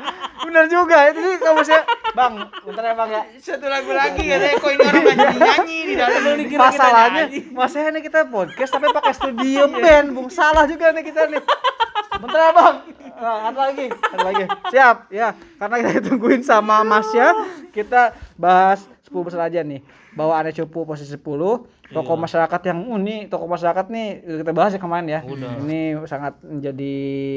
bener 0.46 0.70
juga 0.70 1.10
itu 1.10 1.20
sih 1.26 1.36
kamu 1.42 1.60
sih 1.66 1.80
bang 2.14 2.34
bentar 2.68 2.84
ya 2.84 2.94
bang 2.94 3.08
ya. 3.08 3.22
Satu 3.40 3.66
lagu 3.72 3.90
lagi 3.96 4.20
katanya 4.20 4.54
kok 4.60 4.68
ini 4.68 4.84
orang 4.84 5.04
nyanyi 5.16 5.38
nyanyi 5.40 5.78
di 5.80 5.94
dalam 5.96 6.22
masalahnya 6.60 7.24
masalahnya 7.56 7.90
nih 7.96 8.02
kita 8.04 8.20
podcast 8.28 8.70
tapi 8.76 8.86
pakai 8.92 9.12
studio 9.16 9.64
band. 9.72 10.12
Bung 10.12 10.28
salah 10.28 10.68
juga 10.68 10.92
nih 10.92 11.08
kita 11.08 11.24
nih. 11.32 11.40
Bentar 12.20 12.40
ya 12.40 12.52
bang. 12.52 12.76
Nah, 13.16 13.48
ada 13.48 13.58
lagi 13.72 13.86
ada 13.88 14.24
lagi. 14.28 14.44
Siap 14.68 14.96
ya 15.10 15.34
karena 15.58 15.74
kita 15.80 15.90
ditungguin 16.02 16.42
sama 16.42 16.82
Masya 16.82 17.32
kita 17.70 18.16
bahas 18.36 18.84
10 19.06 19.26
besar 19.26 19.46
aja 19.46 19.62
nih. 19.62 19.80
Bawaannya 20.16 20.52
cupu 20.56 20.88
posisi 20.88 21.14
10 21.14 21.22
toko 21.92 22.12
masyarakat 22.18 22.60
yang 22.66 22.88
unik 22.88 23.30
toko 23.30 23.46
masyarakat 23.46 23.86
nih 23.92 24.08
kita 24.42 24.52
bahas 24.56 24.74
ya 24.74 24.80
kemarin 24.82 25.06
ya. 25.06 25.20
Udah. 25.22 25.62
ini 25.62 25.94
sangat 26.10 26.40
menjadi 26.42 26.94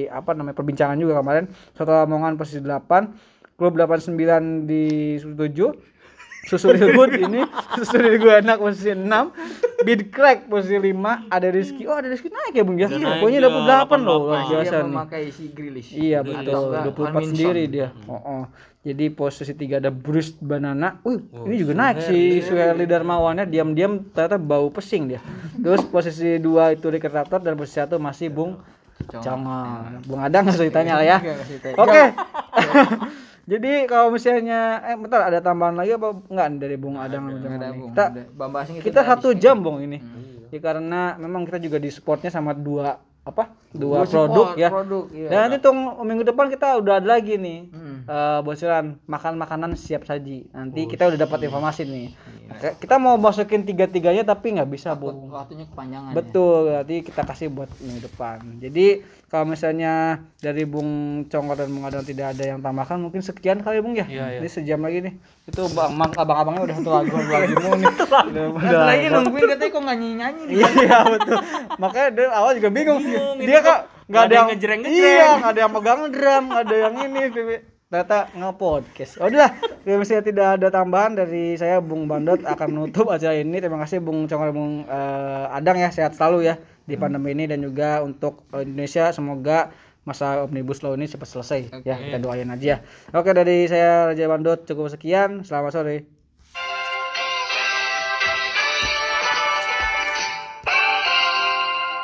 apa 0.09 0.31
namanya 0.33 0.55
perbincangan 0.57 0.97
juga 0.97 1.21
kemarin. 1.21 1.45
Soto 1.77 1.91
Lamongan 1.93 2.39
posisi 2.39 2.63
8 2.63 3.57
klub 3.59 3.75
89 3.75 4.65
di 4.65 4.83
7 5.19 5.98
Susu 6.47 6.71
Good 6.71 7.11
ini 7.19 7.41
Susu 7.77 7.99
gue 7.99 8.33
anak 8.39 8.61
posisi 8.61 8.95
6 8.95 9.83
Bid 9.83 10.11
Crack 10.11 10.47
posisi 10.47 10.75
5 10.79 10.95
ada 11.31 11.47
Rizky 11.51 11.83
oh 11.87 11.95
ada 11.95 12.07
Rizky 12.07 12.31
naik 12.31 12.53
ya 12.55 12.63
Bung 12.63 12.77
ya? 12.79 12.87
Naik 12.87 13.23
pokoknya 13.23 13.39
dia, 13.39 13.47
dapat 13.47 13.99
8 13.99 14.07
loh 14.07 14.17
luar 14.27 14.41
88. 14.43 14.51
biasa 14.51 14.71
Dia 14.71 14.79
nih. 14.79 14.87
memakai 14.91 15.21
si 15.31 15.45
iya 15.95 16.19
betul. 16.23 16.63
enggak, 16.69 16.83
24 16.91 16.99
Hwan-Min 16.99 17.29
sendiri 17.31 17.63
dia. 17.67 17.87
Oh, 18.07 18.15
oh. 18.15 18.43
jadi 18.83 19.05
posisi 19.11 19.53
3 19.55 19.79
ada 19.83 19.91
Bruce 19.91 20.35
Banana. 20.39 20.99
Wih, 21.03 21.19
ini 21.47 21.55
juga 21.59 21.73
naik 21.75 22.07
si 22.07 22.43
Suherli 22.43 22.85
Darmawannya 22.87 23.47
diam-diam 23.47 24.11
ternyata 24.11 24.35
bau 24.39 24.67
pesing 24.71 25.15
dia. 25.15 25.21
Terus 25.59 25.83
posisi 25.87 26.39
2 26.39 26.75
itu 26.75 26.85
Ricky 26.87 27.07
Raptor 27.07 27.39
dan 27.43 27.55
posisi 27.55 27.79
1 27.79 27.95
masih 27.99 28.27
Bung 28.31 28.59
Jangan, 29.07 30.03
Bung 30.05 30.21
Adang 30.21 30.43
nggak 30.45 30.59
usah 30.59 30.67
ditanya 30.67 30.93
lah 30.99 31.05
ya. 31.07 31.17
Ditanya. 31.23 31.77
Oke. 31.79 32.03
Jadi 33.49 33.89
kalau 33.89 34.13
misalnya 34.13 34.77
eh 34.85 34.93
bentar 34.93 35.25
ada 35.25 35.41
tambahan 35.41 35.73
lagi 35.73 35.97
apa 35.97 36.13
enggak 36.29 36.47
nih 36.53 36.59
dari 36.61 36.75
Bung 36.77 37.01
Adang 37.01 37.23
Ada, 37.25 37.49
Adang? 37.49 37.73
Bung. 37.73 37.89
Kita 37.89 38.05
Ada. 38.05 38.21
Kita 38.85 39.01
satu 39.01 39.33
jam 39.33 39.57
Bung 39.57 39.81
ini. 39.81 39.97
Hmm. 39.97 40.45
Ya 40.49 40.59
karena 40.61 41.17
memang 41.17 41.45
kita 41.45 41.57
juga 41.57 41.77
di 41.77 41.89
supportnya 41.89 42.29
sama 42.29 42.53
dua 42.53 43.01
apa? 43.21 43.53
Dua, 43.69 44.01
Dua 44.01 44.09
produk 44.09 44.47
support, 44.49 44.57
ya. 44.57 44.69
produk, 44.73 45.05
iya. 45.13 45.27
Dan 45.29 45.37
nanti 45.45 45.57
tuh 45.61 45.73
minggu 46.01 46.25
depan 46.25 46.49
kita 46.49 46.81
udah 46.81 46.97
ada 46.97 47.07
lagi 47.09 47.37
nih. 47.37 47.59
Hmm. 47.69 47.97
eh, 48.09 48.39
bocoran 48.41 48.97
makan 49.05 49.33
makanan 49.37 49.69
siap 49.77 50.01
saji. 50.05 50.49
Nanti 50.49 50.89
kita 50.89 51.05
udah 51.05 51.19
dapat 51.19 51.45
informasi 51.45 51.85
nih. 51.85 52.07
Kayak 52.57 52.75
Kita 52.81 52.97
mau 52.97 53.13
masukin 53.17 53.61
tiga-tiganya 53.61 54.25
tapi 54.25 54.57
nggak 54.57 54.69
bisa, 54.69 54.97
Bung. 54.97 55.29
Waktunya 55.29 55.69
kepanjangan. 55.69 56.09
ya. 56.09 56.15
Betul, 56.17 56.61
nanti 56.73 56.95
kita 57.05 57.21
kasih 57.21 57.47
buat 57.49 57.69
minggu 57.77 58.09
depan. 58.09 58.37
Jadi 58.57 59.05
kalau 59.29 59.45
misalnya 59.45 60.25
dari 60.41 60.65
Bung 60.65 60.89
Congkor 61.29 61.53
dan 61.53 61.69
Bung 61.69 61.85
Adang 61.85 62.01
tidak 62.01 62.33
ada 62.33 62.43
yang 62.49 62.65
tambahkan, 62.65 62.97
mungkin 62.97 63.21
sekian 63.21 63.61
kali 63.61 63.77
Bung 63.77 63.93
ya. 63.93 64.09
Iya, 64.09 64.25
iya. 64.33 64.39
Ini 64.41 64.49
sejam 64.49 64.81
lagi 64.81 65.05
nih. 65.05 65.13
Itu 65.45 65.69
bang, 65.69 65.93
mang- 65.93 66.17
abang-abangnya 66.17 66.65
udah 66.65 66.75
satu 66.81 66.89
lagu 66.89 67.09
satu 67.21 67.29
lagu 67.29 67.53
mulu 67.61 67.75
nih. 67.77 67.87
Udah, 67.93 68.45
udah. 68.57 68.85
lagi 68.89 69.05
nungguin 69.13 69.43
katanya 69.53 69.69
kok 69.69 69.81
nggak 69.85 69.97
nyanyi 70.01 70.17
nyanyi 70.17 70.41
nih. 70.49 70.55
Iya 70.81 70.97
betul. 71.05 71.37
Makanya 71.77 72.07
dari 72.09 72.29
awal 72.33 72.51
juga 72.57 72.69
bingung. 72.73 72.99
Bingung, 73.05 73.37
Dia 73.37 73.59
kok 73.61 73.79
nggak 74.09 74.23
ada 74.25 74.33
yang 74.33 74.47
ngejreng-ngejreng. 74.49 75.13
Iya, 75.13 75.29
nggak 75.37 75.51
ada 75.53 75.61
yang 75.61 75.73
pegang 75.77 75.99
drum, 76.09 76.43
nggak 76.49 76.63
ada 76.65 76.75
yang 76.81 76.93
ini. 77.05 77.21
Ternyata 77.89 78.17
nge-podcast. 78.37 79.17
Oh, 79.17 79.25
udah, 79.29 79.49
kalau 79.81 79.97
misalnya 79.97 80.23
tidak 80.25 80.47
ada 80.61 80.67
tambahan 80.69 81.17
dari 81.17 81.57
saya 81.57 81.81
Bung 81.81 82.05
Bandot 82.05 82.41
akan 82.45 82.67
menutup 82.69 83.09
acara 83.09 83.33
ini. 83.37 83.57
Terima 83.61 83.81
kasih 83.81 84.01
Bung 84.01 84.29
Congkor 84.29 84.53
Bung 84.53 84.85
eh, 84.85 85.45
Adang 85.57 85.77
ya, 85.77 85.89
sehat 85.89 86.13
selalu 86.13 86.49
ya 86.49 86.61
di 86.89 86.97
pandemi 86.97 87.37
ini 87.37 87.45
dan 87.45 87.61
juga 87.61 88.01
untuk 88.01 88.49
eh, 88.57 88.65
Indonesia 88.65 89.13
semoga 89.13 89.69
masa 90.03 90.41
omnibus 90.41 90.81
law 90.81 90.97
ini 90.97 91.05
cepat 91.05 91.29
selesai. 91.29 91.61
Ya 91.85 92.01
kita 92.01 92.17
doain 92.17 92.49
aja. 92.49 92.81
Oke 93.13 93.29
dari 93.37 93.69
saya 93.69 94.09
Raja 94.09 94.25
Bandot 94.25 94.65
cukup 94.65 94.89
sekian. 94.89 95.45
Selamat 95.45 95.71
sore 95.77 96.18